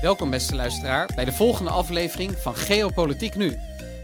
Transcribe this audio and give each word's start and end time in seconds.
Welkom 0.00 0.30
beste 0.30 0.54
luisteraar 0.54 1.10
bij 1.14 1.24
de 1.24 1.32
volgende 1.32 1.70
aflevering 1.70 2.36
van 2.36 2.54
Geopolitiek 2.54 3.34
Nu. 3.34 3.56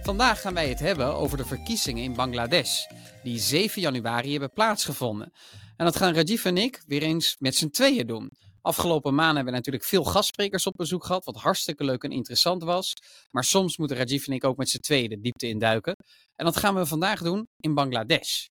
Vandaag 0.02 0.40
gaan 0.40 0.54
wij 0.54 0.68
het 0.68 0.78
hebben 0.78 1.14
over 1.14 1.36
de 1.36 1.44
verkiezingen 1.44 2.02
in 2.02 2.14
Bangladesh, 2.14 2.84
die 3.22 3.38
7 3.38 3.82
januari 3.82 4.30
hebben 4.30 4.52
plaatsgevonden. 4.52 5.32
En 5.76 5.84
dat 5.84 5.96
gaan 5.96 6.14
Rajiv 6.14 6.44
en 6.44 6.56
ik 6.56 6.82
weer 6.86 7.02
eens 7.02 7.36
met 7.38 7.54
z'n 7.54 7.68
tweeën 7.68 8.06
doen. 8.06 8.30
Afgelopen 8.60 9.14
maanden 9.14 9.34
hebben 9.36 9.52
we 9.52 9.58
natuurlijk 9.58 9.84
veel 9.84 10.04
gastsprekers 10.04 10.66
op 10.66 10.72
bezoek 10.76 11.04
gehad, 11.04 11.24
wat 11.24 11.36
hartstikke 11.36 11.84
leuk 11.84 12.02
en 12.02 12.10
interessant 12.10 12.62
was. 12.62 12.92
Maar 13.30 13.44
soms 13.44 13.76
moeten 13.76 13.96
Rajiv 13.96 14.26
en 14.26 14.34
ik 14.34 14.44
ook 14.44 14.56
met 14.56 14.68
z'n 14.68 14.80
tweeën 14.80 15.08
de 15.08 15.20
diepte 15.20 15.48
induiken. 15.48 15.96
En 16.34 16.44
dat 16.44 16.56
gaan 16.56 16.74
we 16.74 16.86
vandaag 16.86 17.22
doen 17.22 17.46
in 17.56 17.74
Bangladesh. 17.74 18.46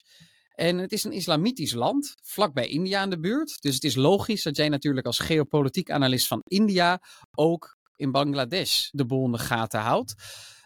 En 0.55 0.79
het 0.79 0.93
is 0.93 1.05
een 1.05 1.13
islamitisch 1.13 1.73
land, 1.73 2.15
vlakbij 2.23 2.67
India 2.67 3.03
in 3.03 3.11
de 3.11 3.21
buurt. 3.21 3.63
Dus 3.63 3.75
het 3.75 3.85
is 3.85 3.95
logisch 3.95 4.43
dat 4.43 4.57
jij 4.57 4.69
natuurlijk 4.69 5.07
als 5.07 5.19
geopolitiek 5.19 5.91
analist 5.91 6.27
van 6.27 6.41
India 6.45 7.01
ook 7.35 7.77
in 7.97 8.11
Bangladesh 8.11 8.89
de 8.91 9.07
boel 9.07 9.25
in 9.25 9.33
de 9.33 9.39
gaten 9.39 9.81
houdt. 9.81 10.15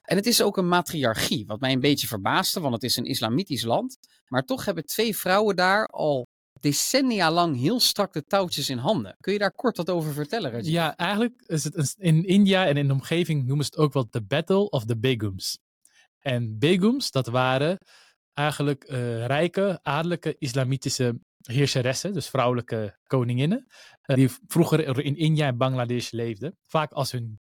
En 0.03 0.17
het 0.17 0.27
is 0.27 0.43
ook 0.43 0.57
een 0.57 0.69
matriarchie, 0.69 1.47
wat 1.47 1.61
mij 1.61 1.73
een 1.73 1.81
beetje 1.81 2.07
verbaasde, 2.07 2.61
want 2.61 2.75
het 2.75 2.83
is 2.83 2.97
een 2.97 3.05
islamitisch 3.05 3.63
land. 3.63 3.99
Maar 4.29 4.43
toch 4.43 4.65
hebben 4.65 4.85
twee 4.85 5.17
vrouwen 5.17 5.57
daar 5.57 5.87
al 5.87 6.27
decennia 6.61 7.31
lang 7.31 7.57
heel 7.57 7.81
strak 7.81 8.13
de 8.13 8.25
touwtjes 8.25 8.71
in 8.71 8.79
handen. 8.79 9.17
Kun 9.21 9.33
je 9.33 9.39
daar 9.39 9.53
kort 9.53 9.77
wat 9.77 9.91
over 9.91 10.13
vertellen, 10.13 10.51
Rajiv? 10.51 10.73
Ja, 10.73 10.97
eigenlijk 10.97 11.43
is 11.47 11.65
het 11.65 11.95
in 11.99 12.25
India 12.25 12.67
en 12.67 12.77
in 12.77 12.87
de 12.87 12.93
omgeving 12.93 13.47
noemen 13.47 13.65
ze 13.65 13.71
het 13.71 13.81
ook 13.81 13.93
wel 13.93 14.07
de 14.11 14.23
Battle 14.23 14.71
of 14.71 14.85
the 14.85 14.99
Begums. 14.99 15.59
En 16.19 16.59
Begums, 16.59 17.11
dat 17.11 17.27
waren 17.27 17.79
eigenlijk 18.39 18.91
uh, 18.91 19.27
rijke, 19.27 19.79
adellijke 19.83 20.37
islamitische 20.39 21.21
heerseressen, 21.43 22.13
dus 22.13 22.29
vrouwelijke 22.29 22.99
koninginnen, 23.07 23.67
uh, 24.07 24.17
die 24.17 24.31
vroeger 24.47 25.05
in 25.05 25.17
India 25.17 25.47
en 25.47 25.57
Bangladesh 25.57 26.11
leefden. 26.11 26.59
Vaak 26.67 26.93
als 26.93 27.13
hun 27.13 27.41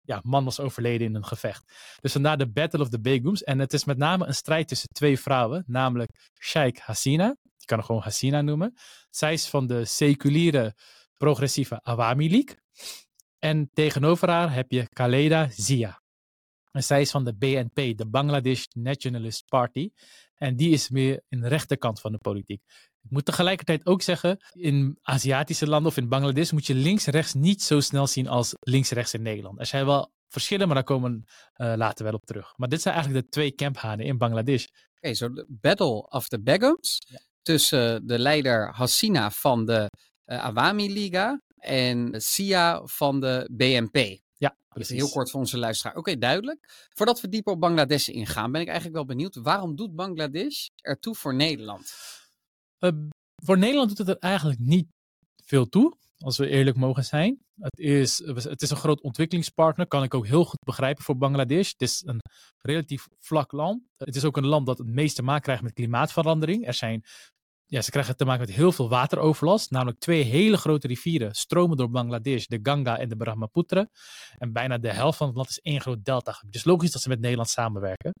ja, 0.00 0.20
man 0.22 0.44
was 0.44 0.60
overleden 0.60 1.06
in 1.06 1.14
een 1.14 1.24
gevecht. 1.24 1.72
Dus 2.00 2.12
vandaar 2.12 2.38
de 2.38 2.50
Battle 2.50 2.80
of 2.80 2.88
the 2.88 3.00
Begums. 3.00 3.44
En 3.44 3.58
het 3.58 3.72
is 3.72 3.84
met 3.84 3.98
name 3.98 4.26
een 4.26 4.34
strijd 4.34 4.68
tussen 4.68 4.88
twee 4.88 5.20
vrouwen, 5.20 5.64
namelijk 5.66 6.30
Sheikh 6.40 6.80
Hasina, 6.80 7.36
je 7.42 7.64
kan 7.64 7.76
haar 7.76 7.86
gewoon 7.86 8.02
Hasina 8.02 8.40
noemen. 8.40 8.74
Zij 9.10 9.32
is 9.32 9.48
van 9.48 9.66
de 9.66 9.84
seculiere 9.84 10.74
progressieve 11.16 11.82
Awami 11.82 12.30
League. 12.30 12.56
En 13.38 13.70
tegenover 13.72 14.30
haar 14.30 14.52
heb 14.52 14.70
je 14.70 14.88
Khaleda 14.88 15.48
Zia. 15.50 16.02
En 16.70 16.82
zij 16.84 17.00
is 17.00 17.10
van 17.10 17.24
de 17.24 17.36
BNP, 17.36 17.96
de 17.96 18.06
Bangladesh 18.06 18.64
Nationalist 18.72 19.44
Party. 19.48 19.90
En 20.38 20.56
die 20.56 20.70
is 20.70 20.88
meer 20.88 21.22
in 21.28 21.40
de 21.40 21.48
rechterkant 21.48 22.00
van 22.00 22.12
de 22.12 22.18
politiek. 22.18 22.62
Ik 23.02 23.10
moet 23.10 23.24
tegelijkertijd 23.24 23.86
ook 23.86 24.02
zeggen, 24.02 24.38
in 24.52 24.98
Aziatische 25.02 25.66
landen 25.66 25.90
of 25.90 25.96
in 25.96 26.08
Bangladesh 26.08 26.50
moet 26.50 26.66
je 26.66 26.74
links-rechts 26.74 27.34
niet 27.34 27.62
zo 27.62 27.80
snel 27.80 28.06
zien 28.06 28.28
als 28.28 28.54
links-rechts 28.60 29.14
in 29.14 29.22
Nederland. 29.22 29.58
Er 29.58 29.66
zijn 29.66 29.86
wel 29.86 30.12
verschillen, 30.28 30.66
maar 30.66 30.76
daar 30.76 30.84
komen 30.84 31.24
we 31.54 31.64
uh, 31.64 31.72
later 31.76 32.04
wel 32.04 32.14
op 32.14 32.24
terug. 32.24 32.54
Maar 32.56 32.68
dit 32.68 32.82
zijn 32.82 32.94
eigenlijk 32.94 33.24
de 33.24 33.30
twee 33.30 33.54
camphanen 33.54 34.06
in 34.06 34.18
Bangladesh. 34.18 34.64
Oké, 34.64 34.72
okay, 34.96 35.14
zo 35.14 35.32
de 35.32 35.46
Battle 35.48 36.10
of 36.10 36.28
the 36.28 36.40
Begums 36.42 37.02
ja. 37.08 37.18
tussen 37.42 38.06
de 38.06 38.18
leider 38.18 38.74
Hasina 38.74 39.30
van 39.30 39.64
de 39.64 39.90
uh, 40.26 40.44
Awami 40.44 40.92
Liga 40.92 41.42
en 41.56 42.20
Sia 42.20 42.80
van 42.84 43.20
de 43.20 43.48
BNP. 43.52 44.18
Precies. 44.78 45.02
Heel 45.02 45.12
kort 45.12 45.30
voor 45.30 45.40
onze 45.40 45.58
luisteraar. 45.58 45.96
Oké, 45.96 46.00
okay, 46.10 46.20
duidelijk. 46.20 46.88
Voordat 46.94 47.20
we 47.20 47.28
dieper 47.28 47.52
op 47.52 47.60
Bangladesh 47.60 48.08
ingaan, 48.08 48.52
ben 48.52 48.60
ik 48.60 48.66
eigenlijk 48.66 48.96
wel 48.96 49.06
benieuwd. 49.06 49.34
Waarom 49.34 49.76
doet 49.76 49.94
Bangladesh 49.94 50.66
ertoe 50.76 51.14
voor 51.14 51.34
Nederland? 51.34 51.94
Uh, 52.80 52.90
voor 53.34 53.58
Nederland 53.58 53.88
doet 53.88 53.98
het 53.98 54.08
er 54.08 54.18
eigenlijk 54.18 54.58
niet 54.58 54.86
veel 55.44 55.68
toe, 55.68 55.96
als 56.18 56.38
we 56.38 56.48
eerlijk 56.48 56.76
mogen 56.76 57.04
zijn. 57.04 57.38
Het 57.60 57.78
is, 57.78 58.18
het 58.24 58.62
is 58.62 58.70
een 58.70 58.76
groot 58.76 59.00
ontwikkelingspartner, 59.00 59.86
kan 59.86 60.02
ik 60.02 60.14
ook 60.14 60.26
heel 60.26 60.44
goed 60.44 60.64
begrijpen 60.64 61.04
voor 61.04 61.16
Bangladesh. 61.16 61.70
Het 61.70 61.82
is 61.82 62.02
een 62.04 62.20
relatief 62.58 63.06
vlak 63.18 63.52
land. 63.52 63.82
Het 63.96 64.16
is 64.16 64.24
ook 64.24 64.36
een 64.36 64.46
land 64.46 64.66
dat 64.66 64.78
het 64.78 64.86
meest 64.86 65.16
te 65.16 65.22
maken 65.22 65.42
krijgt 65.42 65.62
met 65.62 65.72
klimaatverandering. 65.72 66.66
Er 66.66 66.74
zijn 66.74 67.04
ja, 67.70 67.82
ze 67.82 67.90
krijgen 67.90 68.16
te 68.16 68.24
maken 68.24 68.46
met 68.46 68.56
heel 68.56 68.72
veel 68.72 68.88
wateroverlast. 68.88 69.70
Namelijk 69.70 69.98
twee 69.98 70.22
hele 70.22 70.56
grote 70.56 70.86
rivieren 70.86 71.34
stromen 71.34 71.76
door 71.76 71.90
Bangladesh, 71.90 72.46
de 72.46 72.58
Ganga 72.62 72.98
en 72.98 73.08
de 73.08 73.16
Brahmaputra. 73.16 73.88
En 74.38 74.52
bijna 74.52 74.78
de 74.78 74.92
helft 74.92 75.18
van 75.18 75.26
het 75.26 75.36
land 75.36 75.48
is 75.48 75.58
één 75.58 75.80
groot 75.80 76.04
delta. 76.04 76.42
Dus 76.46 76.64
logisch 76.64 76.90
dat 76.90 77.02
ze 77.02 77.08
met 77.08 77.20
Nederland 77.20 77.48
samenwerken. 77.48 78.12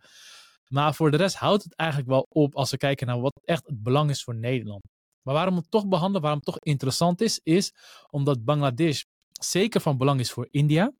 Maar 0.68 0.94
voor 0.94 1.10
de 1.10 1.16
rest 1.16 1.36
houdt 1.36 1.64
het 1.64 1.74
eigenlijk 1.74 2.10
wel 2.10 2.26
op 2.28 2.54
als 2.54 2.70
we 2.70 2.76
kijken 2.76 3.06
naar 3.06 3.20
wat 3.20 3.40
echt 3.44 3.66
het 3.66 3.82
belang 3.82 4.10
is 4.10 4.22
voor 4.22 4.34
Nederland. 4.34 4.82
Maar 5.22 5.34
waarom 5.34 5.56
het 5.56 5.70
toch 5.70 5.88
behandelen, 5.88 6.20
waarom 6.20 6.40
het 6.44 6.54
toch 6.54 6.62
interessant 6.62 7.20
is, 7.20 7.40
is 7.42 7.72
omdat 8.10 8.44
Bangladesh 8.44 9.02
zeker 9.40 9.80
van 9.80 9.96
belang 9.96 10.20
is 10.20 10.30
voor 10.30 10.48
India. 10.50 10.92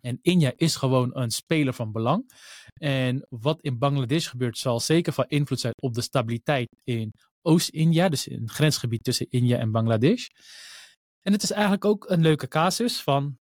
En 0.00 0.18
India 0.22 0.52
is 0.56 0.76
gewoon 0.76 1.16
een 1.16 1.30
speler 1.30 1.72
van 1.72 1.92
belang. 1.92 2.32
En 2.74 3.26
wat 3.28 3.60
in 3.60 3.78
Bangladesh 3.78 4.28
gebeurt, 4.28 4.58
zal 4.58 4.80
zeker 4.80 5.12
van 5.12 5.24
invloed 5.28 5.60
zijn 5.60 5.74
op 5.82 5.94
de 5.94 6.00
stabiliteit 6.00 6.68
in 6.84 7.12
Oost-India, 7.46 8.08
dus 8.08 8.30
een 8.30 8.48
grensgebied 8.48 9.04
tussen 9.04 9.30
India 9.30 9.58
en 9.58 9.70
Bangladesh. 9.70 10.26
En 11.20 11.32
het 11.32 11.42
is 11.42 11.50
eigenlijk 11.50 11.84
ook 11.84 12.10
een 12.10 12.20
leuke 12.20 12.48
casus 12.48 13.00
van 13.00 13.38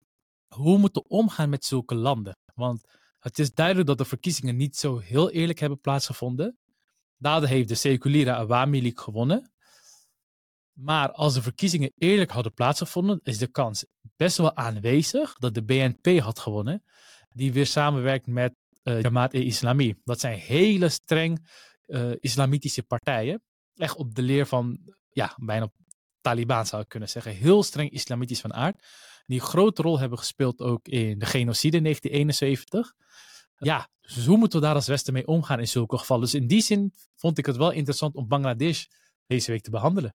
hoe 0.54 0.78
moeten 0.78 1.02
we 1.02 1.08
omgaan 1.08 1.48
met 1.48 1.64
zulke 1.64 1.94
landen. 1.94 2.36
Want 2.54 2.88
het 3.18 3.38
is 3.38 3.52
duidelijk 3.54 3.86
dat 3.86 3.98
de 3.98 4.04
verkiezingen 4.04 4.56
niet 4.56 4.76
zo 4.76 4.98
heel 4.98 5.30
eerlijk 5.30 5.58
hebben 5.58 5.80
plaatsgevonden. 5.80 6.58
Daardoor 7.16 7.48
heeft 7.48 7.68
de 7.68 7.74
seculiere 7.74 8.34
Awami 8.34 8.82
League 8.82 9.02
gewonnen. 9.02 9.52
Maar 10.72 11.12
als 11.12 11.34
de 11.34 11.42
verkiezingen 11.42 11.92
eerlijk 11.98 12.30
hadden 12.30 12.54
plaatsgevonden, 12.54 13.20
is 13.22 13.38
de 13.38 13.50
kans 13.50 13.84
best 14.16 14.36
wel 14.36 14.56
aanwezig 14.56 15.34
dat 15.34 15.54
de 15.54 15.64
BNP 15.64 16.18
had 16.18 16.38
gewonnen, 16.38 16.84
die 17.28 17.52
weer 17.52 17.66
samenwerkt 17.66 18.26
met 18.26 18.54
uh, 18.82 19.02
Jamaat-e-Islami. 19.02 20.00
Dat 20.04 20.20
zijn 20.20 20.38
hele 20.38 20.88
streng 20.88 21.48
uh, 21.86 22.12
islamitische 22.20 22.82
partijen 22.82 23.42
echt 23.78 23.96
op 23.96 24.14
de 24.14 24.22
leer 24.22 24.46
van, 24.46 24.94
ja, 25.10 25.34
bijna 25.36 25.72
Taliban 26.20 26.66
zou 26.66 26.82
ik 26.82 26.88
kunnen 26.88 27.08
zeggen. 27.08 27.32
Heel 27.32 27.62
streng 27.62 27.90
islamitisch 27.90 28.40
van 28.40 28.54
aard. 28.54 28.86
Die 29.26 29.40
een 29.40 29.46
grote 29.46 29.82
rol 29.82 29.98
hebben 29.98 30.18
gespeeld 30.18 30.60
ook 30.60 30.88
in 30.88 31.18
de 31.18 31.26
genocide 31.26 31.76
in 31.76 31.82
1971. 31.82 32.94
Ja, 33.56 33.88
dus 34.00 34.26
hoe 34.26 34.36
moeten 34.36 34.60
we 34.60 34.66
daar 34.66 34.74
als 34.74 34.86
Westen 34.86 35.12
mee 35.12 35.26
omgaan 35.26 35.60
in 35.60 35.68
zulke 35.68 35.98
gevallen? 35.98 36.22
Dus 36.22 36.34
in 36.34 36.46
die 36.46 36.62
zin 36.62 36.92
vond 37.16 37.38
ik 37.38 37.46
het 37.46 37.56
wel 37.56 37.70
interessant 37.70 38.14
om 38.14 38.28
Bangladesh 38.28 38.84
deze 39.26 39.50
week 39.50 39.62
te 39.62 39.70
behandelen. 39.70 40.14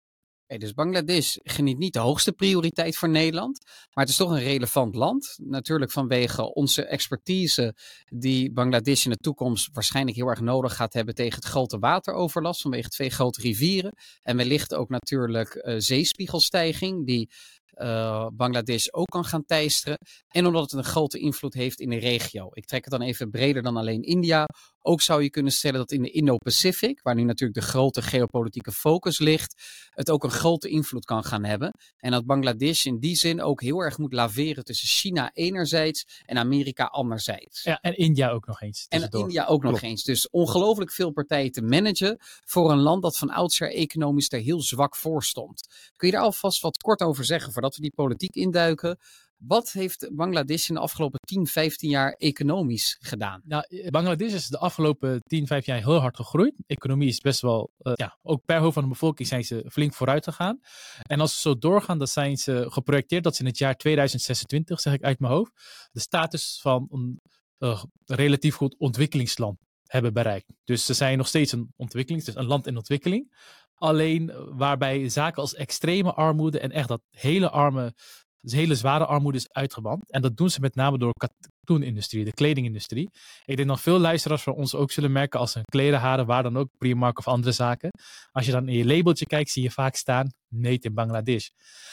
Dus 0.58 0.74
Bangladesh 0.74 1.36
geniet 1.42 1.78
niet 1.78 1.92
de 1.92 1.98
hoogste 1.98 2.32
prioriteit 2.32 2.96
voor 2.96 3.08
Nederland, 3.08 3.60
maar 3.64 4.04
het 4.04 4.08
is 4.08 4.16
toch 4.16 4.30
een 4.30 4.42
relevant 4.42 4.94
land. 4.94 5.38
Natuurlijk 5.42 5.90
vanwege 5.90 6.54
onze 6.54 6.84
expertise 6.84 7.74
die 8.08 8.52
Bangladesh 8.52 9.04
in 9.04 9.10
de 9.10 9.16
toekomst 9.16 9.68
waarschijnlijk 9.72 10.16
heel 10.16 10.26
erg 10.26 10.40
nodig 10.40 10.76
gaat 10.76 10.92
hebben 10.92 11.14
tegen 11.14 11.34
het 11.34 11.44
grote 11.44 11.78
wateroverlast 11.78 12.60
vanwege 12.60 12.88
twee 12.88 13.10
grote 13.10 13.40
rivieren. 13.40 13.92
En 14.22 14.36
wellicht 14.36 14.74
ook 14.74 14.88
natuurlijk 14.88 15.54
uh, 15.54 15.74
zeespiegelstijging 15.78 17.06
die 17.06 17.30
uh, 17.74 18.26
Bangladesh 18.32 18.86
ook 18.90 19.06
kan 19.06 19.24
gaan 19.24 19.44
teisteren. 19.44 19.98
En 20.28 20.46
omdat 20.46 20.62
het 20.62 20.72
een 20.72 20.84
grote 20.84 21.18
invloed 21.18 21.54
heeft 21.54 21.80
in 21.80 21.90
de 21.90 21.98
regio. 21.98 22.48
Ik 22.52 22.64
trek 22.64 22.84
het 22.84 22.92
dan 22.92 23.02
even 23.02 23.30
breder 23.30 23.62
dan 23.62 23.76
alleen 23.76 24.02
India. 24.02 24.46
Ook 24.82 25.00
zou 25.00 25.22
je 25.22 25.30
kunnen 25.30 25.52
stellen 25.52 25.78
dat 25.78 25.90
in 25.90 26.02
de 26.02 26.10
Indo-Pacific, 26.10 27.02
waar 27.02 27.14
nu 27.14 27.22
natuurlijk 27.22 27.60
de 27.60 27.66
grote 27.66 28.02
geopolitieke 28.02 28.72
focus 28.72 29.18
ligt, 29.18 29.62
het 29.90 30.10
ook 30.10 30.24
een 30.24 30.30
grote 30.30 30.68
invloed 30.68 31.04
kan 31.04 31.24
gaan 31.24 31.44
hebben. 31.44 31.72
En 31.96 32.10
dat 32.10 32.26
Bangladesh 32.26 32.84
in 32.84 32.98
die 32.98 33.16
zin 33.16 33.42
ook 33.42 33.62
heel 33.62 33.80
erg 33.80 33.98
moet 33.98 34.12
laveren 34.12 34.64
tussen 34.64 34.88
China 34.88 35.30
enerzijds 35.32 36.22
en 36.26 36.38
Amerika 36.38 36.84
anderzijds. 36.84 37.62
Ja, 37.62 37.78
en 37.80 37.96
India 37.96 38.30
ook 38.30 38.46
nog 38.46 38.60
eens. 38.60 38.86
En 38.88 39.08
India 39.10 39.46
ook 39.46 39.62
nog 39.62 39.82
eens. 39.82 40.04
Dus 40.04 40.30
ongelooflijk 40.30 40.92
veel 40.92 41.10
partijen 41.10 41.52
te 41.52 41.62
managen 41.62 42.16
voor 42.44 42.70
een 42.70 42.80
land 42.80 43.02
dat 43.02 43.18
van 43.18 43.30
oudsher 43.30 43.74
economisch 43.74 44.32
er 44.32 44.40
heel 44.40 44.62
zwak 44.62 44.96
voor 44.96 45.24
stond. 45.24 45.68
Kun 45.96 46.08
je 46.08 46.14
daar 46.14 46.24
alvast 46.24 46.60
wat 46.60 46.76
kort 46.76 47.00
over 47.00 47.24
zeggen 47.24 47.52
voordat 47.52 47.74
we 47.74 47.82
die 47.82 47.94
politiek 47.94 48.34
induiken? 48.34 48.98
Wat 49.46 49.72
heeft 49.72 50.08
Bangladesh 50.12 50.68
in 50.68 50.74
de 50.74 50.80
afgelopen 50.80 51.20
10, 51.20 51.46
15 51.46 51.90
jaar 51.90 52.12
economisch 52.12 52.96
gedaan? 53.00 53.42
Nou, 53.44 53.90
Bangladesh 53.90 54.32
is 54.32 54.48
de 54.48 54.58
afgelopen 54.58 55.22
10, 55.22 55.46
15 55.46 55.74
jaar 55.74 55.82
heel 55.82 56.00
hard 56.00 56.16
gegroeid. 56.16 56.54
De 56.56 56.64
economie 56.66 57.08
is 57.08 57.20
best 57.20 57.40
wel, 57.40 57.72
uh, 57.82 57.92
ja, 57.94 58.18
ook 58.22 58.44
per 58.44 58.58
hoofd 58.58 58.74
van 58.74 58.82
de 58.82 58.88
bevolking 58.88 59.28
zijn 59.28 59.44
ze 59.44 59.64
flink 59.70 59.94
vooruit 59.94 60.24
gegaan. 60.24 60.60
En 61.02 61.20
als 61.20 61.34
ze 61.34 61.40
zo 61.40 61.58
doorgaan, 61.58 61.98
dan 61.98 62.06
zijn 62.06 62.36
ze 62.36 62.66
geprojecteerd 62.68 63.24
dat 63.24 63.36
ze 63.36 63.42
in 63.42 63.48
het 63.48 63.58
jaar 63.58 63.76
2026, 63.76 64.80
zeg 64.80 64.92
ik 64.92 65.02
uit 65.02 65.20
mijn 65.20 65.32
hoofd, 65.32 65.52
de 65.92 66.00
status 66.00 66.58
van 66.62 66.88
een 66.90 67.20
uh, 67.58 67.82
relatief 68.04 68.54
goed 68.54 68.76
ontwikkelingsland 68.78 69.58
hebben 69.86 70.12
bereikt. 70.12 70.52
Dus 70.64 70.84
ze 70.84 70.94
zijn 70.94 71.18
nog 71.18 71.28
steeds 71.28 71.52
een 71.52 71.72
ontwikkeling, 71.76 72.24
dus 72.24 72.34
een 72.34 72.46
land 72.46 72.66
in 72.66 72.76
ontwikkeling. 72.76 73.32
Alleen 73.74 74.32
waarbij 74.56 75.08
zaken 75.08 75.42
als 75.42 75.54
extreme 75.54 76.12
armoede 76.12 76.60
en 76.60 76.70
echt 76.70 76.88
dat 76.88 77.02
hele 77.10 77.50
arme 77.50 77.94
Dus 78.40 78.52
hele 78.52 78.74
zware 78.74 79.06
armoede 79.06 79.38
is 79.38 79.52
uitgeband. 79.52 80.10
En 80.10 80.22
dat 80.22 80.36
doen 80.36 80.50
ze 80.50 80.60
met 80.60 80.74
name 80.74 80.98
door 80.98 81.12
de 81.12 81.28
katoenindustrie, 81.28 82.24
de 82.24 82.32
kledingindustrie. 82.32 83.10
Ik 83.44 83.56
denk 83.56 83.68
dat 83.68 83.80
veel 83.80 83.98
luisteraars 83.98 84.42
van 84.42 84.54
ons 84.54 84.74
ook 84.74 84.90
zullen 84.90 85.12
merken 85.12 85.40
als 85.40 85.54
een 85.54 85.64
klerenharen, 85.64 86.26
waar 86.26 86.42
dan 86.42 86.56
ook, 86.56 86.68
Primark 86.78 87.18
of 87.18 87.28
andere 87.28 87.52
zaken. 87.52 87.90
Als 88.32 88.46
je 88.46 88.52
dan 88.52 88.68
in 88.68 88.76
je 88.76 88.84
labeltje 88.84 89.26
kijkt, 89.26 89.50
zie 89.50 89.62
je 89.62 89.70
vaak 89.70 89.94
staan, 89.94 90.32
made 90.48 90.78
in 90.80 90.94
Bangladesh. 90.94 91.48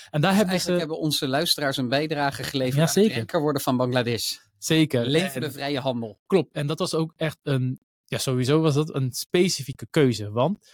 En 0.09 0.21
daar 0.21 0.31
dus 0.31 0.39
hebben 0.39 0.61
ze... 0.61 0.71
hebben 0.71 0.99
onze 0.99 1.27
luisteraars 1.27 1.77
een 1.77 1.89
bijdrage 1.89 2.43
geleverd 2.43 2.75
ja, 2.75 2.87
zeker. 2.87 3.15
aan 3.15 3.21
het 3.21 3.31
worden 3.31 3.61
van 3.61 3.77
Bangladesh. 3.77 4.37
Zeker. 4.57 5.05
Leven 5.05 5.41
de 5.41 5.51
vrije 5.51 5.79
handel. 5.79 6.19
Klopt. 6.27 6.55
En 6.55 6.67
dat 6.67 6.79
was 6.79 6.93
ook 6.93 7.13
echt 7.15 7.37
een, 7.43 7.79
ja 8.05 8.17
sowieso 8.17 8.61
was 8.61 8.73
dat 8.73 8.95
een 8.95 9.11
specifieke 9.11 9.87
keuze. 9.89 10.31
Want 10.31 10.71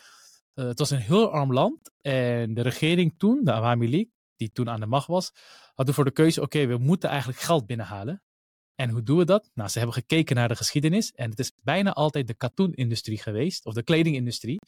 uh, 0.55 0.65
het 0.65 0.79
was 0.79 0.89
een 0.89 0.97
heel 0.97 1.31
arm 1.31 1.53
land. 1.53 1.91
En 2.01 2.53
de 2.53 2.61
regering 2.61 3.13
toen, 3.17 3.43
de 3.43 3.51
Awami 3.51 3.89
League, 3.89 4.11
die 4.43 4.51
toen 4.51 4.69
aan 4.69 4.79
de 4.79 4.85
macht 4.85 5.07
was, 5.07 5.31
hadden 5.73 5.95
voor 5.95 6.05
de 6.05 6.11
keuze: 6.11 6.41
oké, 6.41 6.65
we 6.65 6.77
moeten 6.77 7.09
eigenlijk 7.09 7.39
geld 7.39 7.65
binnenhalen. 7.65 8.21
En 8.75 8.89
hoe 8.89 9.03
doen 9.03 9.17
we 9.17 9.25
dat? 9.25 9.49
Nou, 9.53 9.69
ze 9.69 9.77
hebben 9.77 9.95
gekeken 9.95 10.35
naar 10.35 10.47
de 10.47 10.55
geschiedenis. 10.55 11.11
En 11.11 11.29
het 11.29 11.39
is 11.39 11.51
bijna 11.61 11.93
altijd 11.93 12.27
de 12.27 12.33
katoenindustrie 12.33 13.19
geweest, 13.19 13.65
of 13.65 13.73
de 13.73 13.83
kledingindustrie, 13.83 14.59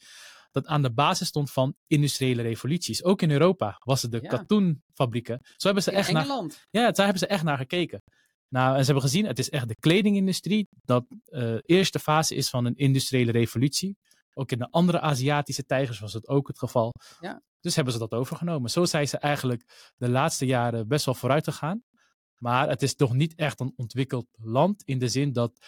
dat 0.50 0.66
aan 0.66 0.82
de 0.82 0.92
basis 0.92 1.28
stond 1.28 1.50
van 1.52 1.74
industriële 1.86 2.42
revoluties. 2.42 3.04
Ook 3.04 3.22
in 3.22 3.30
Europa 3.30 3.76
was 3.78 4.02
het 4.02 4.12
de 4.12 4.20
katoenfabrieken. 4.20 5.38
Zo 5.42 5.66
hebben 5.66 5.82
ze 5.82 5.90
in 5.90 5.96
echt 5.96 6.08
Engeland. 6.08 6.48
naar. 6.48 6.84
Ja, 6.84 6.90
daar 6.90 7.04
hebben 7.04 7.22
ze 7.22 7.26
echt 7.26 7.44
naar 7.44 7.58
gekeken. 7.58 8.02
Nou, 8.48 8.74
en 8.74 8.80
ze 8.80 8.84
hebben 8.84 9.02
gezien, 9.02 9.26
het 9.26 9.38
is 9.38 9.50
echt 9.50 9.68
de 9.68 9.76
kledingindustrie 9.80 10.68
dat 10.84 11.04
de 11.08 11.60
uh, 11.64 11.76
eerste 11.76 11.98
fase 11.98 12.34
is 12.34 12.50
van 12.50 12.64
een 12.64 12.76
industriële 12.76 13.32
revolutie. 13.32 13.96
Ook 14.34 14.52
in 14.52 14.58
de 14.58 14.70
andere 14.70 15.00
Aziatische 15.00 15.64
tijgers 15.64 15.98
was 15.98 16.12
het 16.12 16.28
ook 16.28 16.48
het 16.48 16.58
geval. 16.58 16.92
Ja. 17.20 17.42
Dus 17.66 17.74
hebben 17.74 17.92
ze 17.92 17.98
dat 17.98 18.12
overgenomen. 18.12 18.70
Zo 18.70 18.84
zijn 18.84 19.08
ze 19.08 19.18
eigenlijk 19.18 19.92
de 19.96 20.08
laatste 20.08 20.46
jaren 20.46 20.88
best 20.88 21.04
wel 21.04 21.14
vooruit 21.14 21.44
gegaan. 21.44 21.82
Maar 22.38 22.68
het 22.68 22.82
is 22.82 22.94
toch 22.94 23.14
niet 23.14 23.34
echt 23.34 23.60
een 23.60 23.72
ontwikkeld 23.76 24.26
land 24.32 24.82
in 24.84 24.98
de 24.98 25.08
zin 25.08 25.32
dat, 25.32 25.58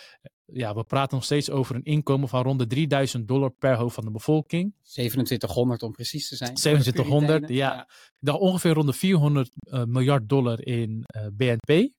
ja, 0.45 0.75
we 0.75 0.85
praten 0.85 1.15
nog 1.15 1.25
steeds 1.25 1.50
over 1.50 1.75
een 1.75 1.85
inkomen 1.85 2.29
van 2.29 2.43
rond 2.43 2.59
de 2.59 2.67
3000 2.67 3.29
dollar 3.29 3.50
per 3.50 3.75
hoofd 3.75 3.95
van 3.95 4.05
de 4.05 4.11
bevolking. 4.11 4.75
2700 4.83 5.83
om 5.83 5.93
precies 5.93 6.29
te 6.29 6.37
zijn. 6.37 6.55
2700, 6.55 7.49
ja. 7.49 7.87
ja. 8.19 8.33
Ongeveer 8.33 8.73
rond 8.73 8.87
de 8.87 8.93
400 8.93 9.50
uh, 9.61 9.85
miljard 9.85 10.29
dollar 10.29 10.67
in 10.67 11.05
uh, 11.17 11.25
eh, 11.25 11.33
BNP. 11.33 11.91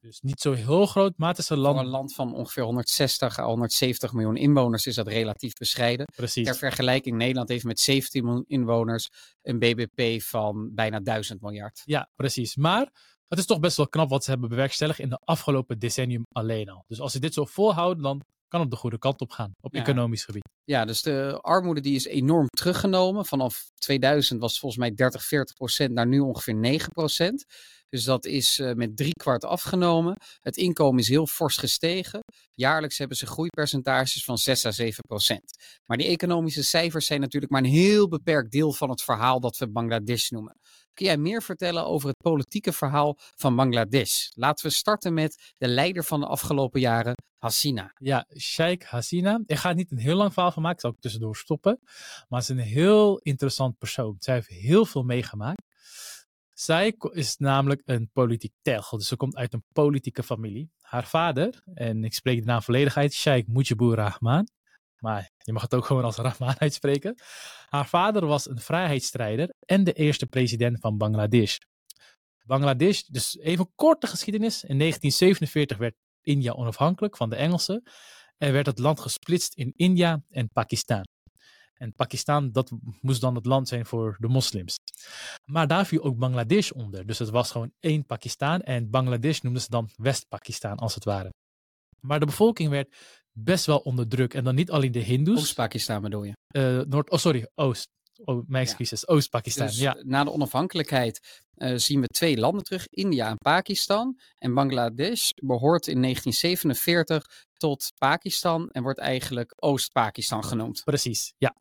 Dus 0.00 0.20
niet 0.20 0.40
zo 0.40 0.52
heel 0.52 0.86
groot, 0.86 1.12
maar 1.16 1.28
het 1.28 1.38
is 1.38 1.48
een 1.48 1.58
land... 1.58 1.76
Voor 1.76 1.84
een 1.84 1.90
land 1.90 2.14
van 2.14 2.34
ongeveer 2.34 2.62
160 2.62 3.38
à 3.38 3.44
170 3.44 4.12
miljoen 4.12 4.36
inwoners 4.36 4.86
is 4.86 4.94
dat 4.94 5.08
relatief 5.08 5.52
bescheiden. 5.52 6.06
Precies. 6.16 6.44
Ter 6.46 6.56
vergelijking, 6.56 7.16
Nederland 7.16 7.48
heeft 7.48 7.64
met 7.64 7.80
17 7.80 8.24
miljoen 8.24 8.44
inwoners 8.46 9.10
een 9.42 9.58
BBP 9.58 10.22
van 10.22 10.74
bijna 10.74 11.00
1000 11.00 11.40
miljard. 11.40 11.82
Ja, 11.84 12.10
precies. 12.16 12.56
Maar 12.56 12.90
het 13.28 13.38
is 13.38 13.46
toch 13.46 13.60
best 13.60 13.76
wel 13.76 13.88
knap 13.88 14.10
wat 14.10 14.24
ze 14.24 14.30
hebben 14.30 14.48
bewerkstelligd 14.48 14.98
in 14.98 15.08
de 15.08 15.20
afgelopen 15.24 15.78
decennium 15.78 16.22
alleen 16.32 16.68
al. 16.68 16.84
Dus 16.86 17.00
als 17.00 17.12
ze 17.12 17.18
dit 17.18 17.34
zo 17.34 17.44
volhouden, 17.44 18.02
dan 18.02 18.22
kan 18.48 18.60
het 18.60 18.70
de 18.70 18.76
goede 18.76 18.98
kant 18.98 19.20
op 19.20 19.30
gaan 19.30 19.54
op 19.60 19.74
economisch 19.74 20.24
gebied. 20.24 20.48
Ja, 20.64 20.84
dus 20.84 21.02
de 21.02 21.38
armoede 21.40 21.80
die 21.80 21.94
is 21.94 22.06
enorm 22.06 22.46
teruggenomen. 22.46 23.26
Vanaf 23.26 23.70
2000 23.74 24.40
was 24.40 24.58
volgens 24.58 24.80
mij 24.80 24.94
30, 24.94 25.24
40 25.24 25.54
procent, 25.56 25.92
naar 25.92 26.06
nu 26.06 26.20
ongeveer 26.20 26.54
9 26.54 26.92
procent. 26.92 27.44
Dus 27.90 28.04
dat 28.04 28.24
is 28.24 28.58
uh, 28.58 28.72
met 28.72 28.96
drie 28.96 29.12
kwart 29.12 29.44
afgenomen. 29.44 30.16
Het 30.40 30.56
inkomen 30.56 31.00
is 31.00 31.08
heel 31.08 31.26
fors 31.26 31.56
gestegen. 31.56 32.20
Jaarlijks 32.54 32.98
hebben 32.98 33.16
ze 33.16 33.26
groeipercentages 33.26 34.24
van 34.24 34.38
6 34.38 34.66
à 34.66 34.70
7 34.70 35.02
procent. 35.08 35.56
Maar 35.86 35.96
die 35.96 36.06
economische 36.06 36.64
cijfers 36.64 37.06
zijn 37.06 37.20
natuurlijk 37.20 37.52
maar 37.52 37.62
een 37.62 37.70
heel 37.70 38.08
beperkt 38.08 38.52
deel 38.52 38.72
van 38.72 38.90
het 38.90 39.02
verhaal 39.02 39.40
dat 39.40 39.58
we 39.58 39.70
Bangladesh 39.70 40.28
noemen. 40.28 40.58
Kun 40.94 41.06
jij 41.06 41.16
meer 41.16 41.42
vertellen 41.42 41.86
over 41.86 42.08
het 42.08 42.16
politieke 42.16 42.72
verhaal 42.72 43.16
van 43.18 43.56
Bangladesh? 43.56 44.28
Laten 44.34 44.66
we 44.66 44.72
starten 44.72 45.14
met 45.14 45.52
de 45.58 45.68
leider 45.68 46.04
van 46.04 46.20
de 46.20 46.26
afgelopen 46.26 46.80
jaren, 46.80 47.14
Hasina. 47.38 47.92
Ja, 47.96 48.26
Sheikh 48.38 48.86
Hasina. 48.86 49.40
Ik 49.46 49.56
ga 49.56 49.72
niet 49.72 49.90
een 49.90 49.98
heel 49.98 50.16
lang 50.16 50.32
verhaal 50.32 50.52
van 50.52 50.62
maken, 50.62 50.80
zal 50.80 50.90
ik 50.90 51.00
tussendoor 51.00 51.36
stoppen. 51.36 51.80
Maar 52.28 52.42
ze 52.42 52.52
is 52.52 52.58
een 52.58 52.64
heel 52.64 53.18
interessant 53.18 53.78
persoon. 53.78 54.16
Zij 54.18 54.34
heeft 54.34 54.48
heel 54.48 54.86
veel 54.86 55.02
meegemaakt. 55.02 55.69
Zij 56.60 56.94
is 57.12 57.36
namelijk 57.36 57.82
een 57.84 58.10
politiek 58.12 58.52
telgel, 58.62 58.98
dus 58.98 59.08
ze 59.08 59.16
komt 59.16 59.36
uit 59.36 59.52
een 59.52 59.64
politieke 59.72 60.22
familie. 60.22 60.70
Haar 60.80 61.06
vader, 61.06 61.62
en 61.74 62.04
ik 62.04 62.14
spreek 62.14 62.38
de 62.38 62.44
naam 62.44 62.62
volledigheid, 62.62 63.14
Sheikh 63.14 63.48
Mujibur 63.48 63.94
Rahman, 63.94 64.48
maar 64.98 65.30
je 65.38 65.52
mag 65.52 65.62
het 65.62 65.74
ook 65.74 65.84
gewoon 65.84 66.04
als 66.04 66.16
Rahman 66.16 66.54
uitspreken. 66.66 67.14
Haar 67.68 67.88
vader 67.88 68.26
was 68.26 68.48
een 68.48 68.60
vrijheidsstrijder 68.60 69.54
en 69.66 69.84
de 69.84 69.92
eerste 69.92 70.26
president 70.26 70.80
van 70.80 70.96
Bangladesh. 70.96 71.56
Bangladesh, 72.44 73.02
dus 73.02 73.38
even 73.38 73.72
korte 73.74 74.06
geschiedenis. 74.06 74.64
In 74.64 74.78
1947 74.78 75.76
werd 75.76 75.94
India 76.22 76.52
onafhankelijk 76.52 77.16
van 77.16 77.30
de 77.30 77.36
Engelsen 77.36 77.82
en 78.38 78.52
werd 78.52 78.66
het 78.66 78.78
land 78.78 79.00
gesplitst 79.00 79.54
in 79.54 79.72
India 79.76 80.22
en 80.28 80.48
Pakistan. 80.48 81.04
En 81.80 81.92
Pakistan, 81.92 82.52
dat 82.52 82.72
moest 83.00 83.20
dan 83.20 83.34
het 83.34 83.46
land 83.46 83.68
zijn 83.68 83.86
voor 83.86 84.16
de 84.18 84.28
moslims. 84.28 84.76
Maar 85.44 85.66
daar 85.66 85.86
viel 85.86 86.02
ook 86.02 86.18
Bangladesh 86.18 86.70
onder. 86.70 87.06
Dus 87.06 87.18
het 87.18 87.30
was 87.30 87.50
gewoon 87.50 87.72
één 87.80 88.06
Pakistan. 88.06 88.60
En 88.60 88.90
Bangladesh 88.90 89.40
noemden 89.40 89.62
ze 89.62 89.70
dan 89.70 89.88
West-Pakistan, 89.96 90.76
als 90.76 90.94
het 90.94 91.04
ware. 91.04 91.32
Maar 92.00 92.20
de 92.20 92.26
bevolking 92.26 92.70
werd 92.70 92.96
best 93.32 93.66
wel 93.66 93.78
onder 93.78 94.08
druk. 94.08 94.34
En 94.34 94.44
dan 94.44 94.54
niet 94.54 94.70
alleen 94.70 94.92
de 94.92 94.98
Hindoes. 94.98 95.38
Oost-Pakistan 95.38 96.02
bedoel 96.02 96.24
je? 96.24 96.32
Uh, 96.56 96.80
Noord, 96.86 97.10
oh, 97.10 97.18
sorry, 97.18 97.46
Oost. 97.54 97.88
Oh, 98.24 98.48
mijn 98.48 98.64
excuses. 98.64 99.08
Oost-Pakistan. 99.08 99.66
Dus 99.66 99.78
ja. 99.78 99.96
na 100.02 100.24
de 100.24 100.32
onafhankelijkheid 100.32 101.42
uh, 101.56 101.76
zien 101.76 102.00
we 102.00 102.06
twee 102.06 102.38
landen 102.38 102.64
terug: 102.64 102.86
India 102.88 103.28
en 103.28 103.36
Pakistan. 103.36 104.18
En 104.38 104.54
Bangladesh 104.54 105.30
behoort 105.42 105.86
in 105.86 106.02
1947 106.02 107.46
tot 107.56 107.92
Pakistan 107.98 108.68
en 108.70 108.82
wordt 108.82 108.98
eigenlijk 108.98 109.52
Oost-Pakistan 109.56 110.44
genoemd. 110.44 110.82
Precies, 110.84 111.32
ja. 111.38 111.54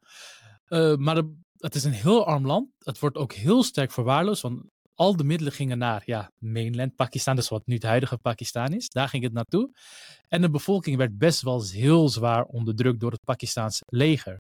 Uh, 0.68 0.96
maar 0.96 1.16
de, 1.16 1.36
het 1.58 1.76
is 1.76 1.84
een 1.84 1.92
heel 1.92 2.26
arm 2.26 2.46
land. 2.46 2.70
Het 2.80 3.00
wordt 3.00 3.18
ook 3.18 3.34
heel 3.34 3.64
sterk 3.64 3.92
verwaarloosd. 3.92 4.42
Want 4.42 4.62
al 4.96 5.16
de 5.16 5.24
middelen 5.24 5.54
gingen 5.54 5.78
naar 5.78 6.02
ja, 6.06 6.32
mainland 6.38 6.96
Pakistan, 6.96 7.36
dus 7.36 7.50
wat 7.50 7.66
nu 7.66 7.74
het 7.74 7.84
huidige 7.84 8.18
Pakistan 8.18 8.74
is. 8.74 8.90
Daar 8.90 9.10
ging 9.10 9.24
het 9.24 9.34
naartoe. 9.34 9.72
En 10.28 10.42
de 10.42 10.50
bevolking 10.50 10.98
werd 10.98 11.18
best 11.18 11.42
wel 11.42 11.64
heel 11.64 12.10
zwaar 12.10 12.44
onderdrukt 12.44 13.00
door 13.00 13.12
het 13.12 13.24
Pakistaans 13.24 13.82
leger. 13.86 14.40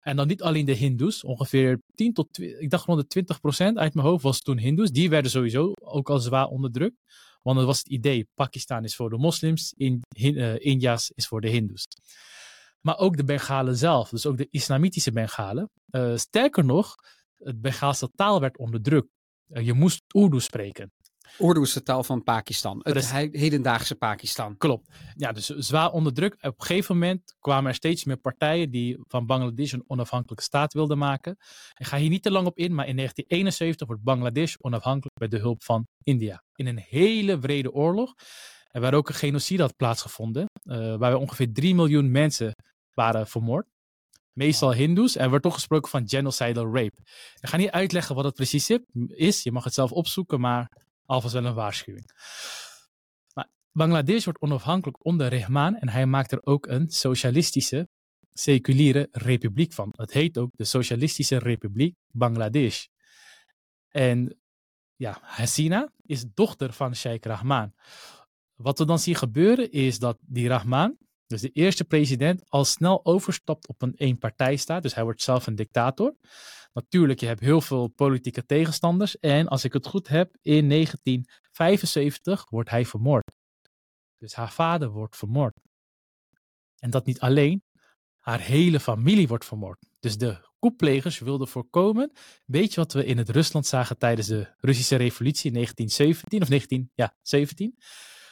En 0.00 0.16
dan 0.16 0.26
niet 0.26 0.42
alleen 0.42 0.64
de 0.64 0.72
Hindoes, 0.72 1.24
ongeveer 1.24 1.80
10 1.94 2.12
tot, 2.12 2.38
ik 2.38 2.70
dacht 2.70 2.86
rond 2.86 3.00
de 3.00 3.06
20 3.06 3.40
procent 3.40 3.78
uit 3.78 3.94
mijn 3.94 4.06
hoofd 4.06 4.22
was 4.22 4.40
toen 4.40 4.58
Hindoes. 4.58 4.90
Die 4.90 5.10
werden 5.10 5.30
sowieso 5.30 5.72
ook 5.74 6.10
al 6.10 6.18
zwaar 6.18 6.46
onderdrukt. 6.46 6.96
Want 7.42 7.56
dat 7.56 7.66
was 7.66 7.78
het 7.78 7.88
idee, 7.88 8.28
Pakistan 8.34 8.84
is 8.84 8.96
voor 8.96 9.10
de 9.10 9.18
moslims, 9.18 9.72
in, 9.76 10.02
uh, 10.16 10.58
India's 10.58 11.10
is 11.14 11.26
voor 11.26 11.40
de 11.40 11.48
Hindoes. 11.48 11.86
Maar 12.80 12.98
ook 12.98 13.16
de 13.16 13.24
Bengalen 13.24 13.76
zelf, 13.76 14.08
dus 14.08 14.26
ook 14.26 14.36
de 14.36 14.48
islamitische 14.50 15.12
Bengalen. 15.12 15.70
Uh, 15.90 16.16
sterker 16.16 16.64
nog, 16.64 16.94
het 17.36 17.60
Bengaalse 17.60 18.10
taal 18.14 18.40
werd 18.40 18.58
onderdrukt. 18.58 19.08
Uh, 19.48 19.66
je 19.66 19.72
moest 19.72 20.02
Urdu 20.16 20.40
spreken. 20.40 20.92
Urdu 21.38 21.60
is 21.60 21.72
de 21.72 21.82
taal 21.82 22.04
van 22.04 22.22
Pakistan, 22.22 22.80
het 22.82 23.10
hedendaagse 23.12 23.94
Pakistan. 23.94 24.56
Klopt. 24.56 24.88
Ja, 25.16 25.32
dus 25.32 25.46
zwaar 25.46 25.90
onder 25.90 26.14
druk. 26.14 26.32
Op 26.34 26.42
een 26.42 26.66
gegeven 26.66 26.94
moment 26.94 27.36
kwamen 27.40 27.68
er 27.68 27.74
steeds 27.74 28.04
meer 28.04 28.16
partijen 28.16 28.70
die 28.70 28.98
van 29.08 29.26
Bangladesh 29.26 29.72
een 29.72 29.84
onafhankelijke 29.86 30.44
staat 30.44 30.72
wilden 30.72 30.98
maken. 30.98 31.36
Ik 31.76 31.86
ga 31.86 31.96
hier 31.96 32.08
niet 32.08 32.22
te 32.22 32.30
lang 32.30 32.46
op 32.46 32.58
in, 32.58 32.74
maar 32.74 32.86
in 32.86 32.96
1971 32.96 33.86
wordt 33.86 34.02
Bangladesh 34.02 34.54
onafhankelijk 34.58 35.18
met 35.18 35.30
de 35.30 35.38
hulp 35.38 35.62
van 35.62 35.86
India. 36.02 36.42
In 36.54 36.66
een 36.66 36.84
hele 36.88 37.38
wrede 37.38 37.72
oorlog. 37.72 38.14
En 38.68 38.80
waar 38.80 38.94
ook 38.94 39.08
een 39.08 39.14
genocide 39.14 39.62
had 39.62 39.76
plaatsgevonden, 39.76 40.46
uh, 40.64 40.96
waar 40.96 41.14
ongeveer 41.14 41.52
3 41.52 41.74
miljoen 41.74 42.10
mensen 42.10 42.54
waren 42.94 43.26
vermoord. 43.26 43.66
Meestal 44.32 44.72
Hindoes. 44.72 45.16
En 45.16 45.22
er 45.22 45.28
wordt 45.28 45.44
toch 45.44 45.54
gesproken 45.54 45.90
van 45.90 46.08
genocidal 46.08 46.64
rape. 46.64 46.96
Ik 47.40 47.48
ga 47.48 47.56
niet 47.56 47.70
uitleggen 47.70 48.14
wat 48.14 48.24
het 48.24 48.34
precies 48.34 48.70
is. 49.06 49.42
Je 49.42 49.52
mag 49.52 49.64
het 49.64 49.74
zelf 49.74 49.92
opzoeken, 49.92 50.40
maar 50.40 50.70
alvast 51.08 51.34
wel 51.34 51.44
een 51.44 51.54
waarschuwing. 51.54 52.10
Maar 53.34 53.48
Bangladesh 53.72 54.24
wordt 54.24 54.40
onafhankelijk 54.40 55.04
onder 55.04 55.28
Rehman 55.28 55.76
en 55.76 55.88
hij 55.88 56.06
maakt 56.06 56.32
er 56.32 56.46
ook 56.46 56.66
een 56.66 56.88
socialistische, 56.88 57.88
seculiere 58.32 59.08
republiek 59.10 59.72
van. 59.72 59.92
Het 59.96 60.12
heet 60.12 60.38
ook 60.38 60.50
de 60.56 60.64
Socialistische 60.64 61.38
Republiek 61.38 61.96
Bangladesh. 62.06 62.86
En 63.88 64.40
ja, 64.96 65.18
Hasina 65.22 65.92
is 66.02 66.24
dochter 66.34 66.72
van 66.72 66.94
Sheikh 66.94 67.26
Rahman. 67.26 67.72
Wat 68.54 68.78
we 68.78 68.84
dan 68.84 68.98
zien 68.98 69.14
gebeuren 69.14 69.70
is 69.70 69.98
dat 69.98 70.18
die 70.20 70.48
Rahman, 70.48 70.96
dus 71.26 71.40
de 71.40 71.50
eerste 71.50 71.84
president, 71.84 72.42
al 72.48 72.64
snel 72.64 73.04
overstapt 73.04 73.68
op 73.68 73.82
een 73.82 73.94
eenpartijstaat. 73.94 74.82
Dus 74.82 74.94
hij 74.94 75.04
wordt 75.04 75.22
zelf 75.22 75.46
een 75.46 75.54
dictator. 75.54 76.14
Natuurlijk, 76.72 77.20
je 77.20 77.26
hebt 77.26 77.40
heel 77.40 77.60
veel 77.60 77.88
politieke 77.88 78.46
tegenstanders. 78.46 79.18
En 79.18 79.48
als 79.48 79.64
ik 79.64 79.72
het 79.72 79.86
goed 79.86 80.08
heb, 80.08 80.36
in 80.42 80.68
1975 80.68 82.50
wordt 82.50 82.70
hij 82.70 82.84
vermoord. 82.84 83.32
Dus 84.18 84.34
haar 84.34 84.52
vader 84.52 84.90
wordt 84.90 85.16
vermoord. 85.16 85.60
En 86.78 86.90
dat 86.90 87.06
niet 87.06 87.20
alleen, 87.20 87.62
haar 88.18 88.40
hele 88.40 88.80
familie 88.80 89.28
wordt 89.28 89.44
vermoord. 89.44 89.86
Dus 89.98 90.18
de 90.18 90.46
koeplegers 90.58 91.18
wilden 91.18 91.48
voorkomen. 91.48 92.12
Weet 92.44 92.74
je 92.74 92.80
wat 92.80 92.92
we 92.92 93.04
in 93.04 93.18
het 93.18 93.28
Rusland 93.28 93.66
zagen 93.66 93.98
tijdens 93.98 94.26
de 94.26 94.54
Russische 94.58 94.96
revolutie 94.96 95.46
in 95.46 95.54
1917 95.54 96.42
of 96.42 96.48
1917? 96.48 97.76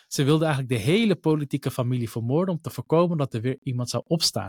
Ze 0.07 0.25
wilden 0.25 0.47
eigenlijk 0.47 0.79
de 0.79 0.91
hele 0.91 1.17
politieke 1.17 1.71
familie 1.71 2.11
vermoorden 2.11 2.55
om 2.55 2.61
te 2.61 2.71
voorkomen 2.71 3.17
dat 3.17 3.35
er 3.35 3.41
weer 3.41 3.57
iemand 3.61 3.91
zou 3.91 4.03
opstaan. 4.07 4.49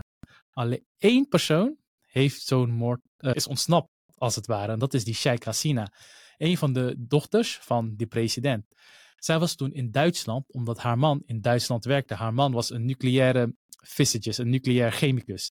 Alleen 0.50 0.86
één 0.96 1.28
persoon 1.28 1.76
heeft 2.10 2.42
zo'n 2.42 2.70
moord, 2.70 3.00
uh, 3.18 3.34
is 3.34 3.46
ontsnapt, 3.46 3.88
als 4.14 4.34
het 4.34 4.46
ware. 4.46 4.72
En 4.72 4.78
dat 4.78 4.94
is 4.94 5.04
die 5.04 5.14
Sheikh 5.14 5.44
Hasina, 5.44 5.92
een 6.36 6.58
van 6.58 6.72
de 6.72 6.94
dochters 6.98 7.58
van 7.62 7.94
die 7.96 8.06
president. 8.06 8.64
Zij 9.16 9.38
was 9.38 9.54
toen 9.54 9.72
in 9.72 9.90
Duitsland, 9.90 10.52
omdat 10.52 10.78
haar 10.78 10.98
man 10.98 11.22
in 11.26 11.40
Duitsland 11.40 11.84
werkte. 11.84 12.14
Haar 12.14 12.34
man 12.34 12.52
was 12.52 12.70
een 12.70 12.84
nucleaire 12.84 13.54
physicist, 13.82 14.38
een 14.38 14.50
nucleair 14.50 14.92
chemicus. 14.92 15.50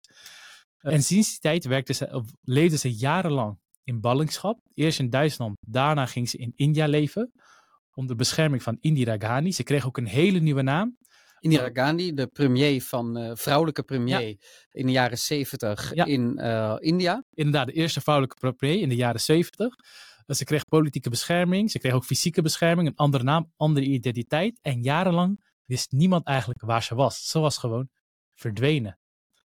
En 0.79 1.03
sinds 1.03 1.29
die 1.29 1.39
tijd 1.39 1.65
werkte 1.65 1.93
ze, 1.93 2.23
leefde 2.41 2.77
ze 2.77 2.93
jarenlang 2.93 3.57
in 3.83 3.99
ballingschap. 4.01 4.59
Eerst 4.73 4.99
in 4.99 5.09
Duitsland, 5.09 5.57
daarna 5.59 6.05
ging 6.05 6.29
ze 6.29 6.37
in 6.37 6.53
India 6.55 6.87
leven. 6.87 7.31
Onder 7.93 8.15
bescherming 8.15 8.63
van 8.63 8.77
Indira 8.79 9.17
Gandhi. 9.17 9.51
Ze 9.51 9.63
kreeg 9.63 9.85
ook 9.85 9.97
een 9.97 10.07
hele 10.07 10.39
nieuwe 10.39 10.61
naam. 10.61 10.97
Indira 11.39 11.69
Gandhi, 11.73 12.13
de 12.13 12.27
premier 12.27 12.81
van, 12.81 13.17
uh, 13.17 13.31
vrouwelijke 13.33 13.83
premier 13.83 14.37
in 14.71 14.85
de 14.85 14.91
jaren 14.91 15.17
zeventig 15.17 15.93
in 15.93 16.37
uh, 16.39 16.75
India. 16.79 17.23
Inderdaad, 17.33 17.67
de 17.67 17.73
eerste 17.73 18.01
vrouwelijke 18.01 18.53
premier 18.53 18.81
in 18.81 18.89
de 18.89 18.95
jaren 18.95 19.21
zeventig. 19.21 19.75
Uh, 20.27 20.35
ze 20.35 20.43
kreeg 20.43 20.65
politieke 20.65 21.09
bescherming, 21.09 21.71
ze 21.71 21.79
kreeg 21.79 21.93
ook 21.93 22.05
fysieke 22.05 22.41
bescherming, 22.41 22.87
een 22.87 22.95
andere 22.95 23.23
naam, 23.23 23.53
andere 23.57 23.85
identiteit. 23.85 24.59
En 24.61 24.81
jarenlang 24.81 25.43
wist 25.65 25.91
niemand 25.91 26.25
eigenlijk 26.25 26.61
waar 26.61 26.83
ze 26.83 26.95
was. 26.95 27.29
Ze 27.29 27.39
was 27.39 27.57
gewoon 27.57 27.89
verdwenen. 28.33 28.99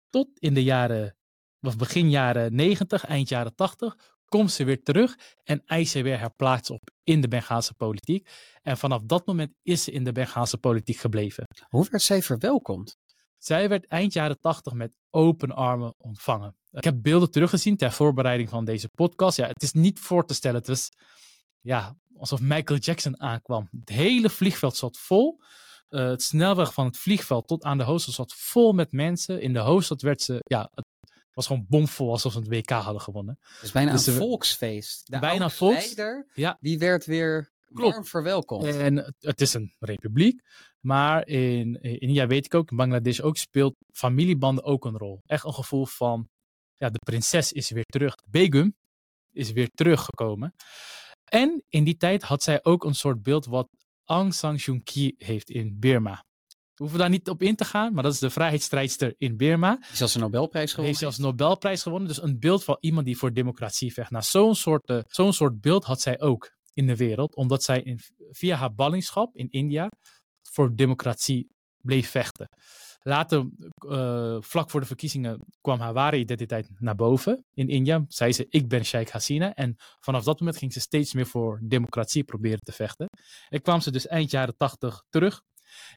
Tot 0.10 0.28
in 0.40 0.54
de 0.54 0.64
jaren, 0.64 1.18
of 1.62 1.78
begin 1.78 2.10
jaren 2.10 2.56
90, 2.56 3.06
eind 3.06 3.30
jaren 3.30 3.56
80, 3.56 3.96
komt 4.26 4.52
ze 4.52 4.64
weer 4.64 4.84
terug 4.84 5.18
en 5.44 5.62
eist 5.66 5.92
ze 5.92 6.02
weer 6.02 6.18
haar 6.18 6.34
plaats 6.36 6.70
op 6.70 6.91
in 7.04 7.22
de 7.22 7.28
Bengaalse 7.28 7.74
politiek. 7.74 8.30
En 8.62 8.78
vanaf 8.78 9.02
dat 9.02 9.26
moment 9.26 9.54
is 9.62 9.84
ze 9.84 9.92
in 9.92 10.04
de 10.04 10.12
Bengaalse 10.12 10.58
politiek 10.58 10.98
gebleven. 10.98 11.48
Hoe 11.70 11.88
werd 11.90 12.04
zij 12.04 12.22
verwelkomd? 12.22 12.98
Zij 13.38 13.70
werd 13.70 13.88
eind 13.88 14.14
jaren 14.14 14.40
80 14.40 14.74
met 14.74 14.92
open 15.10 15.52
armen 15.52 15.94
ontvangen. 15.98 16.56
Ik 16.72 16.84
heb 16.84 17.02
beelden 17.02 17.32
teruggezien 17.32 17.78
ter 17.78 17.92
voorbereiding 17.92 18.50
van 18.50 18.66
deze 18.66 18.90
podcast. 18.90 19.38
Ja, 19.38 19.48
het 19.48 19.64
is 19.64 19.72
niet 19.72 20.00
voor 20.00 20.26
te 20.26 20.34
stellen. 20.34 20.58
Het 20.58 20.68
was 20.68 20.90
ja, 21.62 21.96
alsof 22.16 22.40
Michael 22.42 22.80
Jackson 22.80 23.22
aankwam. 23.22 23.68
Het 23.80 23.90
hele 23.90 24.30
vliegveld 24.30 24.76
zat 24.76 24.98
vol. 24.98 25.40
Uh, 25.90 26.08
het 26.08 26.22
snelweg 26.22 26.74
van 26.74 26.86
het 26.86 26.98
vliegveld 26.98 27.48
tot 27.48 27.64
aan 27.64 27.78
de 27.78 27.84
hoofdstad 27.84 28.16
zat 28.16 28.34
vol 28.34 28.74
met 28.74 28.92
mensen. 28.92 29.42
In 29.42 29.54
de 29.54 29.60
hoofdstad 29.60 30.02
werd 30.02 30.22
ze, 30.22 30.40
ja, 30.44 30.70
het 30.74 30.86
was 31.34 31.48
gewoon 31.48 31.66
bomvol 31.70 32.12
alsof 32.12 32.32
ze 32.32 32.38
een 32.38 32.50
WK 32.50 32.70
hadden 32.70 33.02
gewonnen. 33.02 33.40
Het 33.42 33.64
is 33.64 33.72
bijna 33.72 33.92
dus 33.92 34.08
een 34.08 34.14
volksfeest. 34.14 35.12
De 35.12 35.20
bijna 35.20 35.50
volks. 35.50 35.96
ja. 36.34 36.58
die 36.60 36.80
werd 36.80 37.06
weer 37.06 37.52
Klopt. 37.74 37.92
warm 37.92 38.06
verwelkomd. 38.06 38.66
En 38.66 39.16
het 39.20 39.42
is 39.42 39.54
een 39.54 39.76
republiek. 39.80 40.42
Maar 40.80 41.28
in, 41.28 41.82
in 41.82 42.00
India 42.00 42.28
weet 42.28 42.46
ik 42.46 42.54
ook, 42.54 42.72
in 42.72 42.78
Bangladesh 42.78 43.20
ook, 43.20 43.38
speelt 43.38 43.76
familiebanden 43.92 44.64
ook 44.64 44.86
een 44.86 44.98
rol. 44.98 45.22
Echt 45.26 45.46
een 45.46 45.54
gevoel 45.54 45.86
van, 45.86 46.30
ja, 46.76 46.90
de 46.90 47.00
prinses 47.00 47.52
is 47.52 47.70
weer 47.70 47.86
terug. 47.86 48.16
Begum 48.30 48.76
is 49.32 49.52
weer 49.52 49.70
teruggekomen. 49.74 50.54
En 51.24 51.64
in 51.70 51.84
die 51.84 51.98
tijd 51.98 52.24
had 52.24 52.44
zij 52.44 52.64
ook 52.64 52.84
een 52.84 52.96
soort 52.96 53.22
beeld 53.22 53.46
wat 53.46 53.68
Aung 54.04 54.34
San 54.34 54.60
Suu 54.60 54.80
Kyi 54.84 55.16
heeft 55.18 55.50
in 55.50 55.80
Burma. 55.80 56.24
We 56.82 56.88
hoeven 56.88 57.06
daar 57.06 57.18
niet 57.18 57.30
op 57.30 57.42
in 57.42 57.56
te 57.56 57.66
gaan, 57.66 57.94
maar 57.94 58.04
dat 58.04 58.14
is 58.14 58.20
de 58.20 58.30
vrijheidsstrijdster 58.30 59.16
in 59.18 59.38
Burma. 59.38 59.76
Die 59.76 59.96
zelfs 59.96 60.16
een 60.16 60.22
Nobelprijs 60.22 60.70
gewonnen. 60.70 60.86
Heeft 60.86 61.00
zelfs 61.00 61.18
een 61.18 61.24
Nobelprijs 61.24 61.82
gewonnen. 61.82 62.08
Dus 62.08 62.22
een 62.22 62.40
beeld 62.40 62.64
van 62.64 62.78
iemand 62.80 63.06
die 63.06 63.18
voor 63.18 63.34
democratie 63.34 63.94
vecht. 63.94 64.12
Nou, 64.12 64.24
zo'n 64.24 64.56
soort, 64.56 64.90
uh, 64.90 65.00
zo'n 65.08 65.34
soort 65.34 65.62
beeld 65.62 65.84
had 65.84 66.02
zij 66.02 66.22
ook 66.22 66.52
in 66.74 66.88
de 66.88 66.96
wereld, 66.96 67.36
omdat 67.36 67.64
zij 67.64 67.82
in, 67.82 68.00
via 68.30 68.56
haar 68.56 68.74
ballingschap 68.74 69.36
in 69.36 69.50
India 69.50 69.90
voor 70.42 70.76
democratie 70.76 71.48
bleef 71.82 72.10
vechten. 72.10 72.48
Later, 73.04 73.50
uh, 73.88 74.38
vlak 74.40 74.70
voor 74.70 74.80
de 74.80 74.86
verkiezingen, 74.86 75.40
kwam 75.62 75.80
haar 75.80 75.94
ware 75.94 76.18
identiteit 76.18 76.70
naar 76.80 76.96
boven 76.96 77.46
in 77.54 77.68
India. 77.68 78.06
Zei 78.08 78.34
ze, 78.34 78.46
ik 78.50 78.68
ben 78.68 78.86
Sheikh 78.86 79.12
Hasina. 79.12 79.54
En 79.54 79.76
vanaf 80.00 80.24
dat 80.24 80.40
moment 80.40 80.58
ging 80.58 80.74
ze 80.74 80.80
steeds 80.80 81.14
meer 81.14 81.28
voor 81.28 81.60
democratie 81.64 82.24
proberen 82.24 82.60
te 82.60 82.72
vechten. 82.72 83.08
En 83.50 83.62
kwam 83.62 83.82
ze 83.82 83.92
dus 83.92 84.08
eind 84.08 84.32
jaren 84.32 84.58
tachtig 84.58 85.04
terug. 85.10 85.42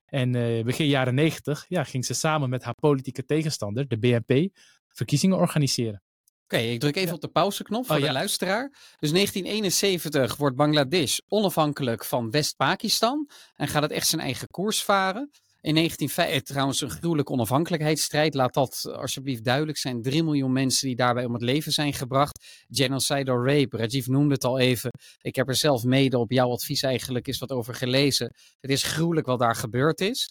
En 0.07 0.35
uh, 0.35 0.65
begin 0.65 0.87
jaren 0.87 1.15
negentig 1.15 1.65
ja, 1.69 1.85
ging 1.85 2.05
ze 2.05 2.15
samen 2.15 2.49
met 2.49 2.63
haar 2.63 2.75
politieke 2.75 3.25
tegenstander, 3.25 3.89
de 3.89 3.99
BNP, 3.99 4.49
verkiezingen 4.89 5.37
organiseren. 5.37 6.03
Oké, 6.45 6.57
ik 6.57 6.81
druk 6.81 6.97
even 6.97 7.15
op 7.15 7.21
de 7.21 7.29
pauzeknop 7.29 7.87
voor 7.87 7.97
oh, 7.97 8.03
de 8.03 8.13
luisteraar. 8.13 8.69
Dus 8.99 9.13
1971 9.13 10.37
wordt 10.37 10.57
Bangladesh 10.57 11.19
onafhankelijk 11.29 12.05
van 12.05 12.31
West-Pakistan 12.31 13.29
en 13.55 13.69
gaat 13.69 13.83
het 13.83 13.91
echt 13.91 14.07
zijn 14.07 14.21
eigen 14.21 14.49
koers 14.49 14.83
varen. 14.83 15.31
In 15.65 15.75
1950, 15.75 16.39
eh, 16.39 16.41
trouwens 16.41 16.81
een 16.81 16.91
gruwelijke 16.91 17.33
onafhankelijkheidsstrijd, 17.33 18.35
laat 18.35 18.55
dat 18.55 18.85
alsjeblieft 18.97 19.45
duidelijk 19.45 19.79
zijn. 19.79 20.03
3 20.03 20.23
miljoen 20.23 20.53
mensen 20.53 20.87
die 20.87 20.97
daarbij 20.97 21.25
om 21.25 21.33
het 21.33 21.43
leven 21.43 21.73
zijn 21.73 21.93
gebracht. 21.93 22.65
Genocidal 22.71 23.45
rape, 23.47 23.77
Rajiv 23.77 24.07
noemde 24.07 24.35
het 24.35 24.45
al 24.45 24.59
even. 24.59 24.91
Ik 25.21 25.35
heb 25.37 25.49
er 25.49 25.55
zelf 25.55 25.85
mede 25.85 26.19
op 26.19 26.31
jouw 26.31 26.51
advies 26.51 26.83
eigenlijk 26.83 27.27
eens 27.27 27.39
wat 27.39 27.51
over 27.51 27.75
gelezen. 27.75 28.35
Het 28.61 28.71
is 28.71 28.83
gruwelijk 28.83 29.27
wat 29.27 29.39
daar 29.39 29.55
gebeurd 29.55 30.01
is. 30.01 30.31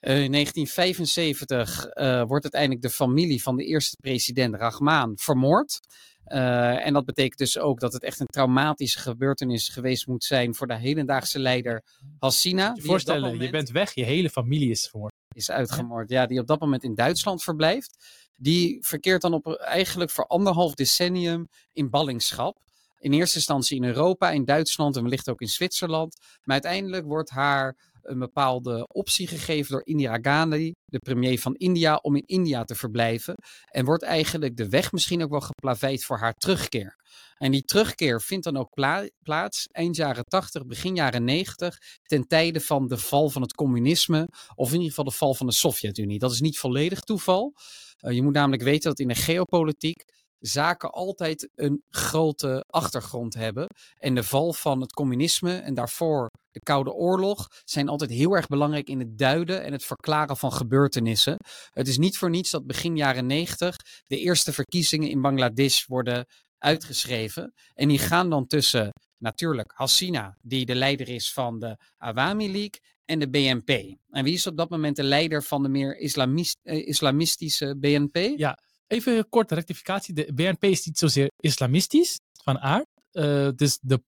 Uh, 0.00 0.22
in 0.22 0.32
1975 0.32 1.86
uh, 1.94 2.22
wordt 2.22 2.44
uiteindelijk 2.44 2.82
de 2.82 2.90
familie 2.90 3.42
van 3.42 3.56
de 3.56 3.64
eerste 3.64 3.96
president 4.00 4.54
Rahman 4.54 5.12
vermoord. 5.18 5.80
Uh, 6.28 6.86
en 6.86 6.92
dat 6.92 7.04
betekent 7.04 7.38
dus 7.38 7.58
ook 7.58 7.80
dat 7.80 7.92
het 7.92 8.02
echt 8.02 8.20
een 8.20 8.26
traumatische 8.26 8.98
gebeurtenis 8.98 9.68
geweest 9.68 10.06
moet 10.06 10.24
zijn 10.24 10.54
voor 10.54 10.66
de 10.66 10.76
hedendaagse 10.76 11.38
leider 11.38 11.84
Hassina. 12.18 12.72
Je 12.74 12.82
voorstellen, 12.82 13.38
je 13.38 13.50
bent 13.50 13.70
weg, 13.70 13.94
je 13.94 14.04
hele 14.04 14.30
familie 14.30 14.70
is 14.70 14.88
vermoord. 14.88 15.12
Is 15.34 15.50
uitgemoord, 15.50 16.10
ja. 16.10 16.26
Die 16.26 16.40
op 16.40 16.46
dat 16.46 16.60
moment 16.60 16.82
in 16.82 16.94
Duitsland 16.94 17.42
verblijft. 17.42 17.96
Die 18.36 18.78
verkeert 18.80 19.22
dan 19.22 19.32
op 19.32 19.52
eigenlijk 19.54 20.10
voor 20.10 20.26
anderhalf 20.26 20.74
decennium 20.74 21.48
in 21.72 21.90
ballingschap. 21.90 22.58
In 22.98 23.12
eerste 23.12 23.36
instantie 23.36 23.76
in 23.76 23.84
Europa, 23.84 24.30
in 24.30 24.44
Duitsland 24.44 24.96
en 24.96 25.02
wellicht 25.02 25.28
ook 25.28 25.40
in 25.40 25.48
Zwitserland. 25.48 26.16
Maar 26.44 26.52
uiteindelijk 26.62 27.06
wordt 27.06 27.30
haar 27.30 27.76
een 28.08 28.18
bepaalde 28.18 28.86
optie 28.86 29.26
gegeven 29.26 29.72
door 29.72 29.86
Indira 29.86 30.18
Gandhi, 30.22 30.72
de 30.84 30.98
premier 30.98 31.40
van 31.40 31.54
India, 31.54 31.96
om 31.96 32.16
in 32.16 32.26
India 32.26 32.64
te 32.64 32.74
verblijven. 32.74 33.34
En 33.70 33.84
wordt 33.84 34.02
eigenlijk 34.02 34.56
de 34.56 34.68
weg 34.68 34.92
misschien 34.92 35.22
ook 35.22 35.30
wel 35.30 35.40
geplaveid 35.40 36.04
voor 36.04 36.18
haar 36.18 36.34
terugkeer. 36.34 36.96
En 37.38 37.50
die 37.50 37.62
terugkeer 37.62 38.20
vindt 38.20 38.44
dan 38.44 38.56
ook 38.56 38.74
plaats 39.22 39.66
eind 39.66 39.96
jaren 39.96 40.24
80, 40.24 40.66
begin 40.66 40.94
jaren 40.94 41.24
90, 41.24 41.78
ten 42.02 42.26
tijde 42.26 42.60
van 42.60 42.86
de 42.86 42.98
val 42.98 43.28
van 43.30 43.42
het 43.42 43.54
communisme, 43.54 44.28
of 44.54 44.68
in 44.68 44.74
ieder 44.74 44.88
geval 44.88 45.04
de 45.04 45.10
val 45.10 45.34
van 45.34 45.46
de 45.46 45.52
Sovjet-Unie. 45.52 46.18
Dat 46.18 46.32
is 46.32 46.40
niet 46.40 46.58
volledig 46.58 47.00
toeval. 47.00 47.54
Uh, 48.00 48.12
je 48.12 48.22
moet 48.22 48.32
namelijk 48.32 48.62
weten 48.62 48.88
dat 48.90 48.98
in 48.98 49.08
de 49.08 49.14
geopolitiek 49.14 50.04
zaken 50.38 50.90
altijd 50.90 51.48
een 51.54 51.82
grote 51.88 52.64
achtergrond 52.66 53.34
hebben. 53.34 53.66
En 53.98 54.14
de 54.14 54.22
val 54.22 54.52
van 54.52 54.80
het 54.80 54.92
communisme 54.92 55.56
en 55.56 55.74
daarvoor 55.74 56.30
de 56.50 56.60
Koude 56.60 56.92
Oorlog 56.92 57.48
zijn 57.64 57.88
altijd 57.88 58.10
heel 58.10 58.36
erg 58.36 58.46
belangrijk 58.46 58.88
in 58.88 58.98
het 58.98 59.18
duiden 59.18 59.64
en 59.64 59.72
het 59.72 59.84
verklaren 59.84 60.36
van 60.36 60.52
gebeurtenissen. 60.52 61.36
Het 61.70 61.88
is 61.88 61.98
niet 61.98 62.18
voor 62.18 62.30
niets 62.30 62.50
dat 62.50 62.66
begin 62.66 62.96
jaren 62.96 63.26
90 63.26 63.76
de 64.06 64.18
eerste 64.18 64.52
verkiezingen 64.52 65.10
in 65.10 65.20
Bangladesh 65.20 65.86
worden 65.86 66.26
uitgeschreven. 66.58 67.52
En 67.74 67.88
die 67.88 67.98
gaan 67.98 68.30
dan 68.30 68.46
tussen 68.46 68.92
natuurlijk 69.18 69.72
Hassina, 69.74 70.36
die 70.42 70.66
de 70.66 70.74
leider 70.74 71.08
is 71.08 71.32
van 71.32 71.58
de 71.58 71.76
Awami 71.96 72.52
League, 72.52 72.80
en 73.08 73.18
de 73.18 73.30
BNP. 73.30 73.96
En 74.10 74.24
wie 74.24 74.34
is 74.34 74.46
op 74.46 74.56
dat 74.56 74.70
moment 74.70 74.96
de 74.96 75.02
leider 75.02 75.42
van 75.42 75.62
de 75.62 75.68
meer 75.68 75.98
islamist, 75.98 76.58
eh, 76.62 76.86
islamistische 76.86 77.76
BNP? 77.78 78.16
Ja, 78.36 78.58
even 78.88 79.16
een 79.16 79.28
korte 79.28 79.54
rectificatie. 79.54 80.14
De 80.14 80.32
BNP 80.34 80.64
is 80.64 80.86
niet 80.86 80.98
zozeer 80.98 81.30
islamistisch 81.36 82.20
van 82.42 82.58
aard. 82.58 82.86
Uh, 83.12 83.48
dus 83.54 83.78
de 83.82 84.02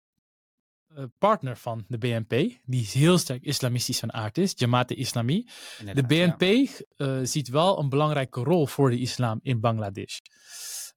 uh, 0.97 1.05
partner 1.19 1.57
van 1.57 1.85
de 1.89 1.99
BNP, 1.99 2.59
die 2.65 2.89
heel 2.93 3.19
sterk 3.19 3.43
islamistisch 3.43 3.99
van 3.99 4.13
aard 4.13 4.39
is, 4.39 4.53
Jamaat 4.57 4.91
Islami. 4.91 5.47
De 5.95 6.03
BNP 6.03 6.43
ja. 6.43 6.67
uh, 6.97 7.19
ziet 7.23 7.49
wel 7.49 7.79
een 7.79 7.89
belangrijke 7.89 8.41
rol 8.41 8.67
voor 8.67 8.91
de 8.91 8.99
islam 8.99 9.41
in 9.43 9.61
Bangladesh. 9.61 10.19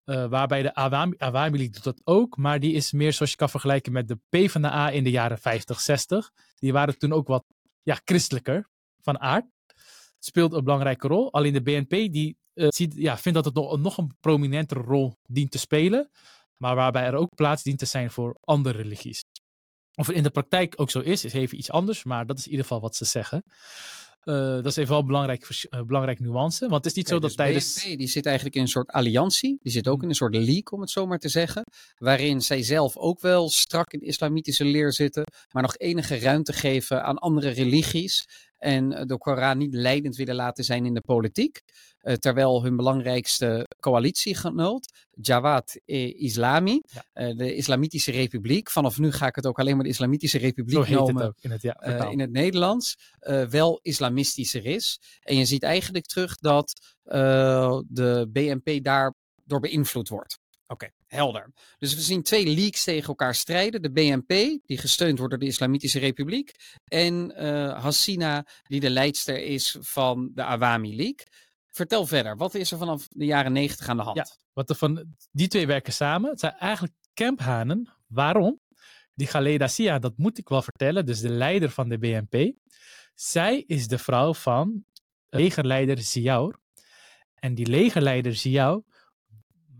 Uh, 0.05 0.27
waarbij 0.27 0.61
de 0.61 0.75
Awami, 0.75 1.15
Awami 1.17 1.57
League 1.57 1.73
doet 1.73 1.83
dat 1.83 2.01
ook, 2.03 2.37
maar 2.37 2.59
die 2.59 2.73
is 2.73 2.91
meer 2.91 3.13
zoals 3.13 3.31
je 3.31 3.37
kan 3.37 3.49
vergelijken 3.49 3.91
met 3.91 4.07
de 4.07 4.15
P 4.15 4.49
van 4.49 4.61
de 4.61 4.67
A 4.67 4.91
in 4.91 5.03
de 5.03 5.11
jaren 5.11 5.37
50, 5.37 5.79
60. 5.79 6.31
Die 6.55 6.73
waren 6.73 6.97
toen 6.97 7.13
ook 7.13 7.27
wat 7.27 7.45
ja, 7.81 7.99
christelijker 8.03 8.69
van 9.01 9.19
aard. 9.19 9.45
Speelt 10.19 10.53
een 10.53 10.63
belangrijke 10.63 11.07
rol. 11.07 11.33
Alleen 11.33 11.53
de 11.53 11.61
BNP 11.61 11.89
die 11.89 12.37
uh, 12.55 12.67
ziet, 12.69 12.93
ja, 12.95 13.17
vindt 13.17 13.43
dat 13.43 13.45
het 13.45 13.55
nog, 13.55 13.77
nog 13.77 13.97
een 13.97 14.15
prominentere 14.19 14.81
rol 14.81 15.15
dient 15.27 15.51
te 15.51 15.57
spelen. 15.57 16.09
Maar 16.57 16.75
waarbij 16.75 17.03
er 17.03 17.15
ook 17.15 17.35
plaats 17.35 17.63
dient 17.63 17.79
te 17.79 17.85
zijn 17.85 18.11
voor 18.11 18.37
andere 18.41 18.77
religies. 18.77 19.23
Of 19.95 20.07
het 20.07 20.15
in 20.15 20.23
de 20.23 20.29
praktijk 20.29 20.73
ook 20.77 20.89
zo 20.89 20.99
is, 20.99 21.25
is 21.25 21.33
even 21.33 21.57
iets 21.57 21.71
anders. 21.71 22.03
Maar 22.03 22.25
dat 22.25 22.37
is 22.37 22.45
in 22.45 22.49
ieder 22.49 22.65
geval 22.65 22.81
wat 22.81 22.95
ze 22.95 23.05
zeggen. 23.05 23.43
Uh, 24.23 24.35
dat 24.35 24.65
is 24.65 24.75
even 24.75 24.89
wel 24.89 24.99
een 24.99 25.05
belangrijk, 25.05 25.67
uh, 25.69 25.81
belangrijk 25.81 26.19
nuance. 26.19 26.59
Want 26.67 26.75
het 26.83 26.85
is 26.85 26.93
niet 26.93 27.07
zo 27.07 27.13
dat 27.13 27.23
dus 27.23 27.35
tijdens. 27.35 27.83
BNP 27.83 27.97
die 27.97 28.07
zit 28.07 28.25
eigenlijk 28.25 28.55
in 28.55 28.61
een 28.61 28.67
soort 28.67 28.91
alliantie. 28.91 29.57
Die 29.61 29.71
zit 29.71 29.87
ook 29.87 29.95
Mhm. 29.95 30.03
in 30.03 30.09
een 30.09 30.15
soort 30.15 30.35
league, 30.35 30.69
om 30.69 30.81
het 30.81 30.89
zo 30.89 31.05
maar 31.05 31.19
te 31.19 31.29
zeggen. 31.29 31.63
Waarin 31.97 32.41
zij 32.41 32.63
zelf 32.63 32.97
ook 32.97 33.21
wel 33.21 33.49
strak 33.49 33.93
in 33.93 34.01
islamitische 34.01 34.65
leer 34.65 34.93
zitten. 34.93 35.23
Maar 35.51 35.61
nog 35.61 35.77
enige 35.77 36.19
ruimte 36.19 36.53
geven 36.53 37.03
aan 37.03 37.17
andere 37.17 37.49
religies. 37.49 38.25
En 38.63 38.93
eh, 38.93 39.05
de 39.05 39.17
Koran 39.17 39.57
niet 39.57 39.73
leidend 39.73 40.15
willen 40.15 40.35
laten 40.35 40.63
zijn 40.63 40.85
in 40.85 40.93
de 40.93 41.01
politiek. 41.01 41.61
Uh, 42.01 42.13
terwijl 42.13 42.63
hun 42.63 42.75
belangrijkste 42.75 43.67
coalitiegenoot, 43.79 44.93
Jawad 45.11 45.79
e 45.85 46.11
Islami, 46.11 46.81
Ja. 46.85 47.29
uh, 47.29 47.37
de 47.37 47.55
Islamitische 47.55 48.11
Republiek. 48.11 48.69
Vanaf 48.69 48.97
nu 48.99 49.11
ga 49.11 49.27
ik 49.27 49.35
het 49.35 49.45
ook 49.45 49.59
alleen 49.59 49.75
maar 49.75 49.83
de 49.83 49.89
Islamitische 49.89 50.37
Republiek 50.37 50.87
noemen 50.87 51.25
het 51.25 51.35
in 51.41 51.51
het, 51.51 51.61
ja, 51.61 51.87
uh, 51.87 52.11
in 52.11 52.19
het 52.19 52.31
Nederlands 52.31 52.95
wel 53.49 53.79
islamistischer 53.81 54.65
is. 54.65 54.99
En 55.21 55.35
je 55.35 55.45
ziet 55.45 55.63
eigenlijk 55.63 56.05
terug 56.05 56.37
dat 56.37 56.95
de 57.87 58.29
BNP 58.31 58.83
daardoor 58.83 59.59
beïnvloed 59.59 60.09
wordt. 60.09 60.39
Oké, 60.67 60.91
helder. 61.07 61.53
Dus 61.77 61.95
we 61.95 62.01
zien 62.01 62.23
twee 62.23 62.47
leaks 62.47 62.83
tegen 62.83 63.07
elkaar 63.07 63.35
strijden. 63.35 63.81
De 63.81 63.91
BNP, 63.91 64.27
die 64.65 64.77
gesteund 64.77 65.17
wordt 65.17 65.31
door 65.31 65.41
de 65.41 65.47
Islamitische 65.47 65.99
Republiek. 65.99 66.51
En 66.83 67.33
uh, 67.43 67.81
Hassina, 67.81 68.45
die 68.63 68.79
de 68.79 68.89
leidster 68.89 69.43
is 69.43 69.77
van 69.79 70.31
de 70.33 70.43
Awami 70.43 70.95
League. 70.95 71.25
Vertel 71.71 72.05
verder, 72.05 72.37
wat 72.37 72.53
is 72.53 72.71
er 72.71 72.77
vanaf 72.77 73.07
de 73.09 73.25
jaren 73.25 73.51
negentig 73.51 73.87
aan 73.87 73.97
de 73.97 74.03
hand? 74.03 74.17
Ja, 74.17 74.27
wat 74.53 74.69
er 74.69 74.75
van, 74.75 75.15
die 75.31 75.47
twee 75.47 75.67
werken 75.67 75.93
samen. 75.93 76.29
Het 76.29 76.39
zijn 76.39 76.53
eigenlijk 76.53 76.93
camphanen. 77.13 77.93
Waarom? 78.07 78.59
Die 79.13 79.27
Khaleda 79.27 79.67
Sia, 79.67 79.99
dat 79.99 80.17
moet 80.17 80.37
ik 80.37 80.49
wel 80.49 80.61
vertellen, 80.61 81.05
dus 81.05 81.19
de 81.19 81.29
leider 81.29 81.69
van 81.69 81.89
de 81.89 81.97
BNP. 81.97 82.53
Zij 83.15 83.63
is 83.67 83.87
de 83.87 83.97
vrouw 83.97 84.33
van 84.33 84.85
legerleider 85.29 85.97
Ziaur. 85.97 86.59
En 87.35 87.55
die 87.55 87.67
legerleider 87.67 88.35
Ziaur 88.35 88.83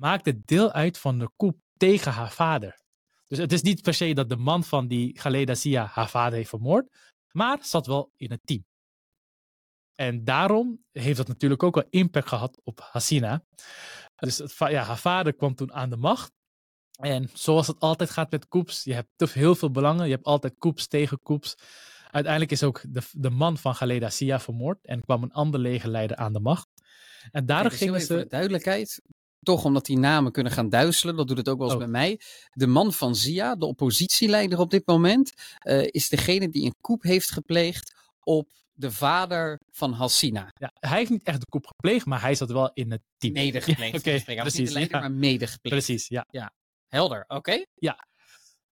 maakte 0.03 0.41
deel 0.45 0.71
uit 0.71 0.97
van 0.97 1.19
de 1.19 1.29
coup 1.37 1.57
tegen 1.77 2.11
haar 2.11 2.31
vader. 2.31 2.81
Dus 3.27 3.37
het 3.37 3.51
is 3.51 3.61
niet 3.61 3.81
per 3.81 3.93
se 3.93 4.13
dat 4.13 4.29
de 4.29 4.35
man 4.35 4.63
van 4.63 4.87
die 4.87 5.13
Khaleda 5.13 5.53
Sia 5.53 5.85
haar 5.85 6.09
vader 6.09 6.37
heeft 6.37 6.49
vermoord, 6.49 6.95
maar 7.31 7.57
zat 7.61 7.87
wel 7.87 8.11
in 8.15 8.31
het 8.31 8.39
team. 8.43 8.65
En 9.95 10.23
daarom 10.23 10.83
heeft 10.91 11.17
dat 11.17 11.27
natuurlijk 11.27 11.63
ook 11.63 11.75
wel 11.75 11.87
impact 11.89 12.27
gehad 12.27 12.61
op 12.63 12.79
Hasina. 12.91 13.43
Dus 14.15 14.37
het, 14.37 14.55
ja, 14.57 14.83
haar 14.83 14.97
vader 14.97 15.33
kwam 15.33 15.55
toen 15.55 15.73
aan 15.73 15.89
de 15.89 15.97
macht. 15.97 16.31
En 16.99 17.29
zoals 17.33 17.67
het 17.67 17.79
altijd 17.79 18.09
gaat 18.09 18.31
met 18.31 18.47
coups, 18.47 18.83
je 18.83 18.93
hebt 18.93 19.09
te 19.15 19.27
heel 19.31 19.55
veel 19.55 19.71
belangen. 19.71 20.05
Je 20.05 20.13
hebt 20.13 20.25
altijd 20.25 20.57
coups 20.57 20.87
tegen 20.87 21.19
coups. 21.19 21.55
Uiteindelijk 22.11 22.51
is 22.51 22.63
ook 22.63 22.81
de, 22.87 23.01
de 23.11 23.29
man 23.29 23.57
van 23.57 23.73
Khaleda 23.73 24.09
Sia 24.09 24.39
vermoord 24.39 24.85
en 24.85 25.01
kwam 25.01 25.23
een 25.23 25.31
ander 25.31 25.59
legerleider 25.59 26.17
aan 26.17 26.33
de 26.33 26.39
macht. 26.39 26.67
En 27.31 27.45
daarom 27.45 27.69
dus 27.69 27.77
gingen 27.77 28.01
ze... 28.01 28.07
voor 28.07 28.17
de 28.17 28.27
duidelijkheid, 28.27 29.01
toch 29.43 29.65
omdat 29.65 29.85
die 29.85 29.97
namen 29.97 30.31
kunnen 30.31 30.51
gaan 30.51 30.69
duizelen, 30.69 31.15
dat 31.15 31.27
doet 31.27 31.37
het 31.37 31.49
ook 31.49 31.57
wel 31.57 31.65
eens 31.65 31.75
Oh. 31.75 31.81
bij 31.81 31.91
mij. 31.91 32.19
De 32.51 32.67
man 32.67 32.93
van 32.93 33.15
Zia, 33.15 33.55
de 33.55 33.65
oppositieleider 33.65 34.59
op 34.59 34.71
dit 34.71 34.87
moment, 34.87 35.33
eh, 35.59 35.87
is 35.87 36.09
degene 36.09 36.49
die 36.49 36.65
een 36.65 36.75
coup 36.81 37.03
heeft 37.03 37.31
gepleegd 37.31 37.93
op 38.23 38.51
de 38.73 38.91
vader 38.91 39.59
van 39.71 39.91
Hassina. 39.93 40.51
Ja, 40.53 40.71
hij 40.79 40.97
heeft 40.97 41.09
niet 41.09 41.23
echt 41.23 41.39
de 41.39 41.45
coup 41.49 41.67
gepleegd, 41.67 42.05
maar 42.05 42.21
hij 42.21 42.35
zat 42.35 42.51
wel 42.51 42.71
in 42.73 42.91
het 42.91 43.01
team. 43.17 43.33
Medegepleegd. 43.33 43.95
Oké, 43.99 44.11
niet 44.11 44.25
precies, 44.25 44.67
de 44.67 44.73
leider, 44.73 44.95
ja. 44.95 44.99
maar 45.01 45.11
medegepleegd. 45.11 45.85
Precies, 45.85 46.07
ja. 46.07 46.51
Helder, 46.87 47.23
oké. 47.27 47.63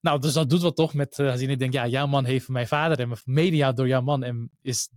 Nou, 0.02 0.20
dus 0.20 0.34
dat 0.34 0.50
doet 0.50 0.62
wat 0.62 0.76
toch 0.76 0.94
met 0.94 1.18
uh, 1.18 1.30
Hazine. 1.30 1.52
Ik 1.52 1.60
denk, 1.60 1.74
ja, 1.74 1.88
jouw 1.88 2.08
man 2.08 2.26
heeft 2.26 2.48
mijn 2.48 2.68
vader 2.68 3.00
en 3.00 3.08
mijn 3.08 3.22
media 3.26 3.72
door 3.72 3.88
jouw 3.88 4.02
man 4.02 4.24
en 4.24 4.52
is 4.62 4.90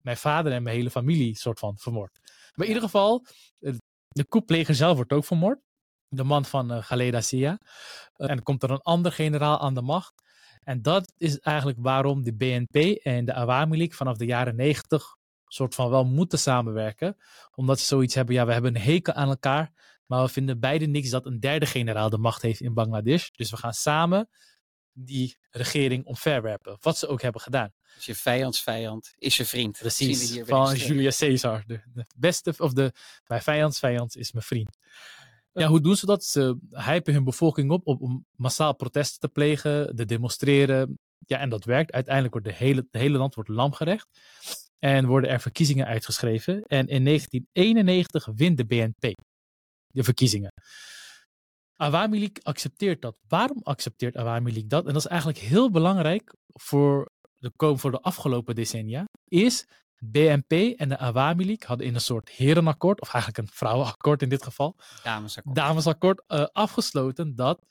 mijn 0.00 0.16
vader 0.16 0.52
en 0.52 0.62
mijn 0.62 0.76
hele 0.76 0.90
familie 0.90 1.36
soort 1.36 1.58
van 1.58 1.78
vermoord. 1.78 2.18
Maar 2.54 2.66
in 2.66 2.72
ieder 2.72 2.82
geval, 2.82 3.26
eh, 3.60 3.74
de 4.12 4.28
couppleger 4.28 4.74
zelf 4.74 4.96
wordt 4.96 5.12
ook 5.12 5.24
vermoord. 5.24 5.60
De 6.08 6.24
man 6.24 6.44
van 6.44 6.72
uh, 6.72 6.86
Khaleda 6.86 7.20
Sia. 7.20 7.58
Uh, 8.16 8.30
en 8.30 8.42
komt 8.42 8.62
er 8.62 8.70
een 8.70 8.80
ander 8.80 9.12
generaal 9.12 9.60
aan 9.60 9.74
de 9.74 9.82
macht. 9.82 10.12
En 10.60 10.82
dat 10.82 11.12
is 11.16 11.38
eigenlijk 11.38 11.78
waarom 11.80 12.22
de 12.22 12.34
BNP 12.34 12.76
en 13.02 13.24
de 13.24 13.34
Awami 13.34 13.76
League 13.76 13.96
vanaf 13.96 14.16
de 14.16 14.24
jaren 14.24 14.56
negentig 14.56 15.16
soort 15.46 15.74
van 15.74 15.90
wel 15.90 16.04
moeten 16.04 16.38
samenwerken. 16.38 17.16
Omdat 17.54 17.78
ze 17.78 17.86
zoiets 17.86 18.14
hebben, 18.14 18.34
ja, 18.34 18.46
we 18.46 18.52
hebben 18.52 18.74
een 18.74 18.82
hekel 18.82 19.12
aan 19.12 19.28
elkaar. 19.28 19.72
Maar 20.06 20.22
we 20.22 20.28
vinden 20.28 20.60
beide 20.60 20.86
niks 20.86 21.10
dat 21.10 21.26
een 21.26 21.40
derde 21.40 21.66
generaal 21.66 22.10
de 22.10 22.18
macht 22.18 22.42
heeft 22.42 22.60
in 22.60 22.74
Bangladesh. 22.74 23.28
Dus 23.30 23.50
we 23.50 23.56
gaan 23.56 23.72
samen 23.72 24.28
die 24.92 25.36
regering 25.50 26.04
omverwerpen. 26.04 26.76
Wat 26.80 26.98
ze 26.98 27.06
ook 27.06 27.22
hebben 27.22 27.40
gedaan. 27.40 27.72
Dus 27.94 28.06
je 28.06 28.14
vijandsvijand 28.14 29.14
is 29.18 29.36
je 29.36 29.44
vriend. 29.44 29.78
Precies, 29.78 30.40
van 30.44 30.74
Julius 30.74 31.18
Caesar. 31.18 31.62
De, 31.66 31.80
de, 31.92 32.04
beste, 32.16 32.54
of 32.58 32.72
de, 32.72 32.92
mijn 33.26 33.42
vijands 33.42 33.78
vijand 33.78 34.16
is 34.16 34.32
mijn 34.32 34.44
vriend. 34.44 34.78
Ja, 35.52 35.66
hoe 35.66 35.80
doen 35.80 35.96
ze 35.96 36.06
dat? 36.06 36.24
Ze 36.24 36.58
hypen 36.70 37.14
hun 37.14 37.24
bevolking 37.24 37.70
op, 37.70 37.86
op 37.86 38.00
om 38.00 38.26
massaal 38.36 38.74
protesten 38.74 39.20
te 39.20 39.28
plegen, 39.28 39.96
te 39.96 40.04
demonstreren. 40.04 40.98
Ja, 41.18 41.38
en 41.38 41.48
dat 41.48 41.64
werkt. 41.64 41.92
Uiteindelijk 41.92 42.34
wordt 42.34 42.48
de 42.48 42.64
hele, 42.64 42.80
het 42.90 43.00
hele 43.00 43.18
land 43.18 43.34
wordt 43.34 43.50
lamgerecht. 43.50 44.08
En 44.78 45.06
worden 45.06 45.30
er 45.30 45.40
verkiezingen 45.40 45.86
uitgeschreven. 45.86 46.62
En 46.62 46.86
in 46.86 47.04
1991 47.04 48.26
wint 48.34 48.56
de 48.56 48.66
BNP 48.66 49.14
de 49.86 50.04
verkiezingen. 50.04 50.52
Awami 51.76 52.18
League 52.18 52.42
accepteert 52.42 53.02
dat. 53.02 53.16
Waarom 53.28 53.60
accepteert 53.62 54.16
Awami 54.16 54.50
League 54.50 54.68
dat? 54.68 54.86
En 54.86 54.92
dat 54.92 55.04
is 55.04 55.10
eigenlijk 55.10 55.38
heel 55.38 55.70
belangrijk 55.70 56.34
voor 56.46 57.10
de, 57.38 57.76
voor 57.76 57.90
de 57.90 58.00
afgelopen 58.00 58.54
decennia. 58.54 59.04
Is 59.24 59.66
BNP 60.04 60.52
en 60.52 60.88
de 60.88 60.98
Awami 60.98 61.44
League 61.44 61.66
hadden 61.66 61.86
in 61.86 61.94
een 61.94 62.00
soort 62.00 62.30
herenakkoord, 62.30 63.00
of 63.00 63.12
eigenlijk 63.12 63.46
een 63.46 63.54
vrouwenakkoord 63.54 64.22
in 64.22 64.28
dit 64.28 64.42
geval, 64.42 64.76
damesakkoord, 65.02 65.56
damesakkoord 65.56 66.22
uh, 66.28 66.44
afgesloten 66.52 67.34
dat 67.34 67.64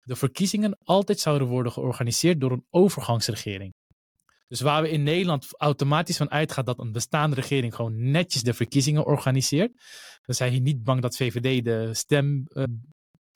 de 0.00 0.16
verkiezingen 0.16 0.78
altijd 0.82 1.20
zouden 1.20 1.48
worden 1.48 1.72
georganiseerd 1.72 2.40
door 2.40 2.52
een 2.52 2.66
overgangsregering. 2.70 3.74
Dus 4.48 4.60
waar 4.60 4.82
we 4.82 4.90
in 4.90 5.02
Nederland 5.02 5.46
automatisch 5.60 6.16
van 6.16 6.30
uitgaan 6.30 6.64
dat 6.64 6.78
een 6.78 6.92
bestaande 6.92 7.36
regering 7.36 7.74
gewoon 7.74 8.10
netjes 8.10 8.42
de 8.42 8.54
verkiezingen 8.54 9.04
organiseert. 9.04 9.72
Dan 10.22 10.34
zijn 10.34 10.52
hier 10.52 10.60
niet 10.60 10.82
bang 10.82 11.00
dat 11.00 11.16
VVD 11.16 11.64
de, 11.64 11.94
stem, 11.94 12.46
uh, 12.48 12.64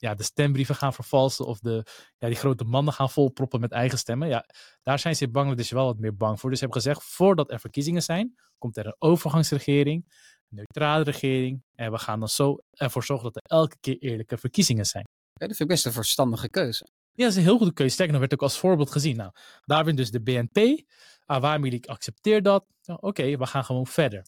ja, 0.01 0.15
de 0.15 0.23
stembrieven 0.23 0.75
gaan 0.75 0.93
vervalsen 0.93 1.47
of 1.47 1.59
de, 1.59 1.85
ja, 2.19 2.27
die 2.27 2.37
grote 2.37 2.65
mannen 2.65 2.93
gaan 2.95 3.11
volproppen 3.11 3.61
met 3.61 3.73
eigen 3.73 3.99
stemmen. 3.99 4.29
Ja, 4.29 4.45
daar 4.83 4.99
zijn 4.99 5.17
ze 5.17 5.25
in 5.25 5.33
Bangladesh 5.33 5.71
wel 5.71 5.85
wat 5.85 5.99
meer 5.99 6.17
bang 6.17 6.41
voor. 6.41 6.51
Dus 6.51 6.59
ze 6.59 6.65
hebben 6.65 6.83
gezegd, 6.83 7.05
voordat 7.05 7.51
er 7.51 7.61
verkiezingen 7.61 8.03
zijn, 8.03 8.35
komt 8.59 8.77
er 8.77 8.87
een 8.87 8.97
overgangsregering, 8.99 10.05
een 10.51 10.57
neutrale 10.57 11.05
regering. 11.05 11.63
En 11.75 11.91
we 11.91 11.99
gaan 11.99 12.19
dan 12.19 12.29
zo 12.29 12.57
ervoor 12.71 13.05
zorgen 13.05 13.33
dat 13.33 13.37
er 13.37 13.57
elke 13.59 13.77
keer 13.81 13.99
eerlijke 13.99 14.39
verkiezingen 14.39 14.87
zijn. 14.87 15.05
Ja, 15.33 15.47
dat 15.47 15.57
vind 15.57 15.61
ik 15.61 15.75
best 15.75 15.87
een 15.87 15.93
verstandige 15.93 16.49
keuze. 16.49 16.87
Ja, 17.13 17.25
dat 17.25 17.33
is 17.33 17.39
een 17.39 17.43
heel 17.43 17.57
goede 17.57 17.73
keuze. 17.73 17.93
Sterker 17.93 18.13
nog, 18.13 18.23
werd 18.23 18.35
ook 18.35 18.43
als 18.43 18.59
voorbeeld 18.59 18.91
gezien. 18.91 19.17
Nou, 19.17 19.31
daar 19.65 19.85
wint 19.85 19.97
dus 19.97 20.11
de 20.11 20.21
BNP. 20.21 20.83
Awami 21.25 21.71
League 21.71 21.89
accepteert 21.89 22.45
dat. 22.45 22.65
Nou, 22.85 22.99
Oké, 22.99 23.07
okay, 23.07 23.39
we 23.39 23.47
gaan 23.47 23.65
gewoon 23.65 23.87
verder. 23.87 24.27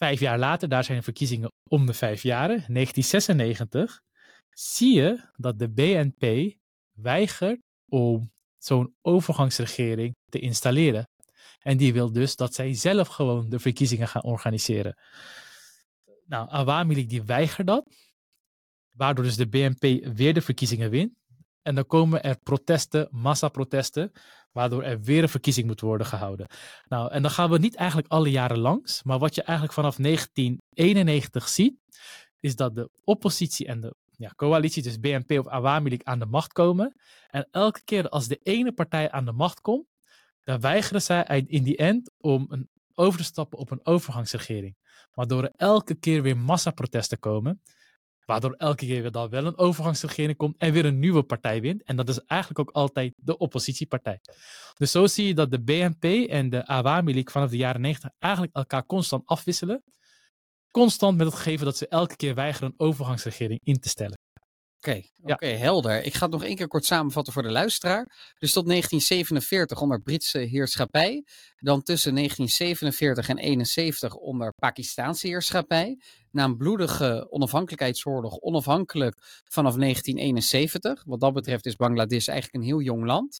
Vijf 0.00 0.20
jaar 0.20 0.38
later, 0.38 0.68
daar 0.68 0.84
zijn 0.84 1.02
verkiezingen 1.02 1.52
om 1.68 1.86
de 1.86 1.94
vijf 1.94 2.22
jaren. 2.22 2.64
1996 2.66 4.00
zie 4.50 4.94
je 4.94 5.20
dat 5.36 5.58
de 5.58 5.68
BNP 5.68 6.54
weigert 6.92 7.60
om 7.88 8.32
zo'n 8.58 8.94
overgangsregering 9.02 10.16
te 10.28 10.38
installeren. 10.38 11.08
En 11.58 11.76
die 11.76 11.92
wil 11.92 12.12
dus 12.12 12.36
dat 12.36 12.54
zij 12.54 12.74
zelf 12.74 13.08
gewoon 13.08 13.48
de 13.48 13.58
verkiezingen 13.58 14.08
gaan 14.08 14.22
organiseren. 14.22 14.96
Nou, 16.26 16.50
Awami 16.50 17.06
die 17.06 17.22
weigert 17.22 17.66
dat. 17.66 17.94
Waardoor 18.90 19.24
dus 19.24 19.36
de 19.36 19.48
BNP 19.48 20.14
weer 20.16 20.34
de 20.34 20.42
verkiezingen 20.42 20.90
wint. 20.90 21.12
En 21.62 21.74
dan 21.74 21.86
komen 21.86 22.22
er 22.22 22.38
protesten, 22.38 23.08
massaprotesten, 23.10 24.12
waardoor 24.52 24.82
er 24.82 25.00
weer 25.00 25.22
een 25.22 25.28
verkiezing 25.28 25.66
moet 25.66 25.80
worden 25.80 26.06
gehouden. 26.06 26.46
Nou, 26.88 27.10
en 27.10 27.22
dan 27.22 27.30
gaan 27.30 27.50
we 27.50 27.58
niet 27.58 27.74
eigenlijk 27.74 28.08
alle 28.08 28.30
jaren 28.30 28.58
langs, 28.58 29.02
maar 29.02 29.18
wat 29.18 29.34
je 29.34 29.42
eigenlijk 29.42 29.72
vanaf 29.72 29.96
1991 29.96 31.48
ziet, 31.48 31.74
is 32.40 32.56
dat 32.56 32.74
de 32.74 32.90
oppositie 33.04 33.66
en 33.66 33.80
de 33.80 33.94
ja, 34.10 34.32
coalitie, 34.36 34.82
dus 34.82 35.00
BNP 35.00 35.38
of 35.38 35.48
Awami 35.48 35.98
aan 36.02 36.18
de 36.18 36.26
macht 36.26 36.52
komen. 36.52 36.94
En 37.30 37.48
elke 37.50 37.80
keer 37.84 38.08
als 38.08 38.28
de 38.28 38.40
ene 38.42 38.72
partij 38.72 39.10
aan 39.10 39.24
de 39.24 39.32
macht 39.32 39.60
komt, 39.60 39.86
dan 40.44 40.60
weigeren 40.60 41.02
zij 41.02 41.44
in 41.46 41.62
die 41.62 41.76
end 41.76 42.10
om 42.18 42.46
een, 42.48 42.68
over 42.94 43.18
te 43.18 43.24
stappen 43.24 43.58
op 43.58 43.70
een 43.70 43.86
overgangsregering. 43.86 44.76
Waardoor 45.12 45.42
er 45.42 45.52
elke 45.56 45.94
keer 45.94 46.22
weer 46.22 46.36
massaprotesten 46.36 47.18
komen. 47.18 47.62
Waardoor 48.30 48.52
elke 48.52 48.86
keer 48.86 49.02
weer 49.02 49.10
dan 49.10 49.28
wel 49.28 49.46
een 49.46 49.58
overgangsregering 49.58 50.36
komt 50.36 50.56
en 50.58 50.72
weer 50.72 50.84
een 50.84 50.98
nieuwe 50.98 51.22
partij 51.22 51.60
wint. 51.60 51.82
En 51.82 51.96
dat 51.96 52.08
is 52.08 52.18
eigenlijk 52.18 52.60
ook 52.60 52.70
altijd 52.70 53.12
de 53.16 53.36
oppositiepartij. 53.36 54.20
Dus 54.74 54.90
zo 54.90 55.06
zie 55.06 55.26
je 55.26 55.34
dat 55.34 55.50
de 55.50 55.62
BNP 55.62 56.28
en 56.28 56.50
de 56.50 56.66
Awami 56.66 57.12
League 57.12 57.32
vanaf 57.32 57.50
de 57.50 57.56
jaren 57.56 57.80
90 57.80 58.10
eigenlijk 58.18 58.54
elkaar 58.56 58.86
constant 58.86 59.26
afwisselen. 59.26 59.82
Constant 60.70 61.16
met 61.16 61.26
het 61.26 61.36
gegeven 61.36 61.64
dat 61.64 61.76
ze 61.76 61.88
elke 61.88 62.16
keer 62.16 62.34
weigeren 62.34 62.68
een 62.68 62.86
overgangsregering 62.86 63.60
in 63.62 63.80
te 63.80 63.88
stellen. 63.88 64.19
Oké, 64.86 65.02
Ja. 65.24 65.34
oké, 65.34 65.46
helder. 65.46 66.04
Ik 66.04 66.14
ga 66.14 66.22
het 66.22 66.32
nog 66.32 66.44
één 66.44 66.56
keer 66.56 66.68
kort 66.68 66.84
samenvatten 66.84 67.32
voor 67.32 67.42
de 67.42 67.50
luisteraar. 67.50 68.32
Dus 68.38 68.52
tot 68.52 68.66
1947 68.66 69.80
onder 69.80 70.00
Britse 70.00 70.38
heerschappij. 70.38 71.24
Dan 71.58 71.82
tussen 71.82 72.14
1947 72.14 73.28
en 73.28 73.38
71 73.38 74.14
onder 74.14 74.54
Pakistaanse 74.54 75.26
heerschappij. 75.26 75.98
Na 76.30 76.44
een 76.44 76.56
bloedige 76.56 77.26
onafhankelijkheidsoorlog 77.30 78.38
onafhankelijk 78.38 79.16
vanaf 79.44 79.74
1971. 79.76 81.04
Wat 81.06 81.20
dat 81.20 81.32
betreft 81.32 81.66
is 81.66 81.76
Bangladesh 81.76 82.28
eigenlijk 82.28 82.56
een 82.62 82.68
heel 82.70 82.80
jong 82.80 83.04
land. 83.04 83.38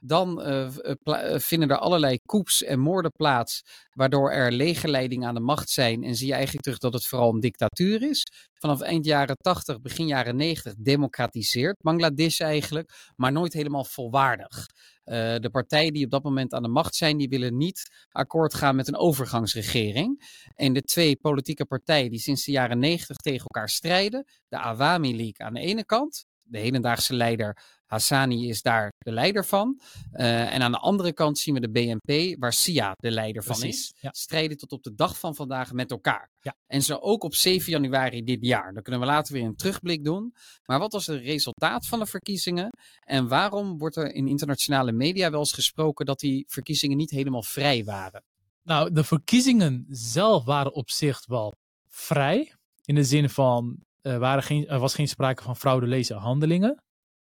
Dan 0.00 0.42
eh, 0.42 0.66
eh, 0.66 0.94
eh, 1.02 1.40
vinden 1.40 1.68
er 1.68 1.78
allerlei 1.78 2.18
coups 2.26 2.62
en 2.62 2.78
moorden 2.80 3.12
plaats, 3.12 3.62
waardoor 3.92 4.30
er 4.30 4.52
legerleidingen 4.52 5.28
aan 5.28 5.34
de 5.34 5.40
macht 5.40 5.70
zijn. 5.70 6.02
En 6.04 6.14
zie 6.14 6.26
je 6.26 6.32
eigenlijk 6.32 6.64
terug 6.64 6.78
dat 6.78 6.92
het 6.92 7.06
vooral 7.06 7.34
een 7.34 7.40
dictatuur 7.40 8.02
is. 8.02 8.26
Vanaf 8.52 8.80
eind 8.80 9.04
jaren 9.04 9.36
80, 9.36 9.80
begin 9.80 10.06
jaren 10.06 10.36
90 10.36 10.74
democratiseert 10.78 11.76
Bangladesh 11.82 12.40
eigenlijk, 12.40 13.12
maar 13.16 13.32
nooit 13.32 13.52
helemaal 13.52 13.84
volwaardig. 13.84 14.66
De 15.04 15.48
partijen 15.52 15.92
die 15.92 16.04
op 16.04 16.10
dat 16.10 16.22
moment 16.22 16.52
aan 16.52 16.62
de 16.62 16.68
macht 16.68 16.94
zijn, 16.94 17.16
die 17.16 17.28
willen 17.28 17.56
niet 17.56 17.82
akkoord 18.10 18.54
gaan 18.54 18.76
met 18.76 18.88
een 18.88 18.96
overgangsregering. 18.96 20.42
En 20.54 20.72
de 20.72 20.82
twee 20.82 21.16
politieke 21.16 21.64
partijen 21.64 22.10
die 22.10 22.18
sinds 22.18 22.44
de 22.44 22.52
jaren 22.52 22.78
90 22.78 23.16
tegen 23.16 23.40
elkaar 23.40 23.68
strijden, 23.68 24.24
de 24.48 24.58
Awami 24.58 25.16
League 25.16 25.46
aan 25.46 25.54
de 25.54 25.60
ene 25.60 25.84
kant, 25.84 26.24
de 26.42 26.58
hedendaagse 26.58 27.14
leider 27.14 27.56
Hassani 27.88 28.48
is 28.48 28.62
daar 28.62 28.92
de 28.98 29.12
leider 29.12 29.44
van. 29.44 29.80
Eh, 30.12 30.54
en 30.54 30.62
aan 30.62 30.72
de 30.72 30.78
andere 30.78 31.12
kant 31.12 31.38
zien 31.38 31.54
we 31.54 31.60
de 31.60 31.70
BNP, 31.70 32.36
waar 32.38 32.52
Sia 32.52 32.92
de 32.96 33.10
leider 33.10 33.42
van 33.42 33.62
is. 33.62 33.94
Ja. 34.00 34.10
strijden 34.12 34.56
tot 34.56 34.72
op 34.72 34.82
de 34.82 34.94
dag 34.94 35.18
van 35.18 35.34
vandaag 35.34 35.72
met 35.72 35.90
elkaar. 35.90 36.30
Ja. 36.40 36.56
En 36.66 36.82
zo 36.82 36.96
ook 36.96 37.22
op 37.24 37.34
7 37.34 37.72
januari 37.72 38.24
dit 38.24 38.38
jaar. 38.40 38.72
Dan 38.72 38.82
kunnen 38.82 39.00
we 39.00 39.06
later 39.06 39.34
weer 39.34 39.44
een 39.44 39.56
terugblik 39.56 40.04
doen. 40.04 40.34
Maar 40.64 40.78
wat 40.78 40.92
was 40.92 41.06
het 41.06 41.20
resultaat 41.20 41.86
van 41.86 41.98
de 41.98 42.06
verkiezingen? 42.06 42.68
En 43.00 43.28
waarom 43.28 43.78
wordt 43.78 43.96
er 43.96 44.14
in 44.14 44.28
internationale 44.28 44.92
media 44.92 45.30
wel 45.30 45.40
eens 45.40 45.52
gesproken 45.52 46.06
dat 46.06 46.20
die 46.20 46.44
verkiezingen 46.48 46.96
niet 46.96 47.10
helemaal 47.10 47.42
vrij 47.42 47.84
waren? 47.84 48.22
Nou, 48.62 48.92
de 48.92 49.04
verkiezingen 49.04 49.86
zelf 49.88 50.44
waren 50.44 50.74
op 50.74 50.90
zich 50.90 51.26
wel 51.26 51.52
vrij. 51.88 52.52
In 52.84 52.94
de 52.94 53.04
zin 53.04 53.30
van, 53.30 53.84
er, 54.00 54.18
waren 54.18 54.42
geen, 54.42 54.66
er 54.66 54.78
was 54.78 54.94
geen 54.94 55.08
sprake 55.08 55.42
van 55.42 55.56
frauduleuze 55.56 56.14
handelingen. 56.14 56.82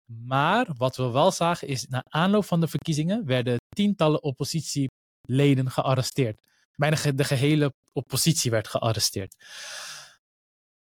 Maar 0.09 0.67
wat 0.77 0.97
we 0.97 1.11
wel 1.11 1.31
zagen 1.31 1.69
is, 1.69 1.87
na 1.87 2.05
aanloop 2.09 2.45
van 2.45 2.61
de 2.61 2.69
verkiezingen 2.69 3.27
werden 3.27 3.57
tientallen 3.69 4.23
oppositieleden 4.23 5.71
gearresteerd. 5.71 6.41
Bijna 6.77 6.97
de 7.15 7.25
gehele 7.25 7.73
oppositie 7.93 8.51
werd 8.51 8.69
gearresteerd. 8.69 9.35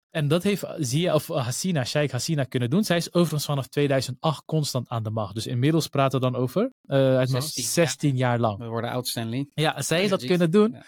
En 0.09 0.27
dat 0.27 0.43
heeft 0.43 0.65
Zia 0.77 1.13
of 1.13 1.27
Hasina, 1.27 1.85
Sheikh 1.85 2.11
Hasina 2.11 2.43
kunnen 2.43 2.69
doen. 2.69 2.83
Zij 2.83 2.97
is 2.97 3.13
overigens 3.13 3.45
vanaf 3.45 3.67
2008 3.67 4.43
constant 4.45 4.89
aan 4.89 5.03
de 5.03 5.09
macht. 5.09 5.33
Dus 5.33 5.47
inmiddels 5.47 5.87
praten 5.87 6.19
we 6.19 6.31
dan 6.31 6.41
over 6.41 6.71
eh, 6.85 7.15
hoofd 7.15 7.29
16 7.29 7.63
jaar. 7.63 7.71
16 7.71 8.15
jaar 8.17 8.39
lang. 8.39 8.57
We 8.57 8.67
worden 8.67 8.89
oud 8.89 9.07
Stanley. 9.07 9.49
Ja, 9.53 9.81
zij 9.81 9.97
heeft 9.97 10.09
dat 10.09 10.25
kunnen 10.25 10.51
doen 10.51 10.71
Ja. 10.71 10.85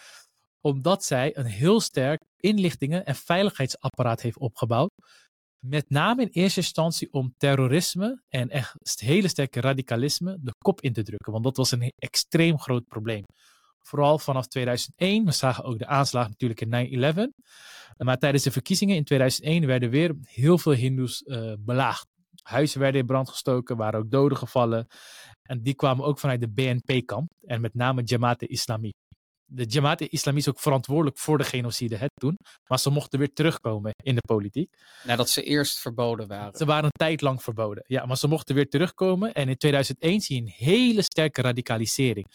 omdat 0.62 1.04
zij 1.04 1.38
een 1.38 1.46
heel 1.46 1.82
sterk 1.82 2.22
inlichtingen- 2.38 3.06
en 3.06 3.16
veiligheidsapparaat 3.16 4.22
heeft 4.22 4.38
opgebouwd. 4.38 4.92
Met 5.60 5.90
name 5.90 6.22
in 6.22 6.30
eerste 6.32 6.60
instantie 6.60 7.08
om 7.12 7.34
terrorisme 7.38 8.22
en 8.30 8.50
echt 8.50 9.00
hele 9.00 9.28
sterke 9.28 9.62
radicalisme 9.62 10.38
de 10.42 10.52
kop 10.58 10.82
in 10.82 10.94
te 10.94 11.04
drukken. 11.04 11.32
Want 11.32 11.44
dat 11.44 11.58
was 11.58 11.72
een 11.72 11.92
extreem 11.96 12.60
groot 12.60 12.88
probleem. 12.88 13.24
Vooral 13.80 14.20
vanaf 14.20 14.48
2001. 14.48 15.26
We 15.26 15.32
zagen 15.32 15.64
ook 15.64 15.80
de 15.80 15.88
aanslag 15.88 16.28
natuurlijk 16.28 16.62
in 16.62 17.28
9-11. 17.28 17.98
Maar 17.98 18.18
tijdens 18.18 18.44
de 18.44 18.52
verkiezingen 18.52 18.96
in 18.96 19.04
2001 19.04 19.66
werden 19.66 19.90
weer 19.90 20.16
heel 20.24 20.58
veel 20.58 20.72
Hindoes 20.74 21.24
eh, 21.24 21.54
belaagd. 21.60 22.06
Huizen 22.44 22.80
werden 22.80 23.02
in 23.02 23.08
brand 23.08 23.30
gestoken, 23.30 23.78
waren 23.78 24.00
ook 24.00 24.12
doden 24.12 24.38
gevallen. 24.38 24.88
En 25.42 25.62
die 25.62 25.76
kwamen 25.76 26.06
ook 26.06 26.20
vanuit 26.20 26.42
de 26.42 26.50
BNP-kamp. 26.50 27.32
En 27.46 27.62
met 27.62 27.74
name 27.74 28.02
Jamaat-e-Islami 28.04 28.94
de 29.50 29.66
Jamaat-e-Islami 29.66 30.38
is 30.38 30.50
ook 30.50 30.60
verantwoordelijk 30.60 31.18
voor 31.18 31.38
de 31.38 31.44
genocide 31.44 31.96
het 31.96 32.12
toen. 32.14 32.38
Maar 32.68 32.80
ze 32.80 32.90
mochten 32.90 33.20
weer 33.20 33.34
terugkomen 33.34 33.94
in 34.04 34.16
de 34.16 34.22
politiek. 34.28 34.78
Nadat 35.04 35.30
ze 35.30 35.44
eerst 35.44 35.80
verboden 35.80 36.28
waren. 36.28 36.58
Ze 36.58 36.66
waren 36.66 36.84
een 36.84 36.92
tijd 36.92 37.22
lang 37.22 37.44
verboden. 37.44 37.84
Ja, 37.88 38.06
maar 38.06 38.18
ze 38.18 38.28
mochten 38.28 38.56
weer 38.56 38.70
terugkomen. 38.70 39.34
En 39.34 39.50
in 39.50 39.58
2001 39.58 40.22
zie 40.22 40.36
je 40.36 40.42
een 40.42 40.54
hele 40.56 41.02
sterke 41.02 41.42
radicalisering. 41.42 42.28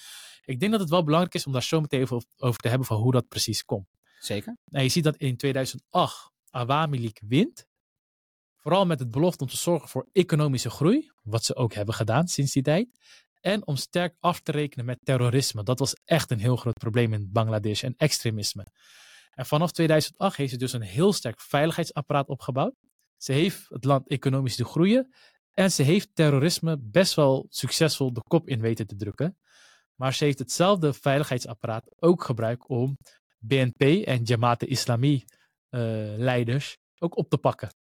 Ik 0.44 0.61
denk 0.61 0.72
dat 0.72 0.81
het 0.81 0.90
wel 0.90 1.05
belangrijk 1.05 1.35
is 1.35 1.46
om 1.46 1.53
daar 1.53 1.62
zo 1.62 1.81
meteen 1.81 2.01
even 2.01 2.25
over 2.37 2.61
te 2.61 2.68
hebben 2.68 2.87
van 2.87 2.96
hoe 2.96 3.12
dat 3.12 3.29
precies 3.29 3.64
komt. 3.64 3.87
Zeker. 4.18 4.57
Nou, 4.64 4.85
je 4.85 4.90
ziet 4.90 5.05
dat 5.05 5.16
in 5.16 5.37
2008 5.37 6.31
Awami 6.51 7.01
League 7.01 7.29
wint. 7.29 7.66
Vooral 8.57 8.87
met 8.87 8.98
het 8.98 9.11
belofte 9.11 9.44
om 9.44 9.51
te 9.51 9.57
zorgen 9.57 9.88
voor 9.88 10.09
economische 10.12 10.70
groei. 10.70 11.11
Wat 11.22 11.44
ze 11.44 11.55
ook 11.55 11.75
hebben 11.75 11.94
gedaan 11.94 12.29
sinds 12.29 12.53
die 12.53 12.62
tijd. 12.62 12.88
En 13.42 13.66
om 13.66 13.76
sterk 13.76 14.16
af 14.20 14.40
te 14.40 14.52
rekenen 14.52 14.85
met 14.85 14.98
terrorisme. 15.02 15.62
Dat 15.62 15.78
was 15.78 15.94
echt 16.05 16.31
een 16.31 16.38
heel 16.38 16.57
groot 16.57 16.78
probleem 16.78 17.12
in 17.12 17.28
Bangladesh 17.33 17.83
en 17.83 17.94
extremisme. 17.96 18.66
En 19.35 19.46
vanaf 19.46 19.72
2008 19.72 20.37
heeft 20.37 20.50
ze 20.50 20.59
dus 20.59 20.72
een 20.72 20.83
heel 20.83 21.12
sterk 21.12 21.40
veiligheidsapparaat 21.40 22.28
opgebouwd. 22.28 22.74
Ze 23.16 23.33
heeft 23.33 23.68
het 23.68 23.85
land 23.85 24.09
economisch 24.09 24.57
te 24.57 24.64
groeien. 24.64 25.14
En 25.52 25.72
ze 25.72 25.83
heeft 25.83 26.14
terrorisme 26.14 26.78
best 26.81 27.14
wel 27.14 27.46
succesvol 27.48 28.12
de 28.12 28.22
kop 28.28 28.48
in 28.48 28.61
weten 28.61 28.87
te 28.87 28.96
drukken. 28.96 29.38
Maar 29.94 30.14
ze 30.14 30.24
heeft 30.24 30.38
hetzelfde 30.38 30.92
veiligheidsapparaat 30.92 31.94
ook 31.98 32.24
gebruikt 32.24 32.66
om 32.66 32.98
BNP 33.38 33.81
en 34.05 34.22
Jamaat-e-Islami 34.22 35.24
eh, 35.68 35.81
leiders 36.16 36.76
ook 36.98 37.16
op 37.16 37.28
te 37.28 37.38
pakken. 37.38 37.74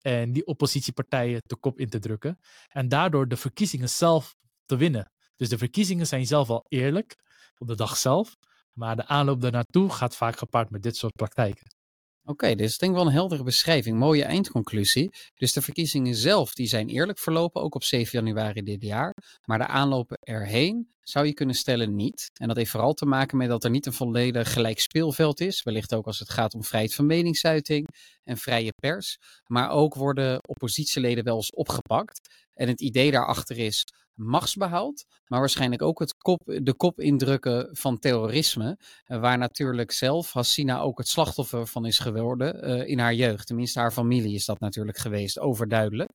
En 0.00 0.32
die 0.32 0.46
oppositiepartijen 0.46 1.40
de 1.46 1.56
kop 1.56 1.78
in 1.78 1.88
te 1.88 1.98
drukken. 1.98 2.38
En 2.68 2.88
daardoor 2.88 3.28
de 3.28 3.36
verkiezingen 3.36 3.88
zelf 3.88 4.36
te 4.68 4.76
winnen. 4.76 5.12
Dus 5.36 5.48
de 5.48 5.58
verkiezingen 5.58 6.06
zijn 6.06 6.26
zelf 6.26 6.50
al 6.50 6.64
eerlijk 6.68 7.16
op 7.58 7.66
de 7.66 7.76
dag 7.76 7.96
zelf. 7.96 8.36
Maar 8.72 8.96
de 8.96 9.06
aanloop 9.06 9.40
daarnaartoe 9.40 9.90
gaat 9.90 10.16
vaak 10.16 10.38
gepaard 10.38 10.70
met 10.70 10.82
dit 10.82 10.96
soort 10.96 11.12
praktijken. 11.12 11.76
Oké, 12.24 12.48
dit 12.48 12.68
is 12.68 12.78
denk 12.78 12.94
wel 12.94 13.06
een 13.06 13.12
heldere 13.12 13.42
beschrijving. 13.42 13.98
Mooie 13.98 14.24
eindconclusie. 14.24 15.10
Dus 15.34 15.52
de 15.52 15.62
verkiezingen 15.62 16.14
zelf 16.14 16.54
die 16.54 16.66
zijn 16.66 16.88
eerlijk 16.88 17.18
verlopen, 17.18 17.62
ook 17.62 17.74
op 17.74 17.84
7 17.84 18.24
januari 18.24 18.62
dit 18.62 18.82
jaar. 18.82 19.14
Maar 19.44 19.58
de 19.58 19.66
aanlopen 19.66 20.18
erheen 20.20 20.94
zou 21.08 21.26
je 21.26 21.34
kunnen 21.34 21.54
stellen 21.54 21.94
niet. 21.94 22.30
En 22.34 22.48
dat 22.48 22.56
heeft 22.56 22.70
vooral 22.70 22.94
te 22.94 23.06
maken 23.06 23.36
met 23.36 23.48
dat 23.48 23.64
er 23.64 23.70
niet 23.70 23.86
een 23.86 23.92
volledig 23.92 24.52
gelijk 24.52 24.80
speelveld 24.80 25.40
is. 25.40 25.62
Wellicht 25.62 25.94
ook 25.94 26.06
als 26.06 26.18
het 26.18 26.30
gaat 26.30 26.54
om 26.54 26.64
vrijheid 26.64 26.94
van 26.94 27.06
meningsuiting 27.06 27.86
en 28.24 28.36
vrije 28.36 28.72
pers. 28.80 29.16
Maar 29.46 29.70
ook 29.70 29.94
worden 29.94 30.48
oppositieleden 30.48 31.24
wel 31.24 31.36
eens 31.36 31.50
opgepakt. 31.50 32.20
En 32.54 32.68
het 32.68 32.80
idee 32.80 33.10
daarachter 33.10 33.58
is 33.58 33.84
machtsbehoud, 34.14 35.04
maar 35.26 35.38
waarschijnlijk 35.38 35.82
ook 35.82 35.98
het 35.98 36.16
kop, 36.16 36.40
de 36.44 36.74
kop 36.74 37.00
indrukken 37.00 37.68
van 37.72 37.98
terrorisme. 37.98 38.78
eh, 39.04 39.20
Waar 39.20 39.38
natuurlijk 39.38 39.92
zelf 39.92 40.32
Hassina 40.32 40.80
ook 40.80 40.98
het 40.98 41.08
slachtoffer 41.08 41.66
van 41.66 41.86
is 41.86 41.98
geworden 41.98 42.62
eh, 42.62 42.88
in 42.88 42.98
haar 42.98 43.14
jeugd. 43.14 43.46
Tenminste, 43.46 43.78
haar 43.78 43.92
familie 43.92 44.34
is 44.34 44.44
dat 44.44 44.60
natuurlijk 44.60 44.98
geweest, 44.98 45.38
overduidelijk. 45.38 46.10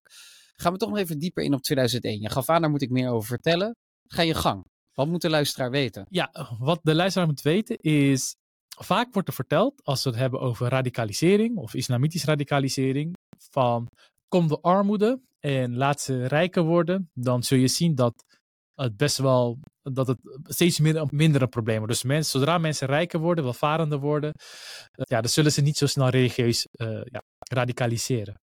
Gaan 0.56 0.72
we 0.72 0.78
toch 0.78 0.90
nog 0.90 0.98
even 0.98 1.20
dieper 1.20 1.44
in 1.44 1.54
op 1.54 1.62
2001. 1.62 2.22
Je 2.22 2.30
gaf 2.30 2.50
aan, 2.50 2.62
daar 2.62 2.70
moet 2.70 2.82
ik 2.82 2.90
meer 2.90 3.10
over 3.10 3.28
vertellen. 3.28 3.76
Ga 4.08 4.22
je 4.22 4.34
gang. 4.34 4.72
Wat 4.94 5.08
moet 5.08 5.22
de 5.22 5.30
luisteraar 5.30 5.72
weten? 5.72 6.06
Ja, 6.10 6.56
wat 6.60 6.80
de 6.84 6.96
luisteraar 6.96 7.28
moet 7.28 7.42
weten 7.42 7.78
is. 7.78 8.36
Vaak 8.78 9.14
wordt 9.14 9.28
er 9.28 9.34
verteld, 9.34 9.84
als 9.84 10.04
we 10.04 10.10
het 10.10 10.20
hebben 10.20 10.40
over 10.40 10.70
radicalisering 10.70 11.58
of 11.58 11.74
islamitische 11.74 12.28
radicalisering, 12.28 13.14
van 13.52 13.88
kom 14.28 14.48
de 14.48 14.62
armoede 14.62 15.22
en 15.40 15.76
laat 15.76 16.02
ze 16.02 16.26
rijker 16.26 16.64
worden, 16.64 17.10
dan 17.14 17.44
zul 17.44 17.58
je 17.58 17.68
zien 17.68 17.96
dat 17.96 18.24
het 18.76 18.98
best 18.98 19.18
wel 19.18 19.60
dat 19.82 20.08
het 20.08 20.18
steeds 20.44 20.80
minder, 20.80 21.08
minder 21.10 21.42
een 21.42 21.50
probleem 21.50 21.78
wordt. 21.78 21.94
Dus 21.94 22.04
mensen, 22.04 22.40
zodra 22.40 22.58
mensen 22.58 22.88
rijker 22.88 23.20
worden, 23.20 23.44
welvarender 23.44 24.00
worden, 24.00 24.34
eh, 24.34 25.06
ja, 25.06 25.22
dan 25.22 25.30
zullen 25.30 25.52
ze 25.52 25.62
niet 25.62 25.78
zo 25.78 25.86
snel 25.86 26.10
religieus 26.10 26.68
eh, 26.72 27.02
ja, 27.04 27.22
radicaliseren. 27.38 28.42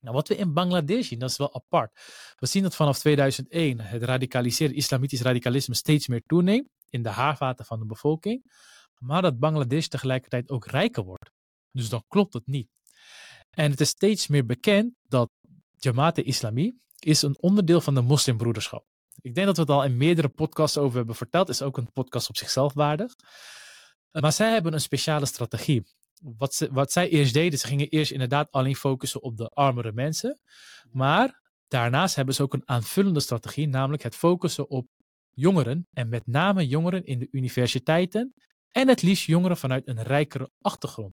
Nou, 0.00 0.14
wat 0.14 0.28
we 0.28 0.36
in 0.36 0.52
Bangladesh 0.52 1.08
zien, 1.08 1.18
dat 1.18 1.30
is 1.30 1.36
wel 1.36 1.54
apart. 1.54 2.00
We 2.36 2.46
zien 2.46 2.62
dat 2.62 2.76
vanaf 2.76 2.98
2001 2.98 3.80
het 3.80 4.02
radicaliseren, 4.02 4.74
islamitisch 4.74 5.20
radicalisme 5.20 5.74
steeds 5.74 6.08
meer 6.08 6.22
toeneemt 6.26 6.68
in 6.88 7.02
de 7.02 7.08
haarvaten 7.08 7.64
van 7.64 7.78
de 7.78 7.86
bevolking, 7.86 8.52
maar 8.98 9.22
dat 9.22 9.38
Bangladesh 9.38 9.86
tegelijkertijd 9.86 10.50
ook 10.50 10.66
rijker 10.66 11.04
wordt. 11.04 11.30
Dus 11.72 11.88
dan 11.88 12.04
klopt 12.08 12.32
het 12.32 12.46
niet. 12.46 12.68
En 13.50 13.70
het 13.70 13.80
is 13.80 13.88
steeds 13.88 14.26
meer 14.26 14.46
bekend 14.46 14.94
dat 15.08 15.30
Jamaat-e-Islami 15.76 16.78
is 16.98 17.22
een 17.22 17.36
onderdeel 17.40 17.80
van 17.80 17.94
de 17.94 18.00
moslimbroederschap. 18.00 18.84
Ik 19.20 19.34
denk 19.34 19.46
dat 19.46 19.56
we 19.56 19.62
het 19.62 19.70
al 19.70 19.84
in 19.84 19.96
meerdere 19.96 20.28
podcasts 20.28 20.78
over 20.78 20.96
hebben 20.96 21.14
verteld. 21.14 21.48
Is 21.48 21.62
ook 21.62 21.76
een 21.76 21.92
podcast 21.92 22.28
op 22.28 22.36
zichzelf 22.36 22.74
waardig. 22.74 23.14
Maar 24.10 24.32
zij 24.32 24.52
hebben 24.52 24.72
een 24.72 24.80
speciale 24.80 25.26
strategie. 25.26 25.84
Wat, 26.20 26.54
ze, 26.54 26.68
wat 26.72 26.92
zij 26.92 27.08
eerst 27.08 27.34
deden, 27.34 27.58
ze 27.58 27.66
gingen 27.66 27.88
eerst 27.88 28.10
inderdaad 28.10 28.50
alleen 28.50 28.76
focussen 28.76 29.22
op 29.22 29.36
de 29.36 29.48
armere 29.48 29.92
mensen. 29.92 30.40
Maar 30.90 31.40
daarnaast 31.68 32.14
hebben 32.14 32.34
ze 32.34 32.42
ook 32.42 32.54
een 32.54 32.68
aanvullende 32.68 33.20
strategie, 33.20 33.68
namelijk 33.68 34.02
het 34.02 34.16
focussen 34.16 34.70
op 34.70 34.86
jongeren. 35.30 35.86
En 35.92 36.08
met 36.08 36.26
name 36.26 36.66
jongeren 36.66 37.04
in 37.04 37.18
de 37.18 37.28
universiteiten. 37.30 38.34
En 38.70 38.88
het 38.88 39.02
liefst 39.02 39.26
jongeren 39.26 39.56
vanuit 39.56 39.88
een 39.88 40.02
rijkere 40.02 40.50
achtergrond. 40.60 41.14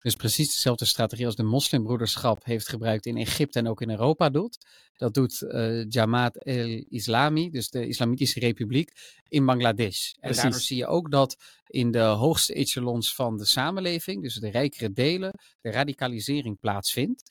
Dus 0.00 0.14
precies 0.14 0.54
dezelfde 0.54 0.84
strategie 0.84 1.26
als 1.26 1.36
de 1.36 1.42
moslimbroederschap 1.42 2.44
heeft 2.44 2.68
gebruikt 2.68 3.06
in 3.06 3.16
Egypte 3.16 3.58
en 3.58 3.68
ook 3.68 3.80
in 3.80 3.90
Europa 3.90 4.30
doet. 4.30 4.58
Dat 4.96 5.14
doet 5.14 5.40
uh, 5.40 5.84
Jamaat 5.88 6.36
el-Islami, 6.36 7.50
dus 7.50 7.70
de 7.70 7.86
Islamitische 7.86 8.40
Republiek, 8.40 8.90
in 9.28 9.46
Bangladesh. 9.46 10.12
En 10.12 10.20
Precies. 10.20 10.42
daardoor 10.42 10.60
zie 10.60 10.76
je 10.76 10.86
ook 10.86 11.10
dat 11.10 11.36
in 11.66 11.90
de 11.90 12.02
hoogste 12.02 12.54
echelons 12.54 13.14
van 13.14 13.36
de 13.36 13.44
samenleving, 13.44 14.22
dus 14.22 14.34
de 14.34 14.50
rijkere 14.50 14.92
delen, 14.92 15.32
de 15.60 15.70
radicalisering 15.70 16.58
plaatsvindt. 16.60 17.22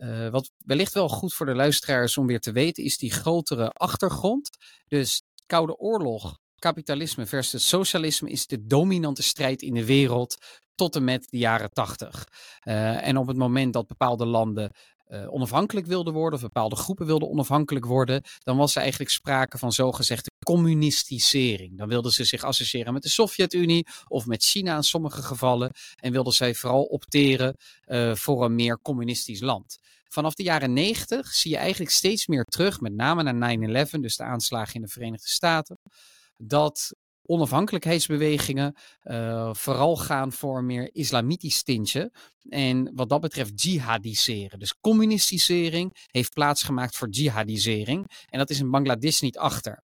Uh, 0.00 0.28
wat 0.28 0.50
wellicht 0.64 0.94
wel 0.94 1.08
goed 1.08 1.34
voor 1.34 1.46
de 1.46 1.54
luisteraars 1.54 2.16
om 2.16 2.26
weer 2.26 2.40
te 2.40 2.52
weten, 2.52 2.84
is 2.84 2.98
die 2.98 3.12
grotere 3.12 3.70
achtergrond. 3.70 4.50
Dus 4.88 5.22
Koude 5.46 5.76
Oorlog, 5.76 6.38
kapitalisme 6.58 7.26
versus 7.26 7.68
socialisme 7.68 8.30
is 8.30 8.46
de 8.46 8.66
dominante 8.66 9.22
strijd 9.22 9.62
in 9.62 9.74
de 9.74 9.84
wereld 9.84 10.36
tot 10.78 10.96
en 10.96 11.04
met 11.04 11.26
de 11.30 11.38
jaren 11.38 11.72
tachtig. 11.72 12.28
Uh, 12.64 13.06
en 13.06 13.16
op 13.16 13.26
het 13.26 13.36
moment 13.36 13.72
dat 13.72 13.86
bepaalde 13.86 14.26
landen 14.26 14.72
uh, 15.08 15.32
onafhankelijk 15.32 15.86
wilden 15.86 16.12
worden, 16.12 16.34
of 16.34 16.44
bepaalde 16.44 16.76
groepen 16.76 17.06
wilden 17.06 17.28
onafhankelijk 17.28 17.86
worden, 17.86 18.22
dan 18.38 18.56
was 18.56 18.74
er 18.74 18.80
eigenlijk 18.80 19.10
sprake 19.10 19.58
van 19.58 19.72
zogezegde 19.72 20.30
communistisering. 20.44 21.78
Dan 21.78 21.88
wilden 21.88 22.12
ze 22.12 22.24
zich 22.24 22.44
associëren 22.44 22.92
met 22.92 23.02
de 23.02 23.08
Sovjet-Unie 23.08 23.86
of 24.08 24.26
met 24.26 24.42
China 24.42 24.76
in 24.76 24.82
sommige 24.82 25.22
gevallen 25.22 25.70
en 25.96 26.12
wilden 26.12 26.32
zij 26.32 26.54
vooral 26.54 26.82
opteren 26.82 27.56
uh, 27.86 28.14
voor 28.14 28.44
een 28.44 28.54
meer 28.54 28.78
communistisch 28.82 29.40
land. 29.40 29.78
Vanaf 30.08 30.34
de 30.34 30.42
jaren 30.42 30.72
90 30.72 31.26
zie 31.26 31.50
je 31.50 31.56
eigenlijk 31.56 31.90
steeds 31.90 32.26
meer 32.26 32.44
terug, 32.44 32.80
met 32.80 32.94
name 32.94 33.32
na 33.32 33.86
9-11, 33.86 33.90
dus 34.00 34.16
de 34.16 34.22
aanslagen 34.22 34.74
in 34.74 34.82
de 34.82 34.88
Verenigde 34.88 35.28
Staten, 35.28 35.78
dat 36.36 36.94
onafhankelijkheidsbewegingen 37.28 38.76
uh, 39.04 39.54
vooral 39.54 39.96
gaan 39.96 40.32
voor 40.32 40.64
meer 40.64 40.94
islamitisch 40.94 41.62
tintje. 41.62 42.12
En 42.48 42.92
wat 42.94 43.08
dat 43.08 43.20
betreft 43.20 43.62
jihadiseren. 43.62 44.58
Dus 44.58 44.80
communistisering 44.80 46.06
heeft 46.10 46.32
plaatsgemaakt 46.32 46.96
voor 46.96 47.08
jihadisering. 47.08 48.10
En 48.28 48.38
dat 48.38 48.50
is 48.50 48.60
in 48.60 48.70
Bangladesh 48.70 49.20
niet 49.20 49.38
achter. 49.38 49.82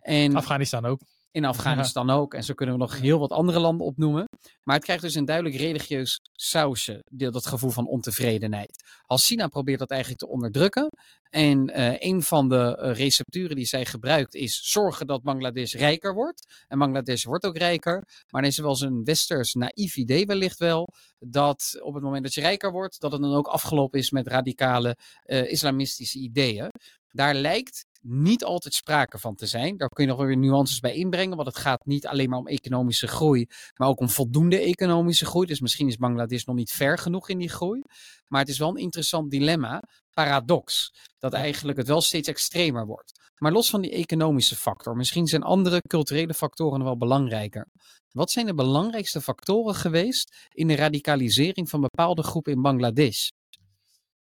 En 0.00 0.36
Afghanistan 0.36 0.84
ook. 0.84 1.00
In 1.34 1.44
Afghanistan 1.44 2.10
ook. 2.10 2.34
En 2.34 2.44
zo 2.44 2.54
kunnen 2.54 2.74
we 2.74 2.80
nog 2.80 3.00
heel 3.00 3.18
wat 3.18 3.30
andere 3.30 3.58
landen 3.58 3.86
opnoemen. 3.86 4.24
Maar 4.62 4.74
het 4.74 4.84
krijgt 4.84 5.02
dus 5.02 5.14
een 5.14 5.24
duidelijk 5.24 5.56
religieus 5.56 6.20
sausje. 6.32 7.04
Dat 7.04 7.46
gevoel 7.46 7.70
van 7.70 7.86
ontevredenheid. 7.86 8.84
Al-Sina 9.06 9.48
probeert 9.48 9.78
dat 9.78 9.90
eigenlijk 9.90 10.20
te 10.20 10.28
onderdrukken. 10.28 10.88
En 11.30 11.70
uh, 11.70 11.94
een 11.98 12.22
van 12.22 12.48
de 12.48 12.80
uh, 12.82 12.96
recepturen 12.96 13.56
die 13.56 13.64
zij 13.64 13.84
gebruikt 13.84 14.34
is 14.34 14.60
zorgen 14.62 15.06
dat 15.06 15.22
Bangladesh 15.22 15.74
rijker 15.74 16.14
wordt. 16.14 16.64
En 16.68 16.78
Bangladesh 16.78 17.24
wordt 17.24 17.46
ook 17.46 17.56
rijker. 17.56 18.02
Maar 18.30 18.40
dan 18.40 18.50
is 18.50 18.56
er 18.56 18.62
wel 18.62 18.72
eens 18.72 18.80
een 18.80 19.04
westers 19.04 19.54
naïef 19.54 19.96
idee 19.96 20.26
wellicht 20.26 20.58
wel. 20.58 20.88
Dat 21.18 21.78
op 21.82 21.94
het 21.94 22.02
moment 22.02 22.22
dat 22.22 22.34
je 22.34 22.40
rijker 22.40 22.72
wordt, 22.72 23.00
dat 23.00 23.12
het 23.12 23.20
dan 23.20 23.34
ook 23.34 23.46
afgelopen 23.46 23.98
is 23.98 24.10
met 24.10 24.26
radicale 24.26 24.96
uh, 25.26 25.50
islamistische 25.50 26.18
ideeën. 26.18 26.68
Daar 27.10 27.34
lijkt 27.34 27.86
niet 28.06 28.44
altijd 28.44 28.74
sprake 28.74 29.18
van 29.18 29.34
te 29.34 29.46
zijn. 29.46 29.76
Daar 29.76 29.88
kun 29.88 30.04
je 30.04 30.10
nog 30.10 30.20
weer 30.20 30.36
nuances 30.36 30.80
bij 30.80 30.94
inbrengen, 30.94 31.36
want 31.36 31.48
het 31.48 31.58
gaat 31.58 31.86
niet 31.86 32.06
alleen 32.06 32.28
maar 32.28 32.38
om 32.38 32.46
economische 32.46 33.06
groei, 33.06 33.46
maar 33.76 33.88
ook 33.88 34.00
om 34.00 34.08
voldoende 34.08 34.58
economische 34.58 35.26
groei. 35.26 35.46
Dus 35.46 35.60
misschien 35.60 35.88
is 35.88 35.96
Bangladesh 35.96 36.44
nog 36.44 36.56
niet 36.56 36.72
ver 36.72 36.98
genoeg 36.98 37.28
in 37.28 37.38
die 37.38 37.48
groei. 37.48 37.82
Maar 38.28 38.40
het 38.40 38.48
is 38.48 38.58
wel 38.58 38.68
een 38.68 38.76
interessant 38.76 39.30
dilemma, 39.30 39.82
paradox, 40.12 40.94
dat 41.18 41.32
eigenlijk 41.32 41.78
het 41.78 41.86
wel 41.86 42.00
steeds 42.00 42.28
extremer 42.28 42.86
wordt. 42.86 43.12
Maar 43.38 43.52
los 43.52 43.70
van 43.70 43.80
die 43.80 43.90
economische 43.90 44.56
factor, 44.56 44.96
misschien 44.96 45.26
zijn 45.26 45.42
andere 45.42 45.80
culturele 45.80 46.34
factoren 46.34 46.84
wel 46.84 46.96
belangrijker. 46.96 47.68
Wat 48.10 48.30
zijn 48.30 48.46
de 48.46 48.54
belangrijkste 48.54 49.20
factoren 49.20 49.74
geweest 49.74 50.48
in 50.52 50.66
de 50.66 50.76
radicalisering 50.76 51.68
van 51.68 51.80
bepaalde 51.80 52.22
groepen 52.22 52.52
in 52.52 52.62
Bangladesh? 52.62 53.28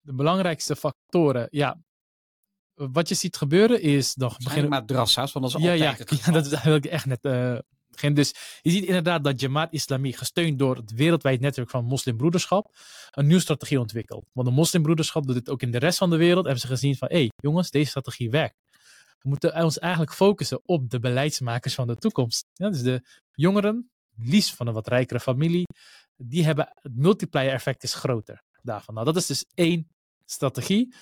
De 0.02 0.14
belangrijkste 0.14 0.76
factoren, 0.76 1.48
ja, 1.50 1.78
wat 2.78 3.10
je 3.10 3.16
ziet 3.16 3.38
gebeuren 3.38 3.82
is... 3.82 4.14
Dan 4.14 4.34
beginnen 4.44 4.70
madrassa's, 4.70 5.32
want 5.32 5.52
dat 5.52 5.62
is 5.62 5.66
ja, 5.66 5.72
altijd 5.72 6.10
ja. 6.10 6.18
Ja, 6.26 6.32
dat 6.32 6.46
is 6.46 6.52
eigenlijk 6.52 6.86
echt 6.86 7.06
net... 7.06 7.20
Uh, 7.22 7.58
dus 8.14 8.34
je 8.62 8.72
ziet 8.72 8.86
inderdaad 8.86 9.24
dat 9.24 9.40
Jamaat 9.40 9.74
Islami, 9.74 10.14
gesteund 10.14 10.60
door 10.60 10.76
het 10.76 10.92
wereldwijd 10.92 11.40
netwerk 11.40 11.70
van 11.70 11.86
moslimbroederschap, 11.86 12.76
een 13.12 13.26
nieuwe 13.26 13.42
strategie 13.42 13.80
ontwikkelt. 13.80 14.26
Want 14.34 14.48
de 14.48 14.54
moslimbroederschap 14.54 15.26
doet 15.26 15.36
dit 15.36 15.50
ook 15.50 15.62
in 15.62 15.72
de 15.72 15.78
rest 15.78 15.98
van 15.98 16.10
de 16.10 16.18
wereld. 16.18 16.44
Hebben 16.44 16.62
ze 16.62 16.68
gezien 16.68 16.96
van, 16.96 17.08
hé 17.08 17.18
hey, 17.18 17.32
jongens, 17.36 17.72
deze 17.72 17.90
strategie 17.90 18.30
werkt. 18.30 18.56
We 19.20 19.30
moeten 19.30 19.64
ons 19.64 19.80
eigenlijk 19.80 20.14
focussen 20.14 20.60
op 20.66 20.90
de 20.90 21.00
beleidsmakers 21.00 21.74
van 21.74 21.88
de 21.88 21.96
toekomst. 21.96 22.46
Ja, 22.54 22.70
dus 22.70 22.82
de 22.82 23.02
jongeren, 23.32 23.90
liefst 24.16 24.56
van 24.56 24.68
een 24.68 24.74
wat 24.74 24.88
rijkere 24.88 25.20
familie, 25.20 25.66
die 26.16 26.46
hebben, 26.46 26.70
het 26.82 26.96
multiplier 26.96 27.52
effect 27.52 27.84
is 27.84 27.94
groter 27.94 28.44
daarvan. 28.62 28.94
Nou, 28.94 29.06
dat 29.06 29.16
is 29.16 29.26
dus 29.26 29.46
één 29.54 29.88
strategie 30.26 30.96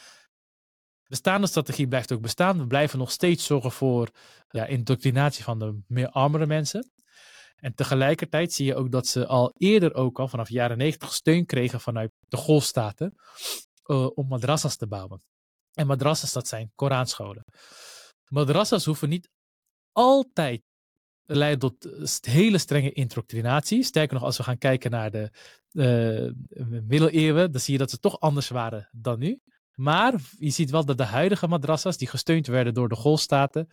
bestaande 1.07 1.47
strategie 1.47 1.87
blijft 1.87 2.11
ook 2.11 2.21
bestaan. 2.21 2.57
We 2.57 2.67
blijven 2.67 2.99
nog 2.99 3.11
steeds 3.11 3.45
zorgen 3.45 3.71
voor 3.71 4.09
ja, 4.49 4.65
indoctrinatie 4.65 5.43
van 5.43 5.59
de 5.59 5.79
meer 5.87 6.09
armere 6.09 6.45
mensen. 6.45 6.91
En 7.55 7.75
tegelijkertijd 7.75 8.53
zie 8.53 8.65
je 8.65 8.75
ook 8.75 8.91
dat 8.91 9.07
ze 9.07 9.27
al 9.27 9.53
eerder 9.57 9.93
ook 9.93 10.19
al 10.19 10.27
vanaf 10.27 10.47
de 10.47 10.53
jaren 10.53 10.77
90 10.77 11.13
steun 11.13 11.45
kregen 11.45 11.81
vanuit 11.81 12.11
de 12.27 12.37
golfstaten 12.37 13.13
uh, 13.85 14.09
om 14.13 14.27
madrassas 14.27 14.75
te 14.75 14.87
bouwen. 14.87 15.21
En 15.73 15.87
madrassas, 15.87 16.33
dat 16.33 16.47
zijn 16.47 16.71
Koranscholen. 16.75 17.45
Madrassas 18.27 18.85
hoeven 18.85 19.09
niet 19.09 19.29
altijd 19.91 20.61
leiden 21.25 21.59
tot 21.59 22.25
hele 22.25 22.57
strenge 22.57 22.91
indoctrinatie. 22.91 23.83
Sterker 23.83 24.13
nog, 24.13 24.23
als 24.23 24.37
we 24.37 24.43
gaan 24.43 24.57
kijken 24.57 24.91
naar 24.91 25.11
de 25.11 25.29
uh, 25.71 26.31
middeleeuwen, 26.81 27.51
dan 27.51 27.61
zie 27.61 27.73
je 27.73 27.79
dat 27.79 27.89
ze 27.89 27.99
toch 27.99 28.19
anders 28.19 28.49
waren 28.49 28.89
dan 28.91 29.19
nu. 29.19 29.39
Maar 29.75 30.21
je 30.39 30.49
ziet 30.49 30.71
wel 30.71 30.85
dat 30.85 30.97
de 30.97 31.03
huidige 31.03 31.47
madrassas, 31.47 31.97
die 31.97 32.07
gesteund 32.07 32.47
werden 32.47 32.73
door 32.73 32.89
de 32.89 32.95
golfstaten, 32.95 33.69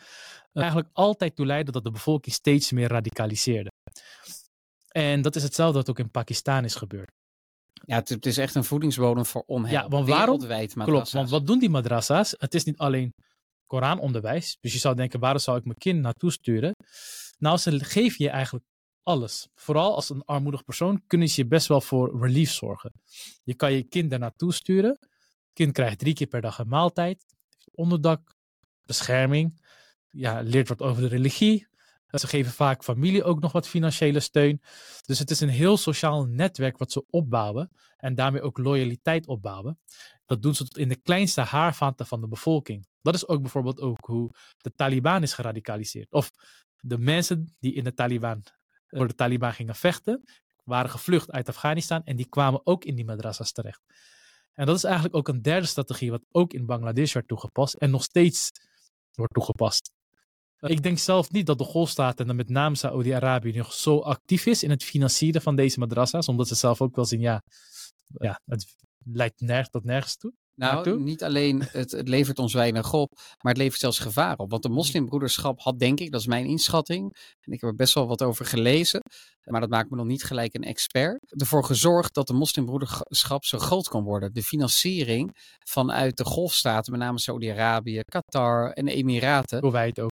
eigenlijk 0.53 0.89
altijd 0.93 1.37
toe 1.37 1.47
leiden 1.47 1.73
dat 1.73 1.85
de 1.85 1.91
bevolking 1.91 2.35
steeds 2.35 2.73
meer 2.73 2.89
radicaliseerde. 2.89 3.71
En 4.89 5.23
dat 5.23 5.37
is 5.37 5.43
hetzelfde 5.43 5.79
wat 5.79 5.91
ook 5.91 5.99
in 5.99 6.11
Pakistan 6.11 6.65
is 6.65 6.75
gebeurd. 6.75 7.11
Ja, 7.85 7.95
het, 7.97 8.09
het 8.09 8.27
is 8.27 8.39
echt 8.39 8.55
een 8.55 8.65
voedingsbodem 8.65 9.27
voor 9.27 9.43
onheil. 9.47 9.83
Ja, 9.83 9.89
want 9.89 10.09
waarom? 10.09 10.39
Klopt, 10.75 11.11
want 11.11 11.31
wat 11.31 11.47
doen 11.47 11.59
die 11.59 11.71
madrassas? 11.71 12.35
Het 12.39 12.55
is 12.55 12.65
niet 12.65 12.79
alleen 12.79 13.15
Koranonderwijs. 13.67 14.57
Dus 14.61 14.73
je 14.73 14.79
zou 14.79 14.95
denken, 14.95 15.21
waarom 15.21 15.41
zou 15.41 15.59
ik 15.59 15.65
mijn 15.65 15.79
kind 15.79 16.01
naartoe 16.01 16.31
sturen? 16.31 16.75
Nou, 17.39 17.59
ze 17.59 17.85
geven 17.85 18.25
je 18.25 18.31
eigenlijk 18.31 18.65
alles. 19.03 19.49
Vooral 19.55 19.95
als 19.95 20.11
een 20.11 20.25
armoedig 20.25 20.65
persoon 20.65 21.03
kunnen 21.07 21.29
ze 21.29 21.43
je 21.43 21.49
best 21.49 21.67
wel 21.67 21.81
voor 21.81 22.21
relief 22.21 22.51
zorgen. 22.51 22.93
Je 23.45 23.55
kan 23.55 23.73
je 23.73 23.83
kind 23.83 24.11
daar 24.11 24.19
naartoe 24.19 24.53
sturen. 24.53 24.99
Kind 25.53 25.73
krijgt 25.73 25.99
drie 25.99 26.15
keer 26.15 26.27
per 26.27 26.41
dag 26.41 26.59
een 26.59 26.69
maaltijd, 26.69 27.25
onderdak, 27.71 28.35
bescherming, 28.85 29.61
ja, 30.11 30.41
leert 30.41 30.69
wat 30.69 30.83
over 30.83 31.03
de 31.03 31.09
religie. 31.09 31.71
Ze 32.11 32.27
geven 32.27 32.53
vaak 32.53 32.85
familie 32.85 33.25
ook 33.25 33.41
nog 33.41 33.53
wat 33.53 33.69
financiële 33.69 34.21
steun. 34.21 34.63
Dus 35.07 35.19
het 35.19 35.31
is 35.31 35.41
een 35.41 35.49
heel 35.49 35.77
sociaal 35.77 36.25
netwerk 36.25 36.79
wat 36.79 36.93
ze 36.93 37.05
opbouwen 37.11 37.71
en 37.97 38.15
daarmee 38.15 38.43
ook 38.43 38.59
loyaliteit 38.59 39.27
opbouwen. 39.27 39.79
Dat 40.27 40.43
doen 40.43 40.55
ze 40.55 40.65
tot 40.65 40.79
in 40.79 40.89
de 40.89 41.01
kleinste 41.01 41.41
haarvaten 41.41 42.07
van 42.07 42.21
de 42.21 42.29
bevolking. 42.29 42.87
Dat 43.03 43.15
is 43.15 43.29
ook 43.29 43.41
bijvoorbeeld 43.41 43.81
ook 43.81 44.07
hoe 44.07 44.31
de 44.57 44.75
Taliban 44.75 45.23
is 45.23 45.33
geradicaliseerd. 45.35 46.13
Of 46.13 46.31
de 46.81 46.99
mensen 46.99 47.55
die 47.59 47.75
in 47.75 47.85
de 47.85 47.95
Taliban, 47.95 48.43
voor 48.87 49.09
de 49.09 49.15
Taliban 49.15 49.53
gingen 49.53 49.75
vechten, 49.75 50.25
waren 50.65 50.91
gevlucht 50.91 51.31
uit 51.31 51.49
Afghanistan 51.49 52.05
en 52.05 52.17
die 52.17 52.29
kwamen 52.29 52.67
ook 52.67 52.85
in 52.85 52.95
die 52.95 53.05
madrassas 53.05 53.53
terecht. 53.53 53.81
En 54.55 54.67
dat 54.67 54.77
is 54.77 54.85
eigenlijk 54.85 55.15
ook 55.15 55.29
een 55.29 55.43
derde 55.43 55.67
strategie, 55.67 56.11
wat 56.11 56.25
ook 56.31 56.53
in 56.53 56.67
Bangladesh 56.67 57.13
werd 57.13 57.29
toegepast 57.29 57.75
en 57.75 57.91
nog 57.91 58.03
steeds 58.03 58.51
wordt 59.13 59.35
toegepast. 59.35 59.93
Ik 60.59 60.83
denk 60.83 60.99
zelf 60.99 61.31
niet 61.31 61.47
dat 61.47 61.59
de 61.59 61.65
golfstaten, 61.65 62.29
en 62.29 62.37
met 62.37 62.49
name 62.49 62.77
Saoedi-Arabië, 62.77 63.53
nog 63.53 63.73
zo 63.73 63.99
actief 63.99 64.47
is 64.47 64.63
in 64.63 64.71
het 64.71 64.85
financieren 64.85 65.43
van 65.43 65.57
deze 65.57 65.79
madrassa's, 65.79 66.29
omdat 66.29 66.49
ze 66.49 66.55
zelf 66.55 66.81
ook 66.81 66.97
wel 66.97 67.05
zien, 67.05 67.21
ja, 67.21 67.43
ja 68.07 68.41
het 68.45 68.75
leidt 69.05 69.41
nergens 69.41 69.71
tot 69.71 69.85
nergens 69.85 70.17
toe. 70.17 70.33
Nou, 70.55 70.75
naartoe. 70.75 70.99
niet 70.99 71.23
alleen 71.25 71.63
het, 71.71 71.91
het 71.91 72.09
levert 72.09 72.39
ons 72.39 72.53
weinig 72.53 72.93
op, 72.93 73.13
maar 73.15 73.53
het 73.53 73.63
levert 73.63 73.81
zelfs 73.81 73.99
gevaar 73.99 74.37
op. 74.39 74.51
Want 74.51 74.63
de 74.63 74.69
moslimbroederschap 74.69 75.61
had, 75.61 75.79
denk 75.79 76.01
ik, 76.01 76.11
dat 76.11 76.21
is 76.21 76.27
mijn 76.27 76.47
inschatting, 76.47 77.17
en 77.41 77.53
ik 77.53 77.61
heb 77.61 77.71
er 77.71 77.77
best 77.77 77.95
wel 77.95 78.07
wat 78.07 78.23
over 78.23 78.45
gelezen, 78.45 79.01
maar 79.45 79.61
dat 79.61 79.71
maakt 79.71 79.91
me 79.91 79.97
nog 79.97 80.07
niet 80.07 80.25
gelijk 80.25 80.55
een 80.55 80.65
expert, 80.65 81.41
ervoor 81.41 81.65
gezorgd 81.65 82.15
dat 82.15 82.27
de 82.27 82.33
moslimbroederschap 82.33 83.45
zo 83.45 83.59
groot 83.59 83.89
kan 83.89 84.05
worden. 84.05 84.33
De 84.33 84.43
financiering 84.43 85.31
vanuit 85.65 86.17
de 86.17 86.25
golfstaten, 86.25 86.93
met 86.93 87.01
name 87.01 87.19
Saudi-Arabië, 87.19 88.01
Qatar 88.05 88.71
en 88.71 88.85
de 88.85 88.93
Emiraten, 88.93 89.61
Kuwait 89.61 90.01
ook. 90.01 90.11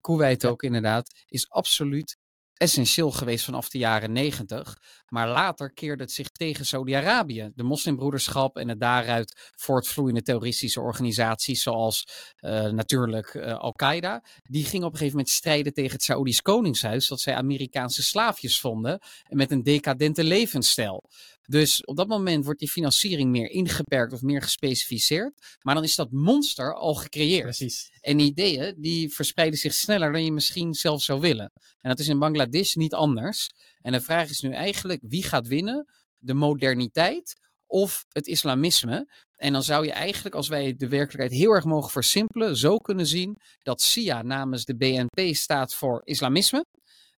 Kuwait 0.00 0.46
ook 0.46 0.62
inderdaad, 0.62 1.24
is 1.26 1.50
absoluut 1.50 2.16
essentieel 2.62 3.10
geweest 3.10 3.44
vanaf 3.44 3.68
de 3.68 3.78
jaren 3.78 4.12
negentig. 4.12 4.78
Maar 5.08 5.28
later 5.28 5.72
keerde 5.72 6.02
het 6.02 6.12
zich 6.12 6.28
tegen 6.28 6.66
Saudi-Arabië. 6.66 7.50
De 7.54 7.62
moslimbroederschap 7.62 8.56
en 8.56 8.68
het 8.68 8.80
daaruit 8.80 9.50
voortvloeiende 9.56 10.22
terroristische 10.22 10.80
organisaties 10.80 11.62
zoals 11.62 12.06
uh, 12.40 12.66
natuurlijk 12.66 13.34
uh, 13.34 13.58
Al-Qaeda. 13.58 14.24
Die 14.42 14.64
gingen 14.64 14.86
op 14.86 14.92
een 14.92 14.98
gegeven 14.98 15.16
moment 15.18 15.34
strijden 15.34 15.72
tegen 15.72 15.92
het 15.92 16.02
Saoedisch 16.02 16.42
koningshuis. 16.42 17.08
Dat 17.08 17.20
zij 17.20 17.34
Amerikaanse 17.34 18.02
slaafjes 18.02 18.60
vonden 18.60 19.00
en 19.28 19.36
met 19.36 19.50
een 19.50 19.62
decadente 19.62 20.24
levensstijl. 20.24 21.08
Dus 21.48 21.84
op 21.84 21.96
dat 21.96 22.08
moment 22.08 22.44
wordt 22.44 22.60
die 22.60 22.70
financiering 22.70 23.30
meer 23.30 23.50
ingeperkt 23.50 24.12
of 24.12 24.22
meer 24.22 24.42
gespecificeerd. 24.42 25.58
Maar 25.62 25.74
dan 25.74 25.84
is 25.84 25.94
dat 25.94 26.10
monster 26.10 26.74
al 26.74 26.94
gecreëerd. 26.94 27.42
Precies. 27.42 27.90
En 28.00 28.18
ideeën 28.18 28.74
die 28.78 29.12
verspreiden 29.14 29.58
zich 29.58 29.74
sneller 29.74 30.12
dan 30.12 30.24
je 30.24 30.32
misschien 30.32 30.74
zelf 30.74 31.02
zou 31.02 31.20
willen. 31.20 31.50
En 31.80 31.90
dat 31.90 31.98
is 31.98 32.08
in 32.08 32.18
Bangladesh 32.18 32.74
niet 32.74 32.94
anders. 32.94 33.48
En 33.80 33.92
de 33.92 34.00
vraag 34.00 34.30
is 34.30 34.40
nu 34.40 34.52
eigenlijk 34.52 35.00
wie 35.08 35.22
gaat 35.22 35.46
winnen? 35.46 35.86
De 36.18 36.34
moderniteit 36.34 37.40
of 37.66 38.04
het 38.08 38.26
islamisme? 38.26 39.06
En 39.36 39.52
dan 39.52 39.62
zou 39.62 39.84
je 39.84 39.92
eigenlijk, 39.92 40.34
als 40.34 40.48
wij 40.48 40.74
de 40.76 40.88
werkelijkheid 40.88 41.40
heel 41.40 41.50
erg 41.50 41.64
mogen 41.64 41.90
versimpelen, 41.90 42.56
zo 42.56 42.76
kunnen 42.76 43.06
zien 43.06 43.36
dat 43.62 43.82
SIA 43.82 44.22
namens 44.22 44.64
de 44.64 44.76
BNP 44.76 45.34
staat 45.34 45.74
voor 45.74 46.00
islamisme. 46.04 46.64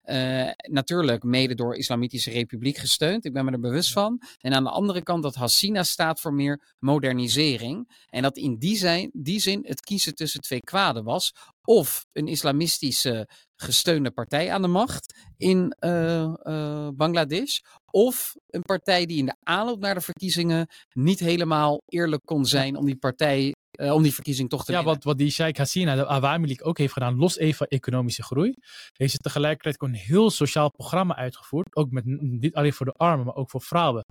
Uh, 0.05 0.49
natuurlijk 0.69 1.23
mede 1.23 1.55
door 1.55 1.75
Islamitische 1.75 2.31
Republiek 2.31 2.77
gesteund. 2.77 3.25
Ik 3.25 3.33
ben 3.33 3.45
me 3.45 3.51
er 3.51 3.59
bewust 3.59 3.91
van. 3.91 4.21
En 4.39 4.53
aan 4.53 4.63
de 4.63 4.69
andere 4.69 5.03
kant 5.03 5.23
dat 5.23 5.35
Hassina 5.35 5.83
staat 5.83 6.19
voor 6.19 6.33
meer 6.33 6.75
modernisering. 6.79 8.05
En 8.09 8.21
dat 8.21 8.37
in 8.37 8.57
die, 8.57 8.77
zijn, 8.77 9.09
die 9.13 9.39
zin 9.39 9.65
het 9.67 9.81
kiezen 9.81 10.15
tussen 10.15 10.41
twee 10.41 10.59
kwaden 10.59 11.03
was. 11.03 11.33
Of 11.61 12.05
een 12.11 12.27
islamistische 12.27 13.29
gesteunde 13.55 14.11
partij 14.11 14.51
aan 14.51 14.61
de 14.61 14.67
macht 14.67 15.15
in 15.37 15.75
uh, 15.79 16.33
uh, 16.43 16.87
Bangladesh. 16.93 17.59
Of 17.91 18.35
een 18.47 18.61
partij 18.61 19.05
die 19.05 19.17
in 19.17 19.25
de 19.25 19.35
aanloop 19.43 19.79
naar 19.79 19.95
de 19.95 20.01
verkiezingen 20.01 20.67
niet 20.93 21.19
helemaal 21.19 21.81
eerlijk 21.85 22.21
kon 22.25 22.45
zijn 22.45 22.75
om 22.75 22.85
die 22.85 22.97
partij 22.97 23.53
uh, 23.79 23.93
om 23.93 24.03
die 24.03 24.13
verkiezing 24.13 24.49
toch 24.49 24.65
te 24.65 24.71
ja, 24.71 24.77
winnen. 24.77 24.95
wat, 24.95 25.03
wat 25.03 25.17
die 25.17 25.31
Sheikh 25.31 25.57
Hasina, 25.57 25.95
de 25.95 26.07
Awami 26.07 26.45
League, 26.45 26.65
ook 26.65 26.77
heeft 26.77 26.93
gedaan, 26.93 27.15
los 27.15 27.37
even 27.37 27.55
van 27.57 27.67
economische 27.67 28.23
groei, 28.23 28.55
heeft 28.93 29.11
ze 29.11 29.17
tegelijkertijd 29.17 29.81
ook 29.81 29.89
een 29.89 29.95
heel 29.95 30.29
sociaal 30.29 30.71
programma 30.71 31.15
uitgevoerd. 31.15 31.75
Ook 31.75 31.91
met, 31.91 32.05
niet 32.05 32.55
alleen 32.55 32.73
voor 32.73 32.85
de 32.85 32.93
armen, 32.97 33.25
maar 33.25 33.35
ook 33.35 33.49
voor 33.49 33.61
vrouwen. 33.61 34.05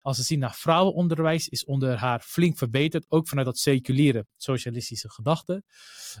Als 0.00 0.16
we 0.16 0.22
zien 0.22 0.38
naar 0.38 0.54
vrouwenonderwijs, 0.54 1.48
is 1.48 1.64
onder 1.64 1.96
haar 1.96 2.20
flink 2.20 2.58
verbeterd. 2.58 3.04
Ook 3.08 3.28
vanuit 3.28 3.46
dat 3.46 3.58
seculiere 3.58 4.26
socialistische 4.36 5.10
gedachte. 5.10 5.62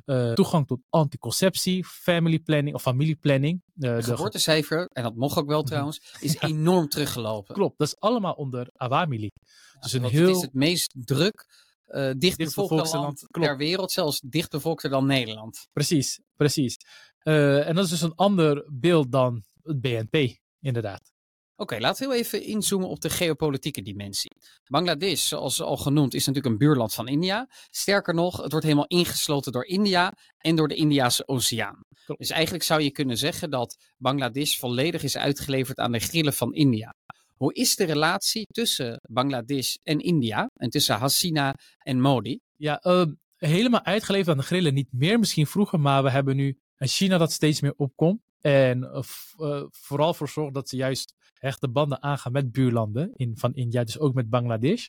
Uh, 0.06 0.32
toegang 0.32 0.66
tot 0.66 0.80
anticonceptie, 0.90 1.84
family 1.84 2.38
planning 2.38 2.74
of 2.74 2.82
familieplanning. 2.82 3.62
Uh, 3.76 3.94
het 3.94 4.04
geboortecijfer, 4.04 4.88
en 4.92 5.02
dat 5.02 5.14
mocht 5.14 5.38
ook 5.38 5.46
wel 5.46 5.62
trouwens, 5.62 6.16
is 6.20 6.32
ja. 6.40 6.40
enorm 6.40 6.88
teruggelopen. 6.88 7.54
Klopt, 7.54 7.78
dat 7.78 7.86
is 7.86 7.98
allemaal 7.98 8.32
onder 8.32 8.70
Awami 8.72 9.18
League. 9.18 9.40
Dus 9.80 9.92
een 9.92 10.04
heel... 10.04 10.26
Het 10.26 10.36
is 10.36 10.42
het 10.42 10.54
meest 10.54 10.94
druk 11.04 11.66
uh, 11.88 12.10
dichtbevolkte 12.18 12.96
land 12.96 13.26
ter 13.30 13.56
wereld, 13.56 13.92
zelfs 13.92 14.20
dichtbevolkter 14.20 14.90
dan 14.90 15.06
Nederland. 15.06 15.68
Precies, 15.72 16.20
precies. 16.36 16.76
Uh, 17.22 17.68
en 17.68 17.74
dat 17.74 17.84
is 17.84 17.90
dus 17.90 18.00
een 18.00 18.14
ander 18.14 18.64
beeld 18.72 19.12
dan 19.12 19.44
het 19.62 19.80
BNP, 19.80 20.36
inderdaad. 20.60 21.12
Oké, 21.60 21.74
okay, 21.74 21.80
laten 21.80 22.08
we 22.08 22.14
heel 22.14 22.24
even 22.24 22.42
inzoomen 22.42 22.88
op 22.88 23.00
de 23.00 23.10
geopolitieke 23.10 23.82
dimensie. 23.82 24.30
Bangladesh, 24.64 25.26
zoals 25.26 25.62
al 25.62 25.76
genoemd, 25.76 26.14
is 26.14 26.26
natuurlijk 26.26 26.54
een 26.54 26.58
buurland 26.58 26.94
van 26.94 27.08
India. 27.08 27.48
Sterker 27.70 28.14
nog, 28.14 28.36
het 28.42 28.50
wordt 28.50 28.66
helemaal 28.66 28.86
ingesloten 28.86 29.52
door 29.52 29.66
India 29.66 30.12
en 30.38 30.56
door 30.56 30.68
de 30.68 30.74
Indiase 30.74 31.28
Oceaan. 31.28 31.84
Klopt. 32.04 32.20
Dus 32.20 32.30
eigenlijk 32.30 32.64
zou 32.64 32.82
je 32.82 32.90
kunnen 32.90 33.16
zeggen 33.16 33.50
dat 33.50 33.76
Bangladesh 33.96 34.58
volledig 34.58 35.02
is 35.02 35.16
uitgeleverd 35.16 35.78
aan 35.78 35.92
de 35.92 35.98
grillen 35.98 36.32
van 36.32 36.54
India. 36.54 36.94
Hoe 37.38 37.54
is 37.54 37.76
de 37.76 37.84
relatie 37.84 38.46
tussen 38.52 39.00
Bangladesh 39.10 39.74
en 39.82 39.98
India 39.98 40.50
en 40.54 40.70
tussen 40.70 40.96
Hasina 40.96 41.54
en 41.78 42.00
Modi? 42.00 42.40
Ja, 42.56 42.84
uh, 42.84 43.04
helemaal 43.36 43.84
uitgeleverd 43.84 44.28
aan 44.28 44.36
de 44.36 44.42
grillen 44.42 44.74
niet 44.74 44.92
meer, 44.92 45.18
misschien 45.18 45.46
vroeger, 45.46 45.80
maar 45.80 46.02
we 46.02 46.10
hebben 46.10 46.36
nu 46.36 46.58
een 46.76 46.88
China 46.88 47.18
dat 47.18 47.32
steeds 47.32 47.60
meer 47.60 47.74
opkomt. 47.76 48.20
En 48.40 48.78
uh, 48.82 49.02
uh, 49.38 49.62
vooral 49.70 50.14
voor 50.14 50.28
zorgt 50.28 50.54
dat 50.54 50.68
ze 50.68 50.76
juist 50.76 51.14
hechte 51.32 51.68
banden 51.68 52.02
aangaan 52.02 52.32
met 52.32 52.52
buurlanden 52.52 53.12
in, 53.14 53.36
van 53.36 53.54
India, 53.54 53.84
dus 53.84 53.98
ook 53.98 54.14
met 54.14 54.28
Bangladesh. 54.28 54.86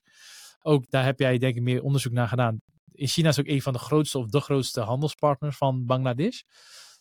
Ook 0.62 0.90
daar 0.90 1.06
heb 1.06 1.20
jij 1.20 1.38
denk 1.38 1.56
ik 1.56 1.62
meer 1.62 1.84
onderzoek 1.84 2.12
naar 2.12 2.28
gedaan. 2.28 2.62
In 2.92 3.08
China 3.08 3.30
is 3.30 3.40
ook 3.40 3.48
een 3.48 3.62
van 3.62 3.74
de 3.74 3.80
grootste 3.80 4.18
of 4.18 4.28
de 4.28 4.40
grootste 4.40 4.82
handelspartners 4.82 5.58
van 5.58 5.86
Bangladesh. 5.86 6.42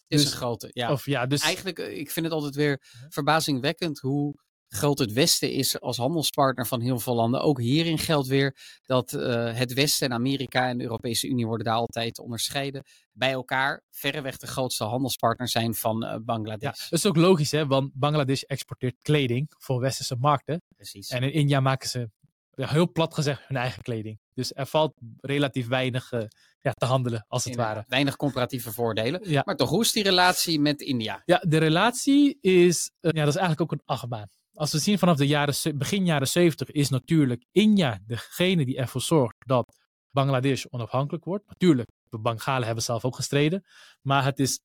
Is 0.08 0.22
dus, 0.22 0.30
een 0.30 0.36
grote, 0.36 0.70
ja. 0.72 0.92
Of, 0.92 1.06
ja 1.06 1.26
dus... 1.26 1.42
Eigenlijk, 1.42 1.78
ik 1.78 2.10
vind 2.10 2.26
het 2.26 2.34
altijd 2.34 2.54
weer 2.54 2.82
verbazingwekkend 3.08 3.98
hoe 3.98 4.34
groot 4.68 4.98
het 4.98 5.12
Westen 5.12 5.52
is 5.52 5.80
als 5.80 5.96
handelspartner 5.96 6.66
van 6.66 6.80
heel 6.80 6.98
veel 6.98 7.14
landen. 7.14 7.40
Ook 7.40 7.60
hierin 7.60 7.98
geldt 7.98 8.28
weer 8.28 8.56
dat 8.82 9.12
uh, 9.12 9.54
het 9.54 9.72
Westen 9.72 10.08
en 10.08 10.14
Amerika 10.14 10.68
en 10.68 10.78
de 10.78 10.84
Europese 10.84 11.28
Unie 11.28 11.46
worden 11.46 11.66
daar 11.66 11.74
altijd 11.74 12.18
onderscheiden. 12.18 12.84
Bij 13.12 13.32
elkaar 13.32 13.82
verreweg 13.90 14.36
de 14.36 14.46
grootste 14.46 14.84
handelspartner 14.84 15.48
zijn 15.48 15.74
van 15.74 16.04
uh, 16.04 16.16
Bangladesh. 16.20 16.78
Ja, 16.78 16.86
dat 16.88 16.98
is 16.98 17.06
ook 17.06 17.16
logisch, 17.16 17.50
hè? 17.50 17.66
want 17.66 17.90
Bangladesh 17.94 18.42
exporteert 18.42 18.96
kleding 19.02 19.46
voor 19.58 19.80
westerse 19.80 20.16
markten. 20.16 20.62
Precies. 20.76 21.08
En 21.08 21.22
in 21.22 21.32
India 21.32 21.60
maken 21.60 21.88
ze, 21.88 22.10
ja, 22.54 22.68
heel 22.68 22.92
plat 22.92 23.14
gezegd, 23.14 23.42
hun 23.46 23.56
eigen 23.56 23.82
kleding. 23.82 24.18
Dus 24.34 24.54
er 24.54 24.66
valt 24.66 24.92
relatief 25.20 25.68
weinig 25.68 26.12
uh, 26.12 26.20
ja, 26.60 26.72
te 26.72 26.84
handelen, 26.84 27.24
als 27.28 27.44
het 27.44 27.52
Inderdaad, 27.52 27.74
ware. 27.74 27.86
Weinig 27.88 28.16
comparatieve 28.16 28.72
voordelen. 28.72 29.30
Ja. 29.30 29.42
Maar 29.44 29.56
toch, 29.56 29.68
hoe 29.68 29.82
is 29.82 29.92
die 29.92 30.02
relatie 30.02 30.60
met 30.60 30.80
India? 30.80 31.22
Ja, 31.24 31.42
de 31.46 31.58
relatie 31.58 32.38
is, 32.40 32.90
ja, 33.00 33.10
dat 33.10 33.28
is 33.28 33.36
eigenlijk 33.36 33.60
ook 33.60 33.72
een 33.72 33.82
achtbaan 33.84 34.28
als 34.58 34.72
we 34.72 34.78
zien 34.78 34.98
vanaf 34.98 35.16
de 35.16 35.26
jaren, 35.26 35.78
begin 35.78 36.04
jaren 36.04 36.28
70 36.28 36.70
is 36.70 36.88
natuurlijk 36.88 37.44
India 37.52 37.98
degene 38.06 38.64
die 38.64 38.76
ervoor 38.76 39.00
zorgt 39.00 39.36
dat 39.46 39.76
Bangladesh 40.10 40.64
onafhankelijk 40.70 41.24
wordt. 41.24 41.46
Natuurlijk, 41.46 41.88
de 42.10 42.20
Bengalen 42.20 42.66
hebben 42.66 42.84
zelf 42.84 43.04
ook 43.04 43.16
gestreden. 43.16 43.64
Maar 44.02 44.24
het 44.24 44.38
is 44.38 44.60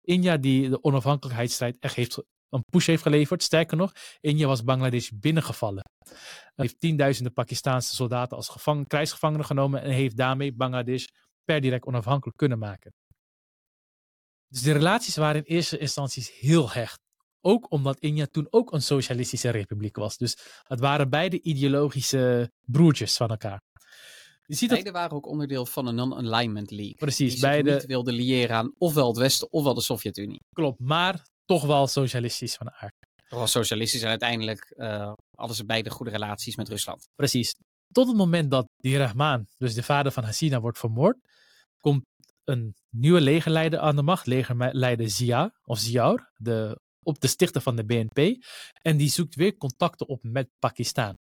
India 0.00 0.36
die 0.36 0.68
de 0.68 0.82
onafhankelijkheidsstrijd 0.82 1.78
echt 1.78 1.94
heeft, 1.94 2.22
een 2.48 2.64
push 2.70 2.86
heeft 2.86 3.02
geleverd. 3.02 3.42
Sterker 3.42 3.76
nog, 3.76 3.92
India 4.20 4.46
was 4.46 4.64
Bangladesh 4.64 5.10
binnengevallen. 5.14 5.84
Hij 6.04 6.52
heeft 6.54 6.80
tienduizenden 6.80 7.32
Pakistaanse 7.32 7.94
soldaten 7.94 8.36
als 8.36 8.48
gevang, 8.48 8.88
krijgsgevangenen 8.88 9.46
genomen 9.46 9.82
en 9.82 9.90
heeft 9.90 10.16
daarmee 10.16 10.54
Bangladesh 10.54 11.06
per 11.44 11.60
direct 11.60 11.86
onafhankelijk 11.86 12.36
kunnen 12.36 12.58
maken. 12.58 12.92
Dus 14.48 14.62
de 14.62 14.72
relaties 14.72 15.16
waren 15.16 15.44
in 15.44 15.54
eerste 15.54 15.78
instantie 15.78 16.30
heel 16.38 16.70
hecht. 16.70 17.06
Ook 17.40 17.70
omdat 17.70 17.98
India 17.98 18.26
toen 18.30 18.46
ook 18.50 18.72
een 18.72 18.82
socialistische 18.82 19.50
republiek 19.50 19.96
was. 19.96 20.16
Dus 20.16 20.36
het 20.62 20.80
waren 20.80 21.10
beide 21.10 21.40
ideologische 21.42 22.52
broertjes 22.64 23.16
van 23.16 23.28
elkaar. 23.28 23.60
Je 24.46 24.54
ziet 24.54 24.68
beide 24.68 24.84
dat... 24.84 24.94
waren 24.94 25.16
ook 25.16 25.26
onderdeel 25.26 25.66
van 25.66 25.86
een 25.86 25.94
non-alignment 25.94 26.70
league. 26.70 26.94
Precies, 26.94 27.32
die 27.32 27.40
beide. 27.40 27.72
niet 27.72 27.86
wilden 27.86 28.14
liëren 28.14 28.56
aan 28.56 28.74
ofwel 28.78 29.08
het 29.08 29.16
Westen 29.16 29.52
ofwel 29.52 29.74
de 29.74 29.80
Sovjet-Unie. 29.80 30.40
Klopt, 30.52 30.80
maar 30.80 31.26
toch 31.44 31.66
wel 31.66 31.86
socialistisch 31.86 32.54
van 32.54 32.70
aard. 32.70 32.94
Toch 33.28 33.38
wel 33.38 33.48
socialistisch 33.48 34.02
en 34.02 34.08
uiteindelijk 34.08 34.74
uh, 34.76 35.12
hadden 35.34 35.56
ze 35.56 35.64
beide 35.64 35.90
goede 35.90 36.10
relaties 36.10 36.56
met 36.56 36.68
Rusland. 36.68 37.08
Precies. 37.14 37.54
Tot 37.92 38.06
het 38.06 38.16
moment 38.16 38.50
dat 38.50 38.66
die 38.76 38.98
Rahman, 38.98 39.46
dus 39.56 39.74
de 39.74 39.82
vader 39.82 40.12
van 40.12 40.24
Hasina, 40.24 40.60
wordt 40.60 40.78
vermoord, 40.78 41.16
komt 41.80 42.04
een 42.44 42.74
nieuwe 42.90 43.20
legerleider 43.20 43.78
aan 43.78 43.96
de 43.96 44.02
macht, 44.02 44.26
legerleider 44.26 45.10
Zia, 45.10 45.52
of 45.64 45.78
Ziaur, 45.78 46.30
de 46.36 46.80
op 47.08 47.20
de 47.20 47.26
stichter 47.26 47.60
van 47.60 47.76
de 47.76 47.84
BNP. 47.84 48.44
En 48.82 48.96
die 48.96 49.08
zoekt 49.08 49.34
weer 49.34 49.56
contacten 49.56 50.08
op 50.08 50.22
met 50.22 50.48
Pakistan. 50.58 51.18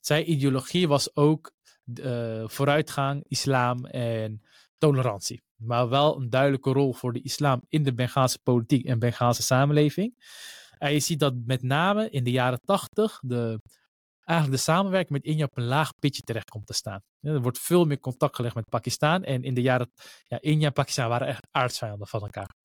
Zijn 0.00 0.30
ideologie 0.30 0.88
was 0.88 1.16
ook 1.16 1.52
uh, 1.84 2.44
vooruitgang, 2.46 3.24
islam 3.28 3.86
en 3.86 4.42
tolerantie. 4.78 5.42
Maar 5.56 5.88
wel 5.88 6.20
een 6.20 6.30
duidelijke 6.30 6.72
rol 6.72 6.92
voor 6.92 7.12
de 7.12 7.22
islam 7.22 7.62
in 7.68 7.82
de 7.82 7.94
Bengaalse 7.94 8.38
politiek 8.42 8.86
en 8.86 8.98
Bengaalse 8.98 9.42
samenleving. 9.42 10.14
En 10.78 10.92
je 10.92 11.00
ziet 11.00 11.18
dat 11.18 11.34
met 11.44 11.62
name 11.62 12.10
in 12.10 12.24
de 12.24 12.30
jaren 12.30 12.60
tachtig 12.64 13.18
de, 13.20 13.60
eigenlijk 14.24 14.58
de 14.58 14.64
samenwerking 14.72 15.12
met 15.12 15.24
India 15.24 15.44
op 15.44 15.56
een 15.56 15.64
laag 15.64 15.90
pitje 15.98 16.22
terecht 16.22 16.50
komt 16.50 16.66
te 16.66 16.72
staan. 16.72 17.00
er 17.20 17.42
wordt 17.42 17.58
veel 17.58 17.84
meer 17.84 18.00
contact 18.00 18.36
gelegd 18.36 18.54
met 18.54 18.68
Pakistan. 18.68 19.24
En 19.24 19.42
in 19.42 19.54
de 19.54 19.62
jaren, 19.62 19.90
ja, 20.24 20.40
India 20.40 20.66
en 20.66 20.72
Pakistan 20.72 21.08
waren 21.08 21.26
echt 21.26 21.46
aardsvijanden 21.50 22.06
van 22.06 22.20
elkaar. 22.20 22.63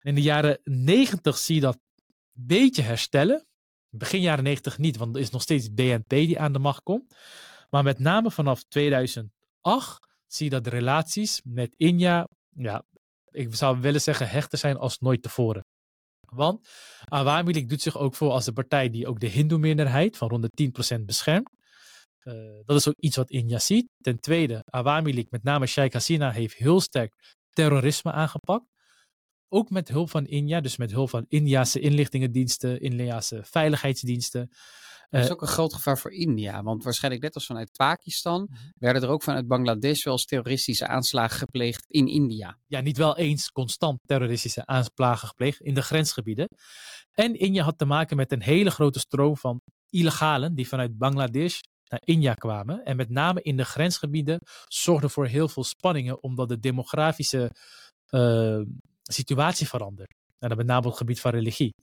In 0.00 0.14
de 0.14 0.22
jaren 0.22 0.60
90 0.64 1.38
zie 1.38 1.54
je 1.54 1.60
dat 1.60 1.74
een 1.74 2.46
beetje 2.46 2.82
herstellen. 2.82 3.46
Begin 3.90 4.20
jaren 4.20 4.44
90 4.44 4.78
niet, 4.78 4.96
want 4.96 5.14
er 5.14 5.20
is 5.20 5.30
nog 5.30 5.42
steeds 5.42 5.72
BNP 5.72 6.08
die 6.08 6.38
aan 6.38 6.52
de 6.52 6.58
macht 6.58 6.82
komt. 6.82 7.14
Maar 7.70 7.82
met 7.82 7.98
name 7.98 8.30
vanaf 8.30 8.62
2008 8.62 9.32
zie 10.26 10.44
je 10.44 10.50
dat 10.50 10.64
de 10.64 10.70
relaties 10.70 11.40
met 11.44 11.74
India, 11.76 12.28
ja, 12.54 12.84
ik 13.30 13.54
zou 13.54 13.80
willen 13.80 14.00
zeggen, 14.00 14.28
hechter 14.28 14.58
zijn 14.58 14.76
als 14.76 14.98
nooit 14.98 15.22
tevoren. 15.22 15.64
Want 16.20 16.68
Awami 17.04 17.52
League 17.52 17.68
doet 17.68 17.82
zich 17.82 17.98
ook 17.98 18.14
voor 18.14 18.30
als 18.30 18.46
een 18.46 18.54
partij 18.54 18.90
die 18.90 19.06
ook 19.06 19.20
de 19.20 19.26
Hindoe-minderheid 19.26 20.16
van 20.16 20.28
rond 20.28 20.48
de 20.56 20.96
10% 20.98 21.04
beschermt. 21.04 21.50
Uh, 22.22 22.34
dat 22.64 22.76
is 22.76 22.88
ook 22.88 22.98
iets 22.98 23.16
wat 23.16 23.30
India 23.30 23.58
ziet. 23.58 23.88
Ten 24.00 24.20
tweede, 24.20 24.62
Awami 24.64 25.12
League, 25.12 25.28
met 25.30 25.42
name 25.42 25.66
Sheikh 25.66 25.92
Hasina, 25.92 26.30
heeft 26.30 26.54
heel 26.54 26.80
sterk 26.80 27.36
terrorisme 27.50 28.12
aangepakt 28.12 28.66
ook 29.48 29.70
met 29.70 29.88
hulp 29.88 30.10
van 30.10 30.26
India, 30.26 30.60
dus 30.60 30.76
met 30.76 30.90
hulp 30.90 31.10
van 31.10 31.24
Indiase 31.28 31.80
inlichtingendiensten, 31.80 32.80
Indiase 32.80 33.40
veiligheidsdiensten. 33.44 34.50
Dat 35.10 35.20
is 35.20 35.26
eh, 35.26 35.32
ook 35.32 35.42
een 35.42 35.48
groot 35.48 35.74
gevaar 35.74 35.98
voor 35.98 36.12
India, 36.12 36.62
want 36.62 36.84
waarschijnlijk 36.84 37.22
net 37.22 37.34
als 37.34 37.46
vanuit 37.46 37.76
Pakistan 37.76 38.48
mhm. 38.50 38.60
werden 38.78 39.02
er 39.02 39.08
ook 39.08 39.22
vanuit 39.22 39.46
Bangladesh 39.46 40.04
wel 40.04 40.12
eens 40.12 40.24
terroristische 40.24 40.86
aanslagen 40.86 41.38
gepleegd 41.38 41.84
in 41.86 42.06
India. 42.06 42.58
Ja, 42.66 42.80
niet 42.80 42.96
wel 42.96 43.16
eens 43.16 43.52
constant 43.52 44.00
terroristische 44.06 44.66
aanslagen 44.66 45.28
gepleegd 45.28 45.60
in 45.60 45.74
de 45.74 45.82
grensgebieden. 45.82 46.48
En 47.12 47.38
India 47.38 47.64
had 47.64 47.78
te 47.78 47.84
maken 47.84 48.16
met 48.16 48.32
een 48.32 48.42
hele 48.42 48.70
grote 48.70 48.98
stroom 48.98 49.36
van 49.36 49.60
illegalen 49.90 50.54
die 50.54 50.68
vanuit 50.68 50.98
Bangladesh 50.98 51.60
naar 51.88 52.02
India 52.04 52.34
kwamen. 52.34 52.84
En 52.84 52.96
met 52.96 53.10
name 53.10 53.42
in 53.42 53.56
de 53.56 53.64
grensgebieden 53.64 54.40
zorgden 54.68 55.10
voor 55.10 55.26
heel 55.26 55.48
veel 55.48 55.64
spanningen, 55.64 56.22
omdat 56.22 56.48
de 56.48 56.58
demografische 56.58 57.52
uh, 58.10 58.60
situatie 59.12 59.68
verandert. 59.68 60.14
En 60.38 60.48
dan 60.48 60.56
met 60.56 60.66
name 60.66 60.84
op 60.84 60.90
het 60.90 60.96
gebied 60.96 61.20
van 61.20 61.30
religie. 61.30 61.74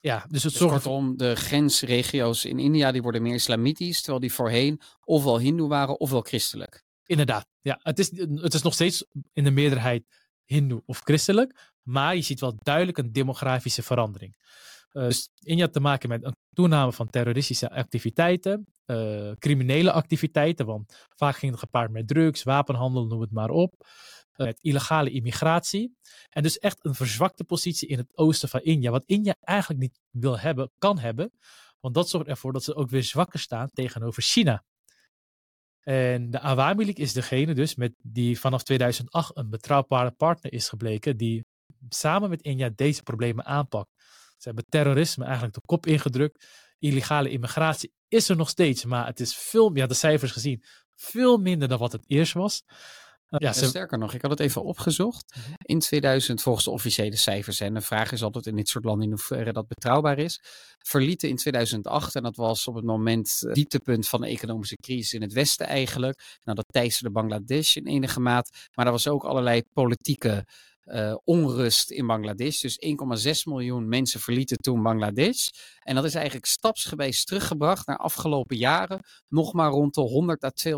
Ja, 0.00 0.24
dus 0.28 0.42
het 0.42 0.52
dus 0.52 0.60
zorgt 0.60 0.82
kortom, 0.82 1.16
de 1.16 1.36
grensregio's 1.36 2.44
in 2.44 2.58
India 2.58 2.92
die 2.92 3.02
worden 3.02 3.22
meer 3.22 3.34
islamitisch, 3.34 3.98
terwijl 4.00 4.20
die 4.20 4.32
voorheen 4.32 4.80
ofwel 5.04 5.38
hindoe 5.38 5.68
waren 5.68 6.00
ofwel 6.00 6.20
christelijk. 6.20 6.82
Inderdaad, 7.04 7.46
ja. 7.60 7.78
Het 7.82 7.98
is, 7.98 8.10
het 8.18 8.54
is 8.54 8.62
nog 8.62 8.74
steeds 8.74 9.04
in 9.32 9.44
de 9.44 9.50
meerderheid 9.50 10.04
hindoe 10.44 10.82
of 10.86 11.00
christelijk, 11.04 11.72
maar 11.82 12.16
je 12.16 12.22
ziet 12.22 12.40
wel 12.40 12.54
duidelijk 12.62 12.98
een 12.98 13.12
demografische 13.12 13.82
verandering. 13.82 14.36
Uh, 14.92 15.04
dus 15.04 15.28
India 15.38 15.68
te 15.68 15.80
maken 15.80 16.08
met 16.08 16.24
een 16.24 16.36
toename 16.52 16.92
van 16.92 17.10
terroristische 17.10 17.70
activiteiten, 17.70 18.66
uh, 18.86 19.30
criminele 19.38 19.92
activiteiten, 19.92 20.66
want 20.66 21.06
vaak 21.16 21.36
ging 21.36 21.52
het 21.52 21.60
gepaard 21.60 21.90
met 21.90 22.08
drugs, 22.08 22.42
wapenhandel, 22.42 23.06
noem 23.06 23.20
het 23.20 23.32
maar 23.32 23.50
op 23.50 23.74
met 24.36 24.58
illegale 24.60 25.10
immigratie. 25.10 25.96
En 26.28 26.42
dus 26.42 26.58
echt 26.58 26.84
een 26.84 26.94
verzwakte 26.94 27.44
positie 27.44 27.88
in 27.88 27.98
het 27.98 28.16
oosten 28.16 28.48
van 28.48 28.60
India. 28.60 28.90
Wat 28.90 29.04
India 29.06 29.36
eigenlijk 29.40 29.80
niet 29.80 30.00
wil 30.10 30.38
hebben, 30.38 30.70
kan 30.78 30.98
hebben. 30.98 31.32
Want 31.80 31.94
dat 31.94 32.08
zorgt 32.08 32.28
ervoor 32.28 32.52
dat 32.52 32.64
ze 32.64 32.74
ook 32.74 32.90
weer 32.90 33.02
zwakker 33.02 33.38
staan 33.38 33.70
tegenover 33.72 34.22
China. 34.22 34.64
En 35.80 36.30
de 36.30 36.40
Awami 36.40 36.84
is 36.84 37.12
degene 37.12 37.54
dus 37.54 37.74
met 37.74 37.94
die 37.98 38.40
vanaf 38.40 38.62
2008 38.62 39.36
een 39.36 39.50
betrouwbare 39.50 40.10
partner 40.10 40.52
is 40.52 40.68
gebleken. 40.68 41.16
Die 41.16 41.44
samen 41.88 42.30
met 42.30 42.42
India 42.42 42.70
deze 42.74 43.02
problemen 43.02 43.44
aanpakt. 43.44 43.90
Ze 44.36 44.48
hebben 44.48 44.64
terrorisme 44.68 45.24
eigenlijk 45.24 45.54
de 45.54 45.60
kop 45.66 45.86
ingedrukt. 45.86 46.46
Illegale 46.78 47.30
immigratie 47.30 47.92
is 48.08 48.28
er 48.28 48.36
nog 48.36 48.48
steeds, 48.48 48.84
maar 48.84 49.06
het 49.06 49.20
is 49.20 49.36
veel, 49.36 49.76
ja, 49.76 49.86
de 49.86 49.94
cijfers 49.94 50.32
gezien, 50.32 50.62
veel 50.94 51.38
minder 51.38 51.68
dan 51.68 51.78
wat 51.78 51.92
het 51.92 52.04
eerst 52.06 52.32
was. 52.32 52.62
Ja, 53.28 53.52
Sterker 53.52 53.98
nog, 53.98 54.14
ik 54.14 54.22
had 54.22 54.30
het 54.30 54.40
even 54.40 54.64
opgezocht. 54.64 55.34
Mhm. 55.36 55.54
In 55.62 55.78
2000, 55.78 56.42
volgens 56.42 56.64
de 56.64 56.70
officiële 56.70 57.16
cijfers, 57.16 57.60
en 57.60 57.74
de 57.74 57.80
vraag 57.80 58.12
is 58.12 58.22
altijd 58.22 58.46
in 58.46 58.56
dit 58.56 58.68
soort 58.68 58.84
landen 58.84 59.04
in 59.04 59.10
hoeverre 59.10 59.52
dat 59.52 59.66
betrouwbaar 59.66 60.18
is, 60.18 60.40
verlieten 60.78 61.28
in 61.28 61.36
2008, 61.36 62.14
en 62.14 62.22
dat 62.22 62.36
was 62.36 62.68
op 62.68 62.74
het 62.74 62.84
moment 62.84 63.42
uh, 63.46 63.52
dieptepunt 63.52 64.08
van 64.08 64.20
de 64.20 64.26
economische 64.26 64.76
crisis 64.76 65.12
in 65.12 65.22
het 65.22 65.32
Westen 65.32 65.66
eigenlijk. 65.66 66.38
Nou, 66.42 66.56
dat 66.56 66.66
teisterde 66.68 67.12
Bangladesh 67.12 67.76
in 67.76 67.86
enige 67.86 68.20
maat, 68.20 68.50
maar 68.74 68.86
er 68.86 68.92
was 68.92 69.08
ook 69.08 69.24
allerlei 69.24 69.62
politieke 69.72 70.44
uh, 70.86 71.16
onrust 71.24 71.90
in 71.90 72.06
Bangladesh. 72.06 72.60
Dus 72.60 72.78
1,6 73.26 73.30
miljoen 73.44 73.88
mensen 73.88 74.20
verlieten 74.20 74.56
toen 74.56 74.82
Bangladesh. 74.82 75.48
En 75.82 75.94
dat 75.94 76.04
is 76.04 76.14
eigenlijk 76.14 76.46
stapsgewijs 76.46 77.24
teruggebracht 77.24 77.86
naar 77.86 77.96
afgelopen 77.96 78.56
jaren 78.56 79.00
nog 79.28 79.52
maar 79.52 79.70
rond 79.70 79.94
de 79.94 80.00
100 80.00 80.44
à 80.44 80.50
200.000. 80.68 80.70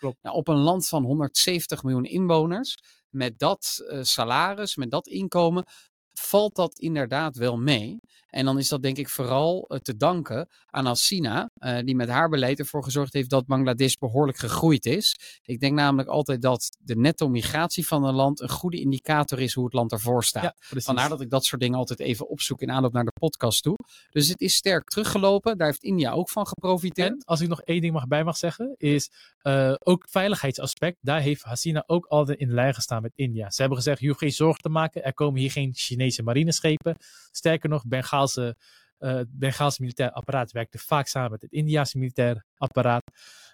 Nou, 0.00 0.36
op 0.36 0.48
een 0.48 0.58
land 0.58 0.88
van 0.88 1.04
170 1.04 1.82
miljoen 1.82 2.04
inwoners, 2.04 2.76
met 3.08 3.38
dat 3.38 3.76
uh, 3.78 3.98
salaris, 4.02 4.76
met 4.76 4.90
dat 4.90 5.06
inkomen, 5.06 5.64
valt 6.12 6.56
dat 6.56 6.78
inderdaad 6.78 7.36
wel 7.36 7.56
mee. 7.56 8.00
En 8.32 8.44
dan 8.44 8.58
is 8.58 8.68
dat 8.68 8.82
denk 8.82 8.96
ik 8.96 9.08
vooral 9.08 9.64
uh, 9.68 9.78
te 9.78 9.96
danken 9.96 10.48
aan 10.66 10.86
Alsina, 10.86 11.50
uh, 11.58 11.78
die 11.78 11.96
met 11.96 12.08
haar 12.08 12.28
beleid 12.28 12.58
ervoor 12.58 12.84
gezorgd 12.84 13.12
heeft 13.12 13.30
dat 13.30 13.46
Bangladesh 13.46 13.94
behoorlijk 13.94 14.38
gegroeid 14.38 14.86
is. 14.86 15.16
Ik 15.42 15.60
denk 15.60 15.74
namelijk 15.74 16.08
altijd 16.08 16.42
dat 16.42 16.76
de 16.78 16.96
netto 16.96 17.28
migratie 17.28 17.86
van 17.86 18.04
een 18.04 18.14
land 18.14 18.40
een 18.40 18.50
goede 18.50 18.80
indicator 18.80 19.40
is 19.40 19.54
hoe 19.54 19.64
het 19.64 19.72
land 19.72 19.92
ervoor 19.92 20.24
staat. 20.24 20.42
Ja, 20.42 20.80
Vandaar 20.80 21.08
dat 21.08 21.20
ik 21.20 21.30
dat 21.30 21.44
soort 21.44 21.60
dingen 21.60 21.78
altijd 21.78 22.00
even 22.00 22.28
opzoek 22.28 22.60
in 22.60 22.70
aanloop 22.70 22.92
naar 22.92 23.04
de 23.04 23.12
podcast 23.20 23.62
toe. 23.62 23.76
Dus 24.10 24.28
het 24.28 24.40
is 24.40 24.54
sterk 24.54 24.88
teruggelopen. 24.88 25.58
Daar 25.58 25.66
heeft 25.66 25.82
India 25.82 26.12
ook 26.12 26.30
van 26.30 26.46
geprofiteerd. 26.46 27.10
En 27.10 27.22
als 27.24 27.40
ik 27.40 27.48
nog 27.48 27.60
één 27.60 27.80
ding 27.80 27.92
mag 27.92 28.06
bij 28.06 28.24
mag 28.24 28.36
zeggen, 28.36 28.74
is 28.76 29.10
uh, 29.42 29.74
ook 29.78 30.06
veiligheidsaspect. 30.10 30.98
Daar 31.00 31.20
heeft 31.20 31.42
Hasina 31.42 31.84
ook 31.86 32.06
altijd 32.06 32.38
in 32.38 32.54
lijn 32.54 32.74
gestaan 32.74 33.02
met 33.02 33.12
India. 33.14 33.50
Ze 33.50 33.60
hebben 33.60 33.78
gezegd, 33.78 34.00
je 34.00 34.06
hoeft 34.06 34.18
geen 34.18 34.32
zorgen 34.32 34.62
te 34.62 34.68
maken. 34.68 35.04
Er 35.04 35.14
komen 35.14 35.40
hier 35.40 35.50
geen 35.50 35.74
Chinese 36.02 36.22
marineschepen. 36.22 36.96
Sterker 37.30 37.68
nog, 37.68 37.86
Bengaal 37.86 38.26
Bengaalse, 38.26 38.56
uh, 38.98 39.20
Bengaalse 39.28 39.82
militair 39.82 40.12
apparaat 40.12 40.52
werkte 40.52 40.78
vaak 40.78 41.06
samen 41.06 41.30
met 41.30 41.42
het 41.42 41.52
Indiase 41.52 41.98
militair 41.98 42.44
apparaat. 42.56 43.02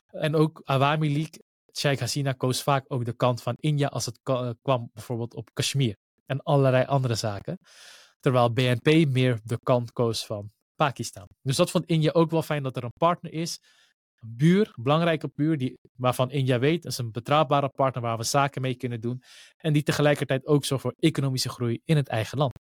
En 0.07 0.35
ook 0.35 0.61
Awami 0.65 1.13
League, 1.13 1.43
Sheikh 1.73 2.01
Hasina 2.01 2.33
koos 2.33 2.63
vaak 2.63 2.85
ook 2.89 3.05
de 3.05 3.13
kant 3.13 3.43
van 3.43 3.57
India 3.61 3.87
als 3.87 4.07
het 4.07 4.21
eh, 4.23 4.51
kwam 4.63 4.91
bijvoorbeeld 4.93 5.35
op 5.35 5.51
Kashmir 5.53 5.97
en 6.27 6.43
allerlei 6.43 6.85
andere 6.85 7.15
zaken. 7.15 7.59
Terwijl 8.21 8.53
BNP 8.53 9.09
meer 9.09 9.41
de 9.45 9.59
kant 9.63 9.93
koos 9.93 10.27
van 10.27 10.51
Pakistan. 10.77 11.29
Dus 11.43 11.57
dat 11.57 11.71
vond 11.71 11.87
India 11.87 12.11
ook 12.13 12.31
wel 12.31 12.43
fijn 12.43 12.63
dat 12.63 12.77
er 12.77 12.85
een 12.85 12.93
partner 12.99 13.33
is. 13.33 13.61
Een 14.19 14.37
buur, 14.37 14.73
een 14.77 14.83
belangrijke 14.83 15.31
buur, 15.35 15.59
die, 15.59 15.79
waarvan 15.97 16.31
India 16.31 16.59
weet, 16.59 16.83
dat 16.83 16.93
is 16.93 16.99
een 16.99 17.13
betrouwbare 17.13 17.69
partner 17.69 18.03
waar 18.03 18.17
we 18.17 18.25
zaken 18.25 18.63
mee 18.63 18.75
kunnen 18.75 19.01
doen. 19.01 19.23
En 19.57 19.73
die 19.73 19.83
tegelijkertijd 19.83 20.47
ook 20.47 20.65
zorgt 20.65 20.83
voor 20.83 20.95
economische 20.99 21.49
groei 21.49 21.81
in 21.85 21.97
het 21.97 22.09
eigen 22.09 22.39
land. 22.39 22.53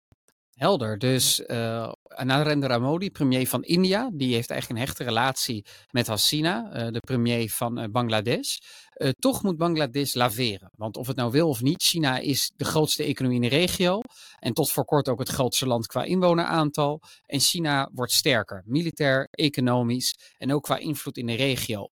Helder. 0.56 0.98
Dus 0.98 1.40
uh, 1.40 1.92
Narendra 2.24 2.78
Modi, 2.78 3.10
premier 3.10 3.48
van 3.48 3.62
India, 3.62 4.10
die 4.12 4.34
heeft 4.34 4.50
eigenlijk 4.50 4.80
een 4.80 4.86
hechte 4.86 5.04
relatie 5.04 5.64
met 5.90 6.06
Hasina, 6.06 6.86
uh, 6.86 6.92
de 6.92 7.00
premier 7.00 7.50
van 7.50 7.78
uh, 7.78 7.84
Bangladesh. 7.90 8.58
Uh, 8.96 9.08
toch 9.18 9.42
moet 9.42 9.56
Bangladesh 9.56 10.14
laveren. 10.14 10.70
Want 10.76 10.96
of 10.96 11.06
het 11.06 11.16
nou 11.16 11.30
wil 11.30 11.48
of 11.48 11.62
niet, 11.62 11.82
China 11.82 12.18
is 12.18 12.52
de 12.56 12.64
grootste 12.64 13.02
economie 13.02 13.42
in 13.42 13.48
de 13.48 13.56
regio. 13.56 14.00
En 14.38 14.52
tot 14.52 14.70
voor 14.70 14.84
kort 14.84 15.08
ook 15.08 15.18
het 15.18 15.28
grootste 15.28 15.66
land 15.66 15.86
qua 15.86 16.02
inwoneraantal. 16.02 17.00
En 17.26 17.40
China 17.40 17.90
wordt 17.92 18.12
sterker, 18.12 18.62
militair, 18.66 19.28
economisch 19.30 20.18
en 20.38 20.52
ook 20.52 20.62
qua 20.62 20.76
invloed 20.76 21.16
in 21.16 21.26
de 21.26 21.34
regio. 21.34 21.88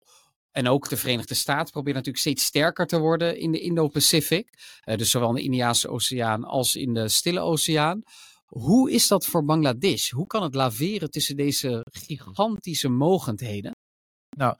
En 0.51 0.67
ook 0.67 0.89
de 0.89 0.97
Verenigde 0.97 1.33
Staten 1.33 1.71
proberen 1.71 1.95
natuurlijk 1.95 2.25
steeds 2.25 2.45
sterker 2.45 2.85
te 2.85 2.99
worden 2.99 3.37
in 3.37 3.51
de 3.51 3.59
Indo-Pacific. 3.59 4.59
dus 4.95 5.11
zowel 5.11 5.29
in 5.29 5.35
de 5.35 5.41
Indiase 5.41 5.89
Oceaan 5.89 6.43
als 6.43 6.75
in 6.75 6.93
de 6.93 7.09
Stille 7.09 7.39
Oceaan. 7.39 8.03
Hoe 8.53 8.91
is 8.91 9.07
dat 9.07 9.25
voor 9.25 9.45
Bangladesh? 9.45 10.09
Hoe 10.09 10.27
kan 10.27 10.43
het 10.43 10.55
laveren 10.55 11.11
tussen 11.11 11.35
deze 11.35 11.85
gigantische 11.91 12.89
mogendheden? 12.89 13.71
Nou, 14.37 14.55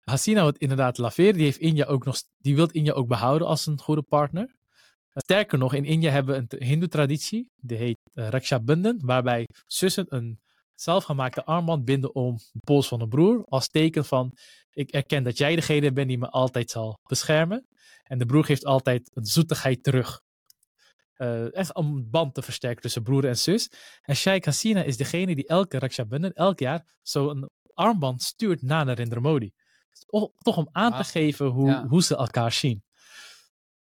Hasina 0.00 0.42
wat 0.42 0.58
inderdaad 0.58 0.98
laveren. 0.98 1.34
Die 1.34 1.42
heeft 1.42 1.58
India 1.58 1.84
ook 1.84 2.04
nog, 2.04 2.22
die 2.38 2.54
wil 2.56 2.68
India 2.70 2.92
ook 2.92 3.08
behouden 3.08 3.46
als 3.46 3.66
een 3.66 3.80
goede 3.80 4.02
partner. 4.02 4.54
Sterker 5.14 5.58
nog, 5.58 5.74
in 5.74 5.84
India 5.84 6.10
hebben 6.10 6.34
we 6.34 6.56
een 6.56 6.66
hindoe-traditie, 6.66 7.50
die 7.56 7.76
heet 7.76 7.98
uh, 8.14 8.28
Raksha 8.28 8.60
Bandhan, 8.60 9.00
waarbij 9.04 9.46
zussen 9.66 10.06
een 10.08 10.40
zelfgemaakte 10.74 11.44
armband 11.44 11.84
binden 11.84 12.14
om 12.14 12.36
de 12.36 12.60
pols 12.60 12.88
van 12.88 13.00
een 13.00 13.08
broer, 13.08 13.44
als 13.48 13.68
teken 13.68 14.04
van 14.04 14.36
ik 14.70 14.90
erken 14.90 15.22
dat 15.22 15.38
jij 15.38 15.54
degene 15.54 15.92
bent 15.92 16.08
die 16.08 16.18
me 16.18 16.28
altijd 16.28 16.70
zal 16.70 16.98
beschermen. 17.08 17.66
En 18.02 18.18
de 18.18 18.26
broer 18.26 18.44
geeft 18.44 18.64
altijd 18.64 19.10
een 19.14 19.24
zoetigheid 19.24 19.82
terug 19.82 20.20
uh, 21.22 21.54
echt 21.54 21.74
om 21.74 21.96
een 21.96 22.10
band 22.10 22.34
te 22.34 22.42
versterken 22.42 22.82
tussen 22.82 23.02
broer 23.02 23.24
en 23.24 23.38
zus. 23.38 23.70
En 24.02 24.16
Sheikh 24.16 24.44
Hasina 24.44 24.82
is 24.82 24.96
degene 24.96 25.34
die 25.34 25.46
elke 25.46 25.78
Raksha 25.78 26.04
Bandhan, 26.04 26.32
elk 26.32 26.58
jaar, 26.58 26.96
zo'n 27.02 27.50
armband 27.74 28.22
stuurt 28.22 28.62
naar 28.62 28.84
Narendra 28.84 29.20
Modi. 29.20 29.52
Toch 30.38 30.56
om 30.56 30.68
aan 30.72 30.96
te 30.96 31.04
geven 31.04 31.46
hoe, 31.46 31.86
hoe 31.88 32.02
ze 32.02 32.16
elkaar 32.16 32.52
zien. 32.52 32.84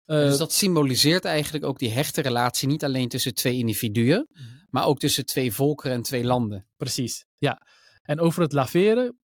Uh, 0.07 0.19
dus 0.19 0.39
dat 0.39 0.53
symboliseert 0.53 1.25
eigenlijk 1.25 1.65
ook 1.65 1.79
die 1.79 1.91
hechte 1.91 2.21
relatie, 2.21 2.69
niet 2.69 2.85
alleen 2.85 3.09
tussen 3.09 3.35
twee 3.35 3.59
individuen, 3.59 4.29
mhm. 4.31 4.45
maar 4.71 4.87
ook 4.87 4.99
tussen 4.99 5.27
twee 5.27 5.53
volkeren 5.53 5.97
en 5.97 6.03
twee 6.03 6.25
landen. 6.25 6.69
Precies, 6.77 7.27
ja. 7.39 7.67
En 8.03 8.21
over 8.21 8.43
het 8.43 8.53
laveren, 8.53 9.19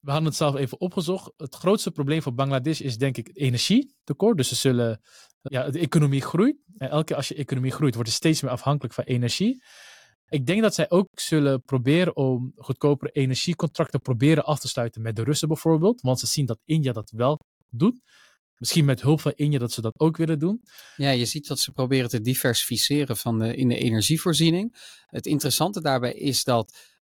we 0.00 0.10
hadden 0.10 0.28
het 0.28 0.36
zelf 0.36 0.54
even 0.54 0.80
opgezocht. 0.80 1.32
Het 1.36 1.54
grootste 1.54 1.90
probleem 1.90 2.22
voor 2.22 2.34
Bangladesh 2.34 2.80
is 2.80 2.98
denk 2.98 3.16
ik 3.16 3.26
het 3.26 3.36
energietekort. 3.36 4.36
Dus 4.36 4.48
ze 4.48 4.54
zullen 4.54 5.00
ja, 5.42 5.70
de 5.70 5.78
economie 5.78 6.22
groeit. 6.22 6.56
En 6.76 6.90
elke 6.90 7.04
keer 7.04 7.16
als 7.16 7.28
je 7.28 7.34
economie 7.34 7.70
groeit, 7.72 7.94
wordt 7.94 8.08
het 8.08 8.18
steeds 8.18 8.42
meer 8.42 8.50
afhankelijk 8.50 8.94
van 8.94 9.04
energie. 9.04 9.62
Ik 10.28 10.46
denk 10.46 10.62
dat 10.62 10.74
zij 10.74 10.90
ook 10.90 11.08
zullen 11.12 11.62
proberen 11.62 12.16
om 12.16 12.52
goedkopere 12.56 13.10
energiecontracten 13.10 14.00
proberen 14.00 14.44
af 14.44 14.58
te 14.58 14.68
sluiten 14.68 15.02
met 15.02 15.16
de 15.16 15.22
Russen 15.22 15.48
bijvoorbeeld. 15.48 16.00
Want 16.00 16.20
ze 16.20 16.26
zien 16.26 16.46
dat 16.46 16.60
India 16.64 16.92
dat 16.92 17.10
wel 17.10 17.38
doet. 17.70 18.00
Misschien 18.56 18.84
met 18.84 19.02
hulp 19.02 19.20
van 19.20 19.32
India 19.34 19.58
dat 19.58 19.72
ze 19.72 19.80
dat 19.80 19.98
ook 19.98 20.16
willen 20.16 20.38
doen. 20.38 20.62
Ja, 20.96 21.10
je 21.10 21.24
ziet 21.24 21.46
dat 21.46 21.58
ze 21.58 21.72
proberen 21.72 22.08
te 22.08 22.20
diversificeren 22.20 23.16
van 23.16 23.44
in 23.44 23.68
de 23.68 23.76
energievoorziening. 23.76 24.76
Het 25.06 25.26
interessante 25.26 25.80
daarbij 25.80 26.12
is 26.12 26.44
dat 26.44 26.96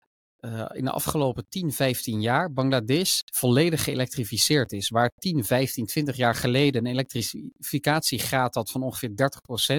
uh, 0.47 0.65
in 0.73 0.85
de 0.85 0.91
afgelopen 0.91 1.47
10, 1.49 1.73
15 1.73 2.21
jaar 2.21 2.53
Bangladesh 2.53 3.21
volledig 3.33 3.85
geëlektrificeerd 3.85 4.73
is. 4.73 4.89
Waar 4.89 5.11
10, 5.19 5.45
15, 5.45 5.87
20 5.87 6.17
jaar 6.17 6.35
geleden 6.35 6.85
een 6.87 6.93
elektrificatiegraad 6.93 8.55
had 8.55 8.71
van 8.71 8.83
ongeveer 8.83 9.11
30%, 9.11 9.77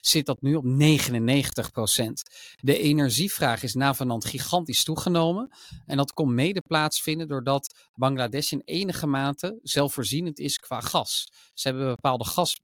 zit 0.00 0.26
dat 0.26 0.42
nu 0.42 0.54
op 0.54 0.64
99%. 0.64 0.68
De 2.56 2.78
energievraag 2.78 3.62
is 3.62 3.74
navenant 3.74 4.24
gigantisch 4.24 4.84
toegenomen. 4.84 5.50
En 5.86 5.96
dat 5.96 6.12
kon 6.12 6.34
mede 6.34 6.60
plaatsvinden 6.60 7.28
doordat 7.28 7.74
Bangladesh 7.94 8.52
in 8.52 8.62
enige 8.64 9.06
mate 9.06 9.58
zelfvoorzienend 9.62 10.38
is 10.38 10.58
qua 10.58 10.80
gas. 10.80 11.32
Ze 11.54 11.68
hebben 11.68 11.86
bepaalde 11.86 12.24
gas 12.24 12.60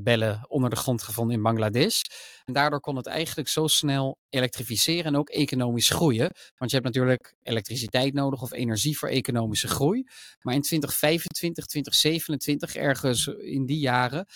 bellen 0.00 0.44
onder 0.48 0.70
de 0.70 0.76
grond 0.76 1.02
gevonden 1.02 1.36
in 1.36 1.42
Bangladesh. 1.42 2.02
En 2.44 2.52
daardoor 2.52 2.80
kon 2.80 2.96
het 2.96 3.06
eigenlijk 3.06 3.48
zo 3.48 3.66
snel 3.66 4.18
elektrificeren 4.28 5.04
en 5.04 5.16
ook 5.16 5.28
economisch 5.28 5.90
groeien. 5.90 6.30
Want 6.56 6.70
je 6.70 6.76
hebt 6.76 6.84
natuurlijk 6.84 7.34
elektriciteit 7.42 8.14
nodig 8.14 8.42
of 8.42 8.52
energie 8.52 8.98
voor 8.98 9.08
economische 9.08 9.68
groei. 9.68 10.04
Maar 10.40 10.54
in 10.54 10.62
2025, 10.62 11.66
2027, 11.66 12.76
ergens 12.76 13.26
in 13.26 13.66
die 13.66 13.78
jaren, 13.78 14.26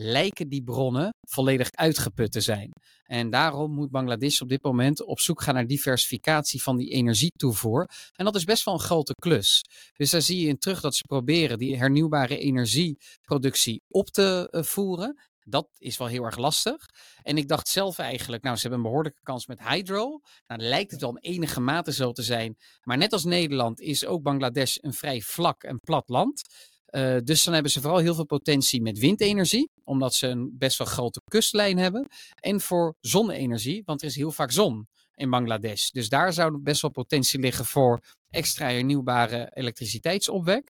lijken 0.00 0.48
die 0.48 0.62
bronnen 0.62 1.14
volledig 1.28 1.68
uitgeput 1.70 2.32
te 2.32 2.40
zijn. 2.40 2.72
En 3.02 3.30
daarom 3.30 3.74
moet 3.74 3.90
Bangladesh 3.90 4.40
op 4.40 4.48
dit 4.48 4.62
moment 4.62 5.02
op 5.02 5.20
zoek 5.20 5.42
gaan 5.42 5.54
naar 5.54 5.66
diversificatie 5.66 6.62
van 6.62 6.76
die 6.76 6.90
energietoevoer. 6.90 7.90
En 8.12 8.24
dat 8.24 8.34
is 8.34 8.44
best 8.44 8.64
wel 8.64 8.74
een 8.74 8.80
grote 8.80 9.12
klus. 9.14 9.64
Dus 9.96 10.10
daar 10.10 10.22
zie 10.22 10.40
je 10.40 10.48
in 10.48 10.58
terug 10.58 10.80
dat 10.80 10.94
ze 10.94 11.02
proberen 11.06 11.58
die 11.58 11.76
hernieuwbare 11.76 12.38
energieproductie 12.38 13.82
op 13.88 14.08
te 14.08 14.48
eh, 14.50 14.62
voeren. 14.62 15.20
Dat 15.44 15.68
is 15.78 15.98
wel 15.98 16.08
heel 16.08 16.24
erg 16.24 16.36
lastig. 16.36 16.86
En 17.22 17.36
ik 17.36 17.48
dacht 17.48 17.68
zelf 17.68 17.98
eigenlijk, 17.98 18.42
nou, 18.42 18.56
ze 18.56 18.60
hebben 18.60 18.78
een 18.78 18.86
behoorlijke 18.86 19.22
kans 19.22 19.46
met 19.46 19.68
hydro. 19.68 20.20
Nou, 20.46 20.62
lijkt 20.62 20.90
het 20.90 21.00
wel 21.00 21.16
in 21.16 21.32
enige 21.32 21.60
mate 21.60 21.92
zo 21.92 22.12
te 22.12 22.22
zijn. 22.22 22.56
Maar 22.82 22.96
net 22.96 23.12
als 23.12 23.24
Nederland 23.24 23.80
is 23.80 24.06
ook 24.06 24.22
Bangladesh 24.22 24.76
een 24.80 24.92
vrij 24.92 25.20
vlak 25.20 25.62
en 25.62 25.80
plat 25.80 26.08
land. 26.08 26.42
Uh, 26.90 27.16
dus 27.24 27.44
dan 27.44 27.54
hebben 27.54 27.72
ze 27.72 27.80
vooral 27.80 27.98
heel 27.98 28.14
veel 28.14 28.26
potentie 28.26 28.82
met 28.82 28.98
windenergie, 28.98 29.70
omdat 29.84 30.14
ze 30.14 30.26
een 30.26 30.54
best 30.58 30.78
wel 30.78 30.86
grote 30.86 31.20
kustlijn 31.24 31.78
hebben. 31.78 32.08
En 32.40 32.60
voor 32.60 32.94
zonne-energie, 33.00 33.82
want 33.84 34.02
er 34.02 34.08
is 34.08 34.16
heel 34.16 34.32
vaak 34.32 34.50
zon 34.50 34.88
in 35.14 35.30
Bangladesh. 35.30 35.90
Dus 35.90 36.08
daar 36.08 36.32
zou 36.32 36.58
best 36.58 36.82
wel 36.82 36.90
potentie 36.90 37.40
liggen 37.40 37.64
voor 37.64 38.00
extra 38.30 38.66
hernieuwbare 38.66 39.50
elektriciteitsopwek. 39.54 40.70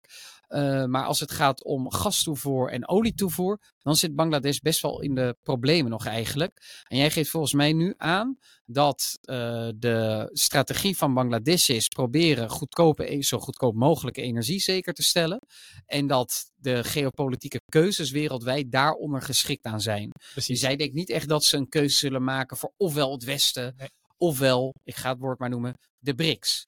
Uh, 0.48 0.84
maar 0.84 1.04
als 1.04 1.20
het 1.20 1.30
gaat 1.30 1.64
om 1.64 1.90
gastoevoer 1.90 2.70
en 2.70 2.88
olietoevoer, 2.88 3.60
dan 3.78 3.96
zit 3.96 4.14
Bangladesh 4.14 4.58
best 4.58 4.82
wel 4.82 5.00
in 5.00 5.14
de 5.14 5.36
problemen 5.42 5.90
nog 5.90 6.06
eigenlijk. 6.06 6.82
En 6.88 6.96
jij 6.96 7.10
geeft 7.10 7.30
volgens 7.30 7.52
mij 7.52 7.72
nu 7.72 7.94
aan 7.96 8.38
dat 8.64 9.18
uh, 9.22 9.36
de 9.76 10.28
strategie 10.32 10.96
van 10.96 11.14
Bangladesh 11.14 11.68
is 11.68 11.88
proberen 11.88 12.50
goedkope, 12.50 13.12
e-, 13.12 13.22
zo 13.22 13.38
goedkoop 13.38 13.74
mogelijke 13.74 14.22
energie 14.22 14.60
zeker 14.60 14.94
te 14.94 15.02
stellen. 15.02 15.40
En 15.86 16.06
dat 16.06 16.50
de 16.54 16.84
geopolitieke 16.84 17.60
keuzes 17.68 18.10
wereldwijd 18.10 18.72
daaronder 18.72 19.22
geschikt 19.22 19.64
aan 19.64 19.80
zijn. 19.80 20.10
Precies. 20.32 20.46
Dus 20.46 20.60
jij 20.60 20.76
denkt 20.76 20.94
niet 20.94 21.10
echt 21.10 21.28
dat 21.28 21.44
ze 21.44 21.56
een 21.56 21.68
keuze 21.68 21.96
zullen 21.96 22.24
maken 22.24 22.56
voor 22.56 22.72
ofwel 22.76 23.12
het 23.12 23.24
Westen, 23.24 23.74
nee. 23.76 23.88
ofwel, 24.16 24.74
ik 24.84 24.96
ga 24.96 25.10
het 25.10 25.18
woord 25.18 25.38
maar 25.38 25.50
noemen, 25.50 25.78
de 25.98 26.14
BRICS. 26.14 26.66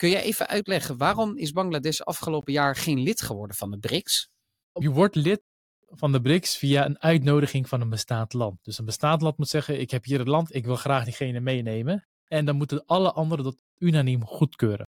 Kun 0.00 0.10
jij 0.10 0.22
even 0.22 0.48
uitleggen 0.48 0.96
waarom 0.96 1.36
is 1.36 1.52
Bangladesh 1.52 2.00
afgelopen 2.00 2.52
jaar 2.52 2.76
geen 2.76 2.98
lid 2.98 3.22
geworden 3.22 3.56
van 3.56 3.70
de 3.70 3.78
BRICS? 3.78 4.28
Je 4.72 4.90
wordt 4.90 5.14
lid 5.14 5.42
van 5.86 6.12
de 6.12 6.20
BRICS 6.20 6.56
via 6.56 6.86
een 6.86 7.00
uitnodiging 7.00 7.68
van 7.68 7.80
een 7.80 7.88
bestaand 7.88 8.32
land. 8.32 8.58
Dus 8.62 8.78
een 8.78 8.84
bestaand 8.84 9.22
land 9.22 9.38
moet 9.38 9.48
zeggen: 9.48 9.80
Ik 9.80 9.90
heb 9.90 10.04
hier 10.04 10.18
het 10.18 10.28
land, 10.28 10.54
ik 10.54 10.64
wil 10.64 10.76
graag 10.76 11.04
diegene 11.04 11.40
meenemen. 11.40 12.06
En 12.24 12.44
dan 12.44 12.56
moeten 12.56 12.84
alle 12.86 13.12
anderen 13.12 13.44
dat 13.44 13.62
unaniem 13.78 14.26
goedkeuren. 14.26 14.86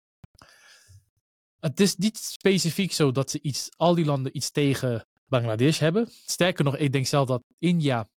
Het 1.60 1.80
is 1.80 1.96
niet 1.96 2.18
specifiek 2.18 2.92
zo 2.92 3.12
dat 3.12 3.30
ze 3.30 3.40
iets, 3.40 3.68
al 3.76 3.94
die 3.94 4.04
landen 4.04 4.36
iets 4.36 4.50
tegen 4.50 5.06
Bangladesh 5.26 5.78
hebben. 5.78 6.08
Sterker 6.26 6.64
nog, 6.64 6.76
ik 6.76 6.92
denk 6.92 7.06
zelf 7.06 7.28
dat 7.28 7.42
India 7.58 8.08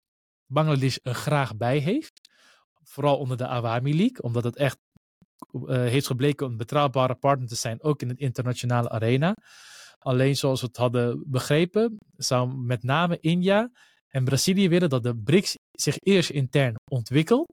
Bangladesh 0.46 0.96
er 1.02 1.14
graag 1.14 1.56
bij 1.56 1.78
heeft. 1.78 2.30
Vooral 2.82 3.18
onder 3.18 3.36
de 3.36 3.46
Awami 3.46 3.96
League, 3.96 4.22
omdat 4.22 4.44
het 4.44 4.56
echt 4.56 4.78
heeft 5.66 6.06
gebleken 6.06 6.46
een 6.46 6.56
betrouwbare 6.56 7.14
partner 7.14 7.48
te 7.48 7.54
zijn, 7.54 7.82
ook 7.82 8.02
in 8.02 8.08
het 8.08 8.18
internationale 8.18 8.90
arena. 8.90 9.34
Alleen 9.98 10.36
zoals 10.36 10.60
we 10.60 10.66
het 10.66 10.76
hadden 10.76 11.24
begrepen, 11.26 11.98
zou 12.16 12.56
met 12.56 12.82
name 12.82 13.18
India 13.20 13.70
en 14.08 14.24
Brazilië 14.24 14.68
willen 14.68 14.90
dat 14.90 15.02
de 15.02 15.16
BRICS 15.16 15.56
zich 15.70 15.96
eerst 15.98 16.30
intern 16.30 16.74
ontwikkelt 16.90 17.52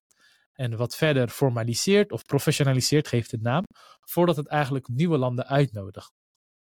en 0.54 0.78
wat 0.78 0.96
verder 0.96 1.30
formaliseert 1.30 2.12
of 2.12 2.24
professionaliseert, 2.24 3.08
geeft 3.08 3.32
het 3.32 3.42
naam, 3.42 3.64
voordat 4.00 4.36
het 4.36 4.48
eigenlijk 4.48 4.88
nieuwe 4.88 5.18
landen 5.18 5.48
uitnodigt. 5.48 6.12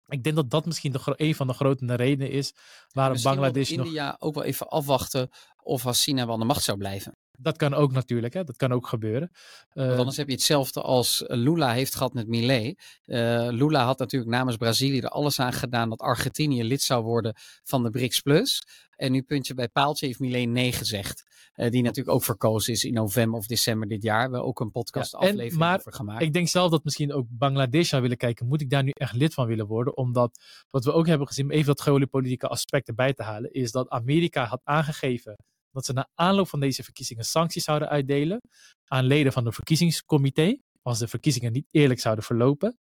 Ik 0.06 0.22
denk 0.22 0.36
dat 0.36 0.50
dat 0.50 0.66
misschien 0.66 0.92
de, 0.92 1.00
een 1.04 1.34
van 1.34 1.46
de 1.46 1.52
grote 1.52 1.94
redenen 1.96 2.30
is 2.30 2.52
waarom 2.92 3.22
Bangladesh 3.22 3.70
nog... 3.70 3.86
India 3.86 4.16
ook 4.18 4.34
wel 4.34 4.44
even 4.44 4.68
afwachten 4.68 5.28
of 5.62 5.84
China 5.90 6.24
wel 6.24 6.34
aan 6.34 6.40
de 6.40 6.46
macht 6.46 6.62
zou 6.62 6.78
blijven. 6.78 7.12
Dat 7.41 7.57
kan 7.57 7.74
ook 7.74 7.93
natuurlijk, 7.93 8.34
hè? 8.34 8.45
dat 8.45 8.57
kan 8.57 8.72
ook 8.72 8.86
gebeuren. 8.86 9.30
Want 9.72 9.91
eh, 9.91 9.99
anders 9.99 10.16
heb 10.16 10.26
je 10.26 10.32
hetzelfde 10.32 10.82
als 10.82 11.24
Lula 11.26 11.72
heeft 11.72 11.95
gehad 11.95 12.14
met 12.14 12.28
Millet. 12.28 12.78
Uh, 13.07 13.49
Lula 13.51 13.84
had 13.84 13.99
natuurlijk 13.99 14.30
namens 14.30 14.57
Brazilië 14.57 15.01
er 15.01 15.09
alles 15.09 15.41
aan 15.41 15.53
gedaan 15.53 15.89
dat 15.89 16.01
Argentinië 16.01 16.64
lid 16.64 16.82
zou 16.82 17.05
worden 17.05 17.34
van 17.62 17.82
de 17.82 17.91
BRICS 17.91 18.20
Plus. 18.20 18.62
En 18.97 19.12
nu 19.12 19.22
puntje 19.22 19.55
bij 19.55 19.68
paaltje 19.68 20.07
heeft 20.07 20.18
Millet 20.18 20.49
nee 20.49 20.72
gezegd. 20.72 21.24
Uh, 21.55 21.70
die 21.70 21.82
natuurlijk 21.82 22.16
ook 22.16 22.24
verkozen 22.24 22.72
is 22.72 22.84
in 22.84 22.93
november 22.93 23.39
of 23.39 23.47
december 23.47 23.89
dit 23.89 24.03
jaar. 24.03 24.16
We 24.16 24.22
hebben 24.22 24.45
ook 24.45 24.61
een 24.61 24.70
podcast 24.70 25.12
ja, 25.12 25.18
aflevering 25.18 25.55
maar 25.55 25.78
over 25.78 25.93
gemaakt. 25.93 26.22
Ik 26.22 26.32
denk 26.32 26.49
zelf 26.49 26.70
dat 26.70 26.84
misschien 26.84 27.12
ook 27.12 27.26
Bangladesh 27.28 27.89
zou 27.89 28.03
willen 28.03 28.16
kijken. 28.16 28.47
Moet 28.47 28.61
ik 28.61 28.70
daar 28.70 28.82
nu 28.82 28.91
echt 28.91 29.14
lid 29.14 29.34
van 29.34 29.47
willen 29.47 29.66
worden? 29.66 29.97
Omdat 29.97 30.39
wat 30.70 30.84
we 30.84 30.93
ook 30.93 31.07
hebben 31.07 31.26
gezien, 31.26 31.51
even 31.51 31.66
dat 31.66 31.80
geopolitieke 31.80 32.49
aspect 32.49 32.89
erbij 32.89 33.14
te 33.14 33.22
halen, 33.22 33.53
is 33.53 33.70
dat 33.70 33.89
Amerika 33.89 34.45
had 34.45 34.61
aangegeven 34.64 35.36
dat 35.78 35.86
ze 35.86 35.92
na 35.92 36.08
aanloop 36.14 36.48
van 36.48 36.60
deze 36.60 36.82
verkiezingen 36.82 37.24
sancties 37.24 37.64
zouden 37.64 37.88
uitdelen 37.88 38.40
aan 38.84 39.04
leden 39.04 39.32
van 39.32 39.44
de 39.44 39.52
verkiezingscomité, 39.52 40.58
als 40.82 40.98
de 40.98 41.08
verkiezingen 41.08 41.52
niet 41.52 41.66
eerlijk 41.70 42.00
zouden 42.00 42.24
verlopen. 42.24 42.76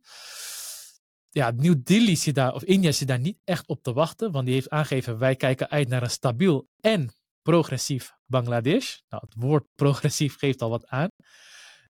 Ja, 1.30 1.50
New 1.50 1.74
Delhi 1.82 2.16
zit 2.16 2.34
daar, 2.34 2.54
of 2.54 2.62
India 2.62 2.92
zit 2.92 3.08
daar 3.08 3.18
niet 3.18 3.38
echt 3.44 3.66
op 3.66 3.82
te 3.82 3.92
wachten, 3.92 4.32
want 4.32 4.44
die 4.44 4.54
heeft 4.54 4.70
aangegeven, 4.70 5.18
wij 5.18 5.36
kijken 5.36 5.68
uit 5.70 5.88
naar 5.88 6.02
een 6.02 6.10
stabiel 6.10 6.68
en 6.80 7.10
progressief 7.42 8.12
Bangladesh. 8.26 8.98
Nou, 9.08 9.22
het 9.28 9.34
woord 9.38 9.66
progressief 9.74 10.38
geeft 10.38 10.62
al 10.62 10.70
wat 10.70 10.86
aan. 10.86 11.08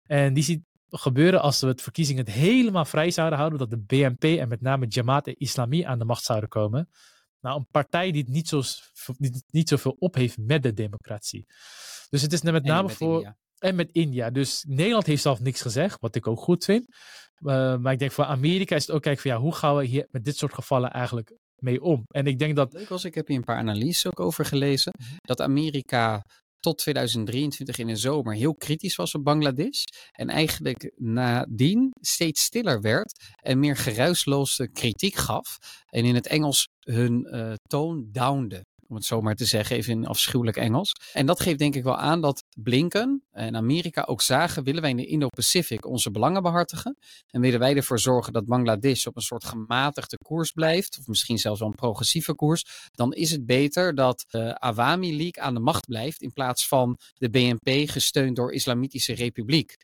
En 0.04 0.34
die 0.34 0.44
ziet 0.44 0.64
gebeuren 0.90 1.42
als 1.42 1.60
we 1.60 1.68
het 1.68 1.82
verkiezingen 1.82 2.30
helemaal 2.30 2.86
vrij 2.86 3.12
zouden 3.12 3.38
houden, 3.38 3.60
dat 3.60 3.70
de 3.70 3.78
BNP 3.78 4.24
en 4.24 4.48
met 4.48 4.62
name 4.62 4.86
Jamaat-e-Islami 4.88 5.84
aan 5.84 6.00
de 6.00 6.06
macht 6.06 6.24
zouden 6.24 6.50
komen. 6.50 6.90
Nou, 7.48 7.60
een 7.60 7.68
partij 7.72 8.12
die 8.12 8.30
niet, 8.30 8.48
zo, 8.48 8.62
niet, 9.18 9.44
niet 9.52 9.70
zoveel 9.70 9.96
op 10.00 10.16
heeft 10.16 10.38
met 10.38 10.64
de 10.64 10.74
democratie. 10.74 11.46
Dus 12.10 12.22
het 12.22 12.34
is 12.34 12.42
met 12.42 12.64
name 12.64 12.90
voor. 12.90 13.36
En 13.58 13.76
met 13.76 13.90
India. 13.92 14.30
Dus 14.30 14.64
Nederland 14.68 15.06
heeft 15.06 15.22
zelf 15.22 15.40
niks 15.40 15.62
gezegd, 15.62 16.00
wat 16.00 16.16
ik 16.16 16.28
ook 16.28 16.40
goed 16.40 16.66
vind. 16.66 16.86
Uh, 17.40 17.78
maar 17.78 17.94
ik 17.94 18.00
denk 18.00 18.12
voor 18.12 18.26
Amerika 18.26 18.76
is 18.76 18.88
het 18.88 18.96
ook 18.96 19.02
kijken 19.02 19.22
van 19.22 19.32
ja, 19.32 19.38
hoe 19.38 19.56
gaan 19.56 19.76
we 19.76 19.86
hier 19.86 20.08
met 20.10 20.26
dit 20.26 20.38
soort 20.38 20.54
gevallen 20.54 20.92
eigenlijk 20.92 21.38
mee 21.56 21.82
om? 21.82 22.04
En 22.08 22.28
ik 22.28 22.40
denk 22.40 22.56
dat. 22.56 22.74
Leuk 22.74 22.90
was, 22.90 23.06
ik 23.06 23.16
heb 23.16 23.28
hier 23.28 23.38
een 23.38 23.44
paar 23.44 23.58
analyses 23.58 24.08
ook 24.08 24.20
over 24.20 24.46
gelezen. 24.46 24.94
Dat 25.22 25.42
Amerika 25.42 26.24
tot 26.68 26.78
2023 26.78 27.78
in 27.78 27.88
de 27.88 27.96
zomer 27.96 28.36
heel 28.36 28.56
kritisch 28.56 28.96
was 28.96 29.16
op 29.16 29.24
Bangladesh. 29.24 29.84
En 30.12 30.30
eigenlijk 30.30 30.92
nadien 30.96 31.94
steeds 32.02 32.44
stiller 32.44 32.82
werd 32.82 33.34
en 33.42 33.60
meer 33.60 33.76
geruisloze 33.76 34.70
kritiek 34.72 35.16
gaf. 35.16 35.58
En 35.86 36.06
in 36.06 36.16
het 36.16 36.28
Engels 36.28 36.70
hun 36.80 37.28
uh, 37.32 37.54
toon 37.68 38.08
downde 38.12 38.66
om 38.88 38.96
het 38.96 39.06
zo 39.06 39.22
maar 39.22 39.36
te 39.36 39.46
zeggen, 39.46 39.76
even 39.76 39.94
in 39.94 40.06
afschuwelijk 40.06 40.58
Engels. 40.58 40.96
En 41.14 41.26
dat 41.26 41.40
geeft 41.40 41.60
denk 41.60 41.76
ik 41.76 41.84
wel 41.84 41.98
aan 41.98 42.22
dat 42.22 42.44
Blinken 42.56 43.24
en 43.32 43.56
Amerika 43.56 44.02
ook 44.02 44.22
zagen, 44.22 44.64
willen 44.64 44.82
wij 44.82 44.90
in 44.90 44.98
de 44.98 45.06
Indo-Pacific 45.06 45.86
onze 45.86 46.12
belangen 46.12 46.42
behartigen 46.42 46.98
en 47.28 47.42
willen 47.42 47.60
wij 47.60 47.76
ervoor 47.76 48.00
zorgen 48.00 48.34
dat 48.34 48.46
Bangladesh 48.46 49.06
op 49.06 49.16
een 49.16 49.22
soort 49.22 49.46
gematigde 49.46 50.18
koers 50.18 50.52
blijft, 50.52 50.98
of 51.00 51.08
misschien 51.08 51.38
zelfs 51.38 51.60
wel 51.60 51.70
een 51.70 51.76
progressieve 51.76 52.36
koers, 52.36 52.90
dan 52.92 53.14
is 53.14 53.32
het 53.32 53.46
beter 53.46 53.96
dat 53.96 54.26
de 54.30 54.60
Awami 54.60 55.18
League 55.18 55.44
aan 55.44 55.54
de 55.54 55.60
macht 55.60 55.86
blijft 55.86 56.22
in 56.22 56.34
plaats 56.34 56.68
van 56.68 57.00
de 57.14 57.30
BNP 57.30 57.90
gesteund 57.90 58.36
door 58.36 58.54
Islamitische 58.54 59.14
Republiek. 59.14 59.76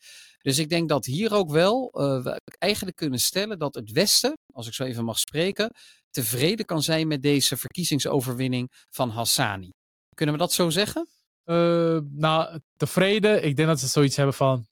Dus 0.43 0.57
ik 0.59 0.69
denk 0.69 0.89
dat 0.89 1.05
hier 1.05 1.33
ook 1.33 1.51
wel 1.51 1.91
uh, 1.93 2.23
we 2.23 2.41
eigenlijk 2.57 2.97
kunnen 2.97 3.19
stellen 3.19 3.59
dat 3.59 3.75
het 3.75 3.91
Westen, 3.91 4.37
als 4.53 4.67
ik 4.67 4.73
zo 4.73 4.83
even 4.83 5.03
mag 5.05 5.19
spreken, 5.19 5.75
tevreden 6.09 6.65
kan 6.65 6.81
zijn 6.81 7.07
met 7.07 7.21
deze 7.21 7.57
verkiezingsoverwinning 7.57 8.71
van 8.89 9.09
Hassani. 9.09 9.69
Kunnen 10.15 10.35
we 10.35 10.41
dat 10.41 10.53
zo 10.53 10.69
zeggen? 10.69 11.07
Uh, 11.45 11.99
nou, 12.11 12.59
tevreden. 12.75 13.43
Ik 13.45 13.55
denk 13.55 13.67
dat 13.67 13.79
ze 13.79 13.87
zoiets 13.87 14.15
hebben 14.15 14.33
van. 14.33 14.67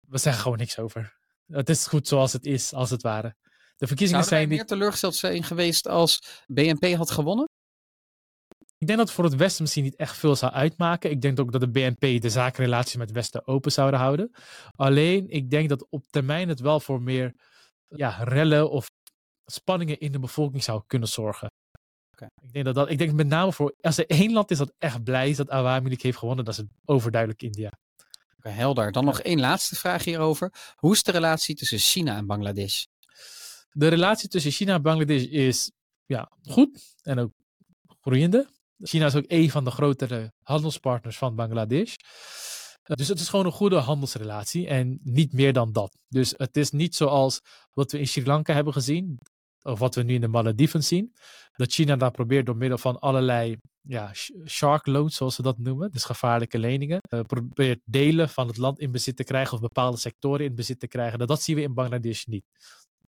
We 0.00 0.18
zeggen 0.18 0.42
gewoon 0.42 0.58
niks 0.58 0.78
over. 0.78 1.16
Het 1.46 1.68
is 1.68 1.86
goed 1.86 2.08
zoals 2.08 2.32
het 2.32 2.46
is, 2.46 2.72
als 2.72 2.90
het 2.90 3.02
ware. 3.02 3.36
De 3.76 3.86
verkiezingen 3.86 4.24
Zouden 4.24 4.48
zijn. 4.48 4.58
meer 4.58 4.66
teleurgesteld 4.66 5.14
zijn 5.14 5.44
geweest 5.44 5.88
als 5.88 6.22
BNP 6.46 6.94
had 6.94 7.10
gewonnen? 7.10 7.48
Ik 8.78 8.86
denk 8.86 8.98
dat 8.98 9.12
voor 9.12 9.24
het 9.24 9.36
Westen 9.36 9.62
misschien 9.62 9.84
niet 9.84 9.96
echt 9.96 10.16
veel 10.16 10.36
zou 10.36 10.52
uitmaken. 10.52 11.10
Ik 11.10 11.20
denk 11.20 11.40
ook 11.40 11.52
dat 11.52 11.60
de 11.60 11.70
BNP 11.70 12.20
de 12.22 12.30
zakenrelaties 12.30 12.96
met 12.96 13.06
het 13.08 13.16
Westen 13.16 13.46
open 13.46 13.72
zouden 13.72 14.00
houden. 14.00 14.30
Alleen, 14.74 15.28
ik 15.28 15.50
denk 15.50 15.68
dat 15.68 15.86
op 15.90 16.04
termijn 16.10 16.48
het 16.48 16.60
wel 16.60 16.80
voor 16.80 17.02
meer 17.02 17.34
ja, 17.88 18.22
rellen 18.22 18.70
of 18.70 18.90
spanningen 19.44 19.98
in 19.98 20.12
de 20.12 20.18
bevolking 20.18 20.62
zou 20.62 20.82
kunnen 20.86 21.08
zorgen. 21.08 21.50
Okay. 22.12 22.28
Ik, 22.42 22.52
denk 22.52 22.64
dat 22.64 22.74
dat, 22.74 22.90
ik 22.90 22.98
denk 22.98 23.12
met 23.12 23.26
name 23.26 23.52
voor, 23.52 23.74
als 23.80 23.98
er 23.98 24.06
één 24.06 24.32
land 24.32 24.50
is 24.50 24.58
dat 24.58 24.74
echt 24.78 25.02
blij 25.02 25.28
is 25.28 25.36
dat 25.36 25.50
Awami 25.50 25.86
League 25.86 26.04
heeft 26.04 26.18
gewonnen, 26.18 26.44
dat 26.44 26.54
is 26.54 26.60
het 26.60 26.70
overduidelijk 26.84 27.42
India. 27.42 27.70
Okay, 28.36 28.52
helder. 28.52 28.92
Dan 28.92 29.04
nog 29.04 29.20
één 29.20 29.40
laatste 29.40 29.76
vraag 29.76 30.04
hierover. 30.04 30.74
Hoe 30.74 30.92
is 30.92 31.02
de 31.02 31.12
relatie 31.12 31.54
tussen 31.54 31.78
China 31.78 32.16
en 32.16 32.26
Bangladesh? 32.26 32.84
De 33.72 33.88
relatie 33.88 34.28
tussen 34.28 34.50
China 34.50 34.74
en 34.74 34.82
Bangladesh 34.82 35.24
is 35.24 35.70
ja, 36.06 36.30
goed 36.42 36.94
en 37.02 37.18
ook 37.18 37.32
groeiende. 38.00 38.48
China 38.78 39.06
is 39.06 39.14
ook 39.14 39.24
een 39.26 39.50
van 39.50 39.64
de 39.64 39.70
grotere 39.70 40.32
handelspartners 40.42 41.18
van 41.18 41.34
Bangladesh. 41.34 41.94
Uh, 42.84 42.96
dus 42.96 43.08
het 43.08 43.20
is 43.20 43.28
gewoon 43.28 43.46
een 43.46 43.52
goede 43.52 43.76
handelsrelatie 43.76 44.66
en 44.66 44.98
niet 45.02 45.32
meer 45.32 45.52
dan 45.52 45.72
dat. 45.72 45.96
Dus 46.08 46.34
het 46.36 46.56
is 46.56 46.70
niet 46.70 46.94
zoals 46.94 47.40
wat 47.72 47.92
we 47.92 47.98
in 47.98 48.06
Sri 48.06 48.26
Lanka 48.26 48.54
hebben 48.54 48.72
gezien, 48.72 49.18
of 49.62 49.78
wat 49.78 49.94
we 49.94 50.02
nu 50.02 50.14
in 50.14 50.20
de 50.20 50.28
Malediven 50.28 50.84
zien, 50.84 51.12
dat 51.52 51.72
China 51.72 51.96
daar 51.96 52.10
probeert 52.10 52.46
door 52.46 52.56
middel 52.56 52.78
van 52.78 52.98
allerlei 52.98 53.56
ja, 53.80 54.10
shark 54.46 54.86
loans, 54.86 55.16
zoals 55.16 55.34
ze 55.34 55.42
dat 55.42 55.58
noemen, 55.58 55.90
dus 55.90 56.04
gevaarlijke 56.04 56.58
leningen, 56.58 57.00
uh, 57.14 57.20
probeert 57.20 57.80
delen 57.84 58.28
van 58.28 58.46
het 58.46 58.56
land 58.56 58.78
in 58.78 58.92
bezit 58.92 59.16
te 59.16 59.24
krijgen 59.24 59.54
of 59.54 59.60
bepaalde 59.60 59.96
sectoren 59.96 60.46
in 60.46 60.54
bezit 60.54 60.80
te 60.80 60.88
krijgen. 60.88 61.18
Dat 61.18 61.42
zien 61.42 61.56
we 61.56 61.62
in 61.62 61.74
Bangladesh 61.74 62.24
niet. 62.24 62.44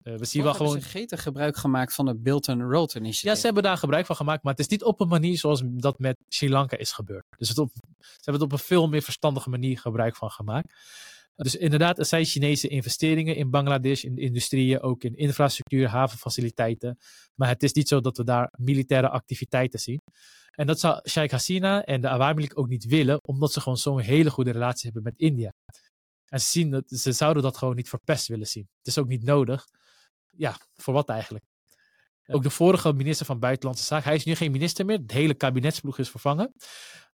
Uh, 0.09 0.19
we 0.19 0.25
zien 0.25 0.43
wel 0.43 0.55
gewoon. 0.55 0.81
Ze 0.81 0.89
gretig 0.89 1.23
gebruik 1.23 1.57
gemaakt 1.57 1.95
van 1.95 2.07
het 2.07 2.23
Build 2.23 2.49
and 2.49 2.61
Road 2.61 2.95
Initiative. 2.95 3.29
Ja, 3.29 3.35
ze 3.35 3.47
hebben 3.47 3.63
daar 3.63 3.77
gebruik 3.77 4.07
van 4.07 4.17
gemaakt, 4.17 4.43
maar 4.43 4.53
het 4.53 4.61
is 4.61 4.69
niet 4.69 4.85
op 4.85 5.01
een 5.01 5.09
manier 5.09 5.39
zoals 5.39 5.63
dat 5.65 5.99
met 5.99 6.17
Sri 6.29 6.51
Lanka 6.51 6.77
is 6.77 6.93
gebeurd. 6.93 7.25
Dus 7.39 7.49
het 7.49 7.59
op, 7.59 7.71
ze 7.99 8.07
hebben 8.15 8.35
het 8.43 8.43
op 8.43 8.53
een 8.53 8.65
veel 8.65 8.89
meer 8.89 9.03
verstandige 9.03 9.51
manier 9.51 9.79
gebruik 9.79 10.17
van 10.17 10.31
gemaakt. 10.31 10.73
Dus 11.37 11.57
inderdaad, 11.57 11.99
er 11.99 12.05
zijn 12.05 12.25
Chinese 12.25 12.69
investeringen 12.69 13.37
in 13.37 13.51
Bangladesh, 13.51 14.03
in 14.03 14.15
de 14.15 14.21
industrieën, 14.21 14.81
ook 14.81 15.03
in 15.03 15.17
infrastructuur, 15.17 15.89
havenfaciliteiten. 15.89 16.99
Maar 17.35 17.49
het 17.49 17.63
is 17.63 17.73
niet 17.73 17.89
zo 17.89 18.01
dat 18.01 18.17
we 18.17 18.25
daar 18.25 18.53
militaire 18.59 19.09
activiteiten 19.09 19.79
zien. 19.79 20.01
En 20.51 20.67
dat 20.67 20.81
zou 20.81 21.09
Sheikh 21.09 21.33
Hasina 21.33 21.85
en 21.85 22.01
de 22.01 22.09
Awami 22.09 22.39
League 22.39 22.57
ook 22.57 22.69
niet 22.69 22.85
willen, 22.85 23.19
omdat 23.23 23.53
ze 23.53 23.61
gewoon 23.61 23.79
zo'n 23.79 24.01
hele 24.01 24.31
goede 24.31 24.51
relatie 24.51 24.85
hebben 24.85 25.03
met 25.03 25.19
India. 25.19 25.53
En 26.29 26.41
ze, 26.41 26.47
zien 26.47 26.71
dat, 26.71 26.85
ze 26.87 27.13
zouden 27.13 27.43
dat 27.43 27.57
gewoon 27.57 27.77
niet 27.77 27.89
verpest 27.89 28.27
willen 28.27 28.47
zien. 28.47 28.69
Het 28.79 28.87
is 28.87 28.99
ook 28.99 29.09
niet 29.09 29.23
nodig. 29.23 29.65
Ja, 30.39 30.57
voor 30.77 30.95
wat 30.95 31.09
eigenlijk? 31.09 31.45
Ook 32.27 32.43
de 32.43 32.51
vorige 32.51 32.93
minister 32.93 33.27
van 33.27 33.39
Buitenlandse 33.39 33.85
Zaken, 33.85 34.07
hij 34.07 34.17
is 34.17 34.25
nu 34.25 34.35
geen 34.35 34.53
minister 34.53 34.85
meer, 34.85 35.07
de 35.07 35.15
hele 35.15 35.35
kabinetsploeg 35.35 35.99
is 35.99 36.11
vervangen. 36.11 36.53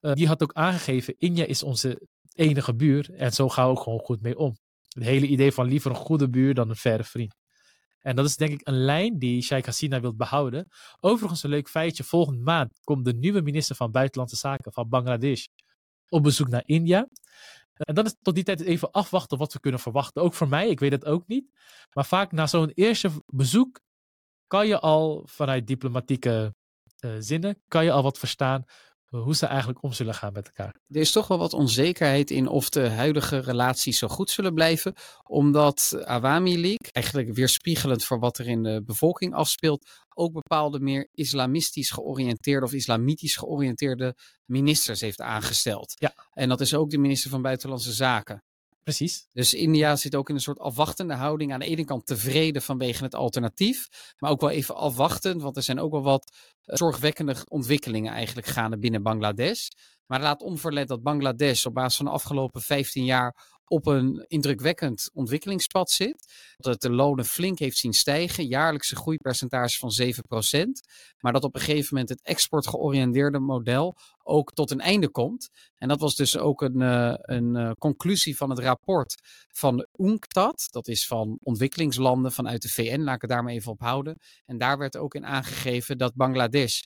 Uh, 0.01 0.13
die 0.13 0.27
had 0.27 0.43
ook 0.43 0.53
aangegeven, 0.53 1.15
India 1.17 1.45
is 1.45 1.63
onze 1.63 2.07
enige 2.33 2.75
buur 2.75 3.13
en 3.13 3.31
zo 3.31 3.49
gaan 3.49 3.65
we 3.65 3.71
ook 3.71 3.83
gewoon 3.83 3.99
goed 3.99 4.21
mee 4.21 4.37
om. 4.37 4.57
Het 4.87 5.03
hele 5.03 5.27
idee 5.27 5.51
van 5.51 5.67
liever 5.67 5.91
een 5.91 5.97
goede 5.97 6.29
buur 6.29 6.53
dan 6.53 6.69
een 6.69 6.75
verre 6.75 7.03
vriend. 7.03 7.35
En 7.99 8.15
dat 8.15 8.25
is 8.25 8.35
denk 8.35 8.51
ik 8.51 8.67
een 8.67 8.83
lijn 8.85 9.19
die 9.19 9.41
Sheikh 9.41 9.65
Hasina 9.65 9.99
wil 9.99 10.15
behouden. 10.15 10.67
Overigens 10.99 11.43
een 11.43 11.49
leuk 11.49 11.69
feitje. 11.69 12.03
Volgende 12.03 12.41
maand 12.41 12.79
komt 12.83 13.05
de 13.05 13.13
nieuwe 13.13 13.41
minister 13.41 13.75
van 13.75 13.91
Buitenlandse 13.91 14.35
Zaken 14.35 14.73
van 14.73 14.89
Bangladesh 14.89 15.45
op 16.09 16.23
bezoek 16.23 16.47
naar 16.47 16.63
India. 16.65 17.07
En 17.73 17.95
dan 17.95 18.05
is 18.05 18.15
tot 18.21 18.35
die 18.35 18.43
tijd 18.43 18.61
even 18.61 18.91
afwachten 18.91 19.37
wat 19.37 19.53
we 19.53 19.59
kunnen 19.59 19.79
verwachten. 19.79 20.21
Ook 20.21 20.33
voor 20.33 20.47
mij, 20.47 20.69
ik 20.69 20.79
weet 20.79 20.91
het 20.91 21.05
ook 21.05 21.27
niet. 21.27 21.51
Maar 21.93 22.05
vaak 22.05 22.31
na 22.31 22.47
zo'n 22.47 22.71
eerste 22.73 23.09
bezoek 23.25 23.79
kan 24.47 24.67
je 24.67 24.79
al 24.79 25.23
vanuit 25.25 25.67
diplomatieke 25.67 26.55
uh, 26.99 27.15
zinnen, 27.19 27.61
kan 27.67 27.83
je 27.83 27.91
al 27.91 28.03
wat 28.03 28.17
verstaan 28.17 28.65
hoe 29.21 29.35
ze 29.35 29.45
eigenlijk 29.45 29.83
om 29.83 29.93
zullen 29.93 30.13
gaan 30.13 30.33
met 30.33 30.45
elkaar. 30.45 30.75
Er 30.87 30.99
is 30.99 31.11
toch 31.11 31.27
wel 31.27 31.37
wat 31.37 31.53
onzekerheid 31.53 32.31
in 32.31 32.47
of 32.47 32.69
de 32.69 32.89
huidige 32.89 33.39
relaties 33.39 33.97
zo 33.97 34.07
goed 34.07 34.29
zullen 34.29 34.53
blijven, 34.53 34.93
omdat 35.23 36.01
Awami 36.03 36.53
League, 36.53 36.91
eigenlijk 36.91 37.33
weerspiegelend 37.33 38.03
voor 38.03 38.19
wat 38.19 38.37
er 38.37 38.47
in 38.47 38.63
de 38.63 38.83
bevolking 38.85 39.33
afspeelt, 39.33 39.89
ook 40.13 40.33
bepaalde 40.33 40.79
meer 40.79 41.09
islamistisch 41.11 41.91
georiënteerde 41.91 42.65
of 42.65 42.73
islamitisch 42.73 43.35
georiënteerde 43.35 44.15
ministers 44.45 45.01
heeft 45.01 45.21
aangesteld. 45.21 45.93
Ja. 45.95 46.13
En 46.33 46.49
dat 46.49 46.61
is 46.61 46.73
ook 46.73 46.89
de 46.89 46.97
minister 46.97 47.29
van 47.29 47.41
Buitenlandse 47.41 47.93
Zaken. 47.93 48.43
Precies. 48.83 49.27
Dus 49.33 49.53
India 49.53 49.95
zit 49.95 50.15
ook 50.15 50.29
in 50.29 50.35
een 50.35 50.41
soort 50.41 50.59
afwachtende 50.59 51.13
houding. 51.13 51.53
Aan 51.53 51.59
de 51.59 51.65
ene 51.65 51.85
kant 51.85 52.05
tevreden 52.05 52.61
vanwege 52.61 53.03
het 53.03 53.15
alternatief, 53.15 53.87
maar 54.19 54.31
ook 54.31 54.41
wel 54.41 54.49
even 54.49 54.75
afwachtend, 54.75 55.41
want 55.41 55.57
er 55.57 55.63
zijn 55.63 55.79
ook 55.79 55.91
wel 55.91 56.03
wat 56.03 56.35
eh, 56.63 56.75
zorgwekkende 56.75 57.35
ontwikkelingen 57.47 58.13
eigenlijk 58.13 58.47
gaande 58.47 58.77
binnen 58.77 59.03
Bangladesh. 59.03 59.67
Maar 60.05 60.21
laat 60.21 60.41
onverlet 60.41 60.87
dat 60.87 61.03
Bangladesh 61.03 61.65
op 61.65 61.73
basis 61.73 61.95
van 61.97 62.05
de 62.05 62.11
afgelopen 62.11 62.61
15 62.61 63.05
jaar 63.05 63.61
op 63.73 63.87
een 63.87 64.25
indrukwekkend 64.27 65.09
ontwikkelingspad 65.13 65.91
zit. 65.91 66.33
Dat 66.57 66.73
het 66.73 66.81
de 66.81 66.91
lonen 66.91 67.25
flink 67.25 67.59
heeft 67.59 67.77
zien 67.77 67.93
stijgen, 67.93 68.45
jaarlijkse 68.45 68.95
groeipercentage 68.95 69.77
van 69.77 69.91
7%. 69.91 70.69
Maar 71.19 71.33
dat 71.33 71.43
op 71.43 71.55
een 71.55 71.61
gegeven 71.61 71.87
moment 71.89 72.09
het 72.09 72.21
exportgeoriënteerde 72.21 73.39
model 73.39 73.97
ook 74.23 74.53
tot 74.53 74.71
een 74.71 74.79
einde 74.79 75.09
komt. 75.09 75.49
En 75.77 75.87
dat 75.87 75.99
was 75.99 76.15
dus 76.15 76.37
ook 76.37 76.61
een, 76.61 76.79
uh, 76.79 77.13
een 77.21 77.55
uh, 77.55 77.71
conclusie 77.77 78.37
van 78.37 78.49
het 78.49 78.59
rapport 78.59 79.15
van 79.51 79.87
UNCTAD. 79.97 80.67
Dat 80.71 80.87
is 80.87 81.07
van 81.07 81.37
ontwikkelingslanden 81.43 82.31
vanuit 82.31 82.61
de 82.61 82.69
VN, 82.69 83.01
laat 83.01 83.15
ik 83.15 83.21
het 83.21 83.29
daar 83.29 83.43
maar 83.43 83.53
even 83.53 83.71
op 83.71 83.79
houden. 83.79 84.17
En 84.45 84.57
daar 84.57 84.77
werd 84.77 84.97
ook 84.97 85.15
in 85.15 85.25
aangegeven 85.25 85.97
dat 85.97 86.15
Bangladesh 86.15 86.81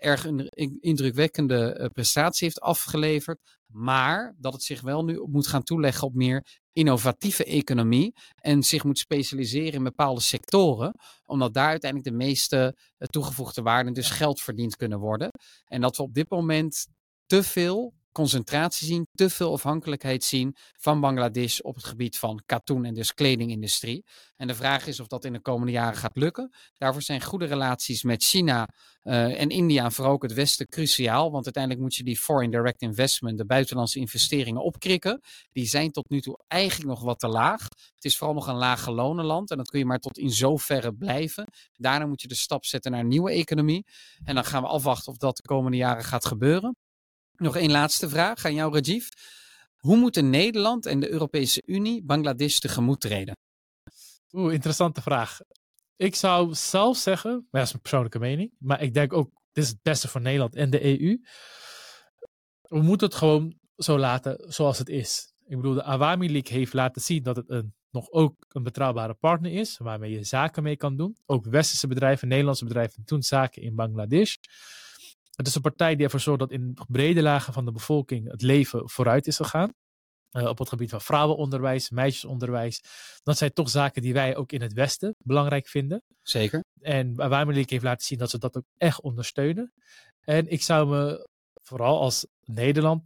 erg 0.00 0.24
een 0.24 0.48
indrukwekkende 0.80 1.78
uh, 1.80 1.86
prestatie 1.86 2.46
heeft 2.46 2.60
afgeleverd. 2.60 3.58
Maar 3.66 4.34
dat 4.38 4.52
het 4.52 4.62
zich 4.62 4.80
wel 4.80 5.04
nu 5.04 5.26
moet 5.26 5.46
gaan 5.46 5.62
toeleggen 5.62 6.06
op 6.06 6.14
meer 6.14 6.46
innovatieve 6.72 7.44
economie. 7.44 8.14
En 8.34 8.62
zich 8.62 8.84
moet 8.84 8.98
specialiseren 8.98 9.72
in 9.72 9.82
bepaalde 9.82 10.20
sectoren. 10.20 10.94
Omdat 11.24 11.54
daar 11.54 11.68
uiteindelijk 11.68 12.10
de 12.10 12.24
meeste 12.24 12.76
uh, 12.76 13.08
toegevoegde 13.08 13.62
waarden, 13.62 13.92
dus 13.92 14.10
geld 14.10 14.40
verdiend 14.40 14.76
kunnen 14.76 14.98
worden. 14.98 15.30
En 15.64 15.80
dat 15.80 15.96
we 15.96 16.02
op 16.02 16.14
dit 16.14 16.30
moment 16.30 16.86
te 17.26 17.42
veel 17.42 17.94
concentratie 18.12 18.86
zien, 18.86 19.06
te 19.12 19.30
veel 19.30 19.52
afhankelijkheid 19.52 20.24
zien 20.24 20.56
van 20.78 21.00
Bangladesh 21.00 21.58
op 21.58 21.74
het 21.74 21.84
gebied 21.84 22.18
van 22.18 22.42
katoen 22.46 22.84
en 22.84 22.94
dus 22.94 23.14
kledingindustrie. 23.14 24.04
En 24.36 24.46
de 24.46 24.54
vraag 24.54 24.86
is 24.86 25.00
of 25.00 25.06
dat 25.06 25.24
in 25.24 25.32
de 25.32 25.40
komende 25.40 25.72
jaren 25.72 25.98
gaat 25.98 26.16
lukken. 26.16 26.54
Daarvoor 26.78 27.02
zijn 27.02 27.22
goede 27.22 27.44
relaties 27.44 28.02
met 28.02 28.24
China 28.24 28.68
uh, 29.02 29.40
en 29.40 29.48
India 29.48 29.84
en 29.84 29.92
vooral 29.92 30.12
ook 30.12 30.22
het 30.22 30.32
Westen 30.32 30.68
cruciaal. 30.68 31.30
Want 31.30 31.44
uiteindelijk 31.44 31.82
moet 31.82 31.94
je 31.94 32.04
die 32.04 32.18
foreign 32.18 32.50
direct 32.50 32.82
investment, 32.82 33.38
de 33.38 33.46
buitenlandse 33.46 33.98
investeringen 33.98 34.62
opkrikken. 34.62 35.20
Die 35.52 35.66
zijn 35.66 35.90
tot 35.90 36.10
nu 36.10 36.20
toe 36.20 36.38
eigenlijk 36.48 36.90
nog 36.90 37.02
wat 37.02 37.18
te 37.18 37.28
laag. 37.28 37.62
Het 37.94 38.04
is 38.04 38.16
vooral 38.16 38.34
nog 38.34 38.46
een 38.46 38.54
lage 38.54 38.92
lonenland 38.92 39.50
en 39.50 39.56
dat 39.56 39.70
kun 39.70 39.78
je 39.78 39.84
maar 39.86 39.98
tot 39.98 40.18
in 40.18 40.30
zoverre 40.30 40.94
blijven. 40.94 41.44
Daarna 41.72 42.06
moet 42.06 42.22
je 42.22 42.28
de 42.28 42.34
stap 42.34 42.64
zetten 42.64 42.90
naar 42.90 43.00
een 43.00 43.08
nieuwe 43.08 43.30
economie. 43.30 43.86
En 44.24 44.34
dan 44.34 44.44
gaan 44.44 44.62
we 44.62 44.68
afwachten 44.68 45.12
of 45.12 45.18
dat 45.18 45.36
de 45.36 45.42
komende 45.42 45.76
jaren 45.76 46.04
gaat 46.04 46.26
gebeuren. 46.26 46.76
Nog 47.40 47.56
één 47.56 47.70
laatste 47.70 48.08
vraag 48.08 48.44
aan 48.44 48.54
jou, 48.54 48.72
Rajiv. 48.72 49.08
Hoe 49.76 49.96
moeten 49.96 50.30
Nederland 50.30 50.86
en 50.86 51.00
de 51.00 51.10
Europese 51.10 51.62
Unie 51.66 52.04
Bangladesh 52.04 52.58
tegemoet 52.58 53.00
treden? 53.00 53.36
Oeh, 54.32 54.52
interessante 54.52 55.02
vraag. 55.02 55.38
Ik 55.96 56.14
zou 56.14 56.54
zelf 56.54 56.96
zeggen, 56.96 57.30
maar 57.30 57.60
dat 57.60 57.68
is 57.68 57.72
een 57.72 57.80
persoonlijke 57.80 58.18
mening, 58.18 58.52
maar 58.58 58.82
ik 58.82 58.94
denk 58.94 59.12
ook, 59.12 59.30
dit 59.52 59.64
is 59.64 59.70
het 59.70 59.82
beste 59.82 60.08
voor 60.08 60.20
Nederland 60.20 60.54
en 60.54 60.70
de 60.70 60.84
EU. 60.84 61.20
We 62.60 62.82
moeten 62.82 63.06
het 63.06 63.16
gewoon 63.16 63.58
zo 63.76 63.98
laten 63.98 64.52
zoals 64.52 64.78
het 64.78 64.88
is. 64.88 65.32
Ik 65.46 65.56
bedoel, 65.56 65.74
de 65.74 65.82
Awami 65.82 66.32
League 66.32 66.58
heeft 66.58 66.72
laten 66.72 67.02
zien 67.02 67.22
dat 67.22 67.36
het 67.36 67.50
een, 67.50 67.74
nog 67.90 68.10
ook 68.10 68.34
een 68.48 68.62
betrouwbare 68.62 69.14
partner 69.14 69.52
is, 69.52 69.78
waarmee 69.78 70.10
je 70.10 70.24
zaken 70.24 70.62
mee 70.62 70.76
kan 70.76 70.96
doen. 70.96 71.16
Ook 71.26 71.44
westerse 71.46 71.86
bedrijven, 71.86 72.28
Nederlandse 72.28 72.64
bedrijven 72.64 73.02
doen 73.04 73.22
zaken 73.22 73.62
in 73.62 73.74
Bangladesh. 73.74 74.36
Het 75.40 75.48
is 75.48 75.54
een 75.54 75.60
partij 75.60 75.96
die 75.96 76.04
ervoor 76.04 76.20
zorgt 76.20 76.40
dat 76.40 76.50
in 76.50 76.76
brede 76.88 77.22
lagen 77.22 77.52
van 77.52 77.64
de 77.64 77.72
bevolking 77.72 78.30
het 78.30 78.42
leven 78.42 78.90
vooruit 78.90 79.26
is 79.26 79.36
gegaan. 79.36 79.72
Uh, 80.32 80.46
op 80.46 80.58
het 80.58 80.68
gebied 80.68 80.90
van 80.90 81.00
vrouwenonderwijs, 81.00 81.90
meisjesonderwijs. 81.90 82.82
Dat 83.22 83.38
zijn 83.38 83.52
toch 83.52 83.68
zaken 83.70 84.02
die 84.02 84.12
wij 84.12 84.36
ook 84.36 84.52
in 84.52 84.62
het 84.62 84.72
Westen 84.72 85.14
belangrijk 85.18 85.68
vinden. 85.68 86.02
Zeker. 86.22 86.64
En 86.80 87.20
Awami 87.20 87.64
heeft 87.68 87.82
laten 87.82 88.06
zien 88.06 88.18
dat 88.18 88.30
ze 88.30 88.38
dat 88.38 88.56
ook 88.56 88.64
echt 88.76 89.00
ondersteunen. 89.00 89.72
En 90.20 90.48
ik 90.48 90.62
zou 90.62 90.88
me 90.88 91.28
vooral 91.62 92.00
als 92.00 92.26
Nederland 92.44 93.02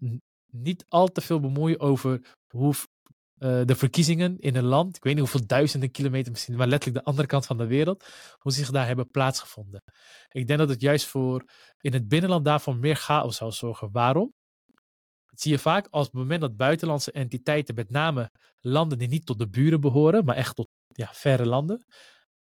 niet 0.53 0.85
al 0.89 1.09
te 1.09 1.21
veel 1.21 1.41
bemoeien 1.41 1.81
over 1.81 2.35
hoe 2.49 2.75
uh, 3.39 3.61
de 3.65 3.75
verkiezingen 3.75 4.39
in 4.39 4.57
een 4.57 4.65
land, 4.65 4.97
ik 4.97 5.03
weet 5.03 5.15
niet 5.15 5.23
hoeveel 5.23 5.47
duizenden 5.47 5.91
kilometer 5.91 6.33
misschien, 6.33 6.57
maar 6.57 6.67
letterlijk 6.67 7.05
de 7.05 7.11
andere 7.11 7.29
kant 7.29 7.47
van 7.47 7.59
de 7.59 7.67
wereld, 7.67 8.05
hoe 8.39 8.53
zich 8.53 8.71
daar 8.71 8.87
hebben 8.87 9.11
plaatsgevonden. 9.11 9.83
Ik 10.29 10.47
denk 10.47 10.59
dat 10.59 10.69
het 10.69 10.81
juist 10.81 11.07
voor 11.07 11.45
in 11.81 11.93
het 11.93 12.09
binnenland 12.09 12.45
daarvoor 12.45 12.77
meer 12.77 12.97
chaos 12.97 13.37
zou 13.37 13.53
zorgen. 13.53 13.89
Waarom? 13.93 14.33
Dat 15.27 15.41
zie 15.41 15.53
je 15.53 15.59
vaak 15.59 15.87
als 15.91 16.07
het 16.07 16.15
moment 16.15 16.41
dat 16.41 16.57
buitenlandse 16.57 17.13
entiteiten, 17.13 17.75
met 17.75 17.91
name 17.91 18.31
landen 18.61 18.99
die 18.99 19.09
niet 19.09 19.27
tot 19.27 19.39
de 19.39 19.49
buren 19.49 19.81
behoren, 19.81 20.25
maar 20.25 20.37
echt 20.37 20.57
tot 20.57 20.69
ja, 20.89 21.09
verre 21.13 21.47
landen, 21.47 21.85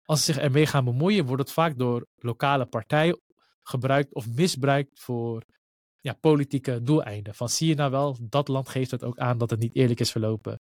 als 0.06 0.26
ze 0.26 0.34
zich 0.34 0.42
ermee 0.42 0.66
gaan 0.66 0.86
bemoeien, 0.86 1.26
wordt 1.26 1.42
het 1.42 1.52
vaak 1.52 1.78
door 1.78 2.08
lokale 2.16 2.66
partijen 2.66 3.22
gebruikt 3.62 4.14
of 4.14 4.28
misbruikt 4.28 5.00
voor 5.00 5.44
ja, 6.06 6.14
politieke 6.14 6.82
doeleinden. 6.82 7.36
Van 7.36 7.50
zie 7.50 7.68
je 7.68 7.76
nou 7.76 7.92
wel, 7.92 8.18
dat 8.22 8.48
land 8.48 8.70
geeft 8.70 8.92
het 8.92 9.04
ook 9.04 9.18
aan 9.18 9.38
dat 9.38 9.50
het 9.50 9.60
niet 9.60 9.76
eerlijk 9.76 10.00
is 10.00 10.12
verlopen. 10.12 10.58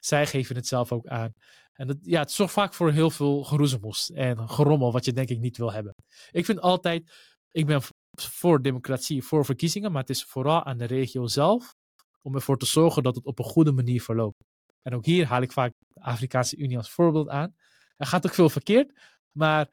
Zij 0.00 0.26
geven 0.26 0.56
het 0.56 0.66
zelf 0.66 0.92
ook 0.92 1.06
aan. 1.06 1.32
En 1.72 1.86
dat, 1.86 1.96
ja, 2.00 2.20
het 2.20 2.32
zorgt 2.32 2.52
vaak 2.52 2.74
voor 2.74 2.90
heel 2.92 3.10
veel 3.10 3.44
geroezemoes 3.44 4.10
en 4.10 4.48
gerommel, 4.48 4.92
wat 4.92 5.04
je 5.04 5.12
denk 5.12 5.28
ik 5.28 5.38
niet 5.38 5.56
wil 5.56 5.72
hebben. 5.72 5.94
Ik 6.30 6.44
vind 6.44 6.60
altijd, 6.60 7.12
ik 7.50 7.66
ben 7.66 7.80
voor 8.20 8.62
democratie, 8.62 9.22
voor 9.22 9.44
verkiezingen, 9.44 9.92
maar 9.92 10.00
het 10.00 10.10
is 10.10 10.24
vooral 10.24 10.64
aan 10.64 10.78
de 10.78 10.84
regio 10.84 11.26
zelf 11.26 11.74
om 12.22 12.34
ervoor 12.34 12.58
te 12.58 12.66
zorgen 12.66 13.02
dat 13.02 13.14
het 13.14 13.24
op 13.24 13.38
een 13.38 13.44
goede 13.44 13.72
manier 13.72 14.02
verloopt. 14.02 14.44
En 14.82 14.94
ook 14.94 15.04
hier 15.04 15.26
haal 15.26 15.42
ik 15.42 15.52
vaak 15.52 15.72
de 15.88 16.00
Afrikaanse 16.00 16.56
Unie 16.56 16.76
als 16.76 16.90
voorbeeld 16.90 17.28
aan. 17.28 17.54
Er 17.96 18.06
gaat 18.06 18.26
ook 18.26 18.34
veel 18.34 18.48
verkeerd, 18.48 18.92
maar 19.32 19.68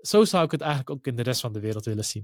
zo 0.00 0.24
zou 0.24 0.44
ik 0.44 0.50
het 0.50 0.60
eigenlijk 0.60 0.90
ook 0.90 1.06
in 1.06 1.16
de 1.16 1.22
rest 1.22 1.40
van 1.40 1.52
de 1.52 1.60
wereld 1.60 1.84
willen 1.84 2.04
zien. 2.04 2.22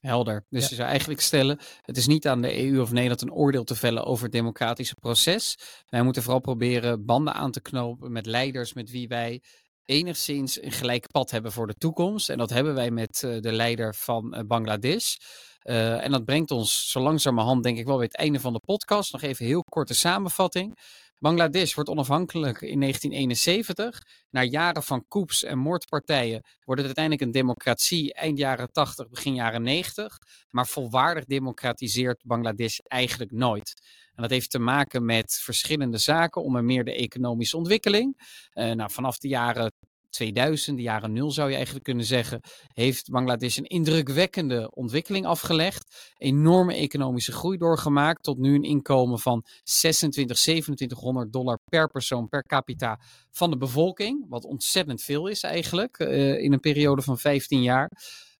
Helder. 0.00 0.46
Dus 0.48 0.62
Ja. 0.62 0.68
je 0.68 0.74
zou 0.74 0.88
eigenlijk 0.88 1.20
stellen, 1.20 1.58
het 1.82 1.96
is 1.96 2.06
niet 2.06 2.28
aan 2.28 2.42
de 2.42 2.66
EU 2.66 2.80
of 2.80 2.92
Nederland 2.92 3.22
een 3.22 3.32
oordeel 3.32 3.64
te 3.64 3.74
vellen 3.74 4.04
over 4.04 4.24
het 4.24 4.32
democratische 4.32 4.94
proces. 4.94 5.58
Wij 5.88 6.02
moeten 6.02 6.22
vooral 6.22 6.40
proberen 6.40 7.04
banden 7.04 7.34
aan 7.34 7.50
te 7.50 7.60
knopen 7.60 8.12
met 8.12 8.26
leiders 8.26 8.72
met 8.72 8.90
wie 8.90 9.08
wij 9.08 9.42
enigszins 9.84 10.62
een 10.62 10.72
gelijk 10.72 11.06
pad 11.10 11.30
hebben 11.30 11.52
voor 11.52 11.66
de 11.66 11.74
toekomst. 11.74 12.28
En 12.30 12.38
dat 12.38 12.50
hebben 12.50 12.74
wij 12.74 12.90
met 12.90 13.22
eh, 13.22 13.40
de 13.40 13.52
leider 13.52 13.94
van 13.94 14.34
eh, 14.34 14.44
Bangladesh. 14.46 15.16
Eh, 15.60 16.04
en 16.04 16.10
dat 16.10 16.24
brengt 16.24 16.50
ons 16.50 16.90
zo 16.90 17.00
langzamerhand 17.00 17.62
denk 17.62 17.78
ik 17.78 17.86
wel 17.86 17.96
bij 17.96 18.04
het 18.04 18.16
einde 18.16 18.40
van 18.40 18.52
de 18.52 18.60
podcast. 18.60 19.12
Nog 19.12 19.22
even 19.22 19.46
heel 19.46 19.64
korte 19.64 19.94
samenvatting. 19.94 20.78
Bangladesh 21.18 21.74
wordt 21.74 21.90
onafhankelijk 21.90 22.60
in 22.60 22.80
1971. 22.80 24.02
Na 24.30 24.42
jaren 24.42 24.82
van 24.82 25.04
coups 25.08 25.44
en 25.44 25.58
moordpartijen 25.58 26.42
wordt 26.64 26.80
het 26.80 26.96
uiteindelijk 26.96 27.24
een 27.24 27.40
democratie 27.40 28.14
eind 28.14 28.38
jaren 28.38 28.72
80, 28.72 29.08
begin 29.08 29.34
jaren 29.34 29.62
90. 29.62 30.18
Maar 30.50 30.66
volwaardig 30.66 31.24
democratiseert 31.24 32.22
Bangladesh 32.24 32.78
eigenlijk 32.78 33.30
nooit. 33.30 33.72
En 34.14 34.22
dat 34.22 34.30
heeft 34.30 34.50
te 34.50 34.58
maken 34.58 35.04
met 35.04 35.40
verschillende 35.42 35.98
zaken, 35.98 36.42
onder 36.42 36.64
meer 36.64 36.84
de 36.84 36.94
economische 36.94 37.56
ontwikkeling. 37.56 38.20
Eh, 38.52 38.72
nou, 38.72 38.90
vanaf 38.90 39.18
de 39.18 39.28
jaren 39.28 39.72
2000, 40.10 40.76
de 40.76 40.82
jaren 40.82 41.12
nul 41.12 41.30
zou 41.30 41.48
je 41.48 41.54
eigenlijk 41.54 41.84
kunnen 41.84 42.04
zeggen, 42.04 42.40
heeft 42.72 43.10
Bangladesh 43.10 43.56
een 43.56 43.64
indrukwekkende 43.64 44.70
ontwikkeling 44.74 45.26
afgelegd. 45.26 46.12
Enorme 46.16 46.74
economische 46.74 47.32
groei 47.32 47.58
doorgemaakt 47.58 48.22
tot 48.22 48.38
nu 48.38 48.54
een 48.54 48.62
inkomen 48.62 49.18
van 49.18 49.44
26, 49.62 50.36
2700 50.36 51.32
dollar 51.32 51.60
per 51.64 51.88
persoon 51.88 52.28
per 52.28 52.42
capita 52.42 53.00
van 53.30 53.50
de 53.50 53.56
bevolking. 53.56 54.26
Wat 54.28 54.44
ontzettend 54.44 55.02
veel 55.02 55.26
is 55.26 55.42
eigenlijk 55.42 55.98
eh, 55.98 56.42
in 56.42 56.52
een 56.52 56.60
periode 56.60 57.02
van 57.02 57.18
15 57.18 57.62
jaar. 57.62 57.90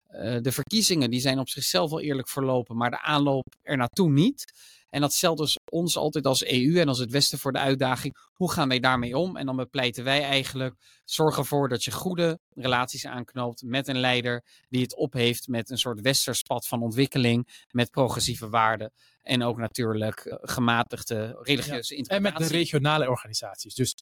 Eh, 0.06 0.36
de 0.40 0.52
verkiezingen 0.52 1.10
die 1.10 1.20
zijn 1.20 1.38
op 1.38 1.48
zichzelf 1.48 1.90
wel 1.90 2.00
eerlijk 2.00 2.28
verlopen, 2.28 2.76
maar 2.76 2.90
de 2.90 3.02
aanloop 3.02 3.46
er 3.62 3.76
naartoe 3.76 4.10
niet. 4.10 4.52
En 4.90 5.00
dat 5.00 5.12
stelt 5.12 5.38
dus 5.38 5.58
ons 5.70 5.96
altijd 5.96 6.26
als 6.26 6.44
EU 6.44 6.78
en 6.78 6.88
als 6.88 6.98
het 6.98 7.10
Westen 7.10 7.38
voor 7.38 7.52
de 7.52 7.58
uitdaging. 7.58 8.16
Hoe 8.32 8.52
gaan 8.52 8.68
wij 8.68 8.80
daarmee 8.80 9.18
om? 9.18 9.36
En 9.36 9.46
dan 9.46 9.56
bepleiten 9.56 10.04
wij 10.04 10.22
eigenlijk, 10.22 10.74
zorg 11.04 11.38
ervoor 11.38 11.68
dat 11.68 11.84
je 11.84 11.90
goede 11.90 12.38
relaties 12.54 13.06
aanknoopt 13.06 13.62
met 13.62 13.88
een 13.88 13.98
leider 13.98 14.44
die 14.68 14.82
het 14.82 14.96
op 14.96 15.12
heeft 15.12 15.48
met 15.48 15.70
een 15.70 15.78
soort 15.78 16.00
westers 16.00 16.42
pad 16.42 16.66
van 16.66 16.82
ontwikkeling, 16.82 17.64
met 17.70 17.90
progressieve 17.90 18.48
waarden 18.48 18.92
en 19.22 19.42
ook 19.42 19.56
natuurlijk 19.56 20.20
eh, 20.20 20.36
gematigde 20.40 21.38
religieuze 21.42 21.92
En 21.92 21.98
interpretatie. 21.98 22.40
met 22.40 22.50
de 22.50 22.56
regionale 22.56 23.08
organisaties. 23.08 23.74
Dus 23.74 23.96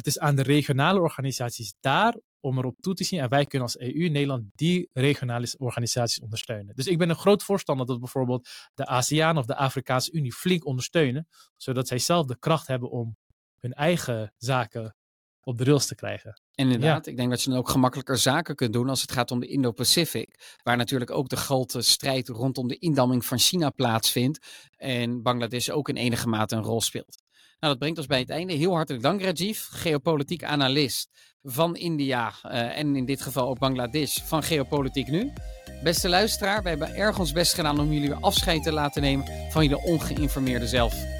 het 0.00 0.08
is 0.08 0.18
aan 0.18 0.36
de 0.36 0.42
regionale 0.42 1.00
organisaties 1.00 1.74
daar 1.80 2.16
om 2.40 2.58
erop 2.58 2.76
toe 2.80 2.94
te 2.94 3.04
zien. 3.04 3.20
En 3.20 3.28
wij 3.28 3.46
kunnen 3.46 3.68
als 3.68 3.78
EU 3.78 4.08
Nederland 4.08 4.44
die 4.54 4.88
regionale 4.92 5.54
organisaties 5.58 6.20
ondersteunen. 6.20 6.74
Dus 6.74 6.86
ik 6.86 6.98
ben 6.98 7.10
een 7.10 7.16
groot 7.16 7.42
voorstander 7.42 7.86
dat 7.86 7.98
bijvoorbeeld 7.98 8.48
de 8.74 8.86
ASEAN 8.86 9.38
of 9.38 9.46
de 9.46 9.56
Afrikaanse 9.56 10.12
Unie 10.12 10.32
flink 10.32 10.66
ondersteunen. 10.66 11.28
Zodat 11.56 11.88
zij 11.88 11.98
zelf 11.98 12.26
de 12.26 12.38
kracht 12.38 12.66
hebben 12.66 12.90
om 12.90 13.16
hun 13.58 13.72
eigen 13.72 14.34
zaken 14.36 14.96
op 15.42 15.58
de 15.58 15.64
rails 15.64 15.86
te 15.86 15.94
krijgen. 15.94 16.40
En 16.54 16.70
inderdaad, 16.70 17.06
ik 17.06 17.16
denk 17.16 17.30
dat 17.30 17.42
je 17.42 17.50
dan 17.50 17.58
ook 17.58 17.68
gemakkelijker 17.68 18.18
zaken 18.18 18.54
kunt 18.54 18.72
doen 18.72 18.88
als 18.88 19.00
het 19.00 19.12
gaat 19.12 19.30
om 19.30 19.40
de 19.40 19.46
Indo-Pacific. 19.46 20.58
Waar 20.62 20.76
natuurlijk 20.76 21.10
ook 21.10 21.28
de 21.28 21.36
grote 21.36 21.82
strijd 21.82 22.28
rondom 22.28 22.68
de 22.68 22.78
indamming 22.78 23.24
van 23.24 23.38
China 23.38 23.70
plaatsvindt. 23.70 24.68
En 24.76 25.22
Bangladesh 25.22 25.68
ook 25.68 25.88
in 25.88 25.96
enige 25.96 26.28
mate 26.28 26.56
een 26.56 26.62
rol 26.62 26.80
speelt. 26.80 27.22
Nou, 27.60 27.72
dat 27.72 27.78
brengt 27.78 27.98
ons 27.98 28.06
bij 28.06 28.18
het 28.18 28.30
einde. 28.30 28.52
Heel 28.52 28.74
hartelijk 28.74 29.02
dank, 29.02 29.22
Rajiv, 29.22 29.66
geopolitiek 29.70 30.44
analist 30.44 31.08
van 31.42 31.76
India. 31.76 32.32
eh, 32.42 32.78
en 32.78 32.96
in 32.96 33.04
dit 33.04 33.20
geval 33.20 33.48
ook 33.48 33.58
Bangladesh 33.58 34.18
van 34.18 34.42
Geopolitiek 34.42 35.08
Nu. 35.08 35.32
Beste 35.82 36.08
luisteraar, 36.08 36.62
wij 36.62 36.70
hebben 36.70 36.94
erg 36.94 37.18
ons 37.18 37.32
best 37.32 37.54
gedaan 37.54 37.80
om 37.80 37.92
jullie 37.92 38.08
weer 38.08 38.20
afscheid 38.20 38.62
te 38.62 38.72
laten 38.72 39.02
nemen 39.02 39.26
van 39.50 39.62
jullie 39.62 39.84
ongeïnformeerde 39.84 40.66
zelf. 40.66 41.19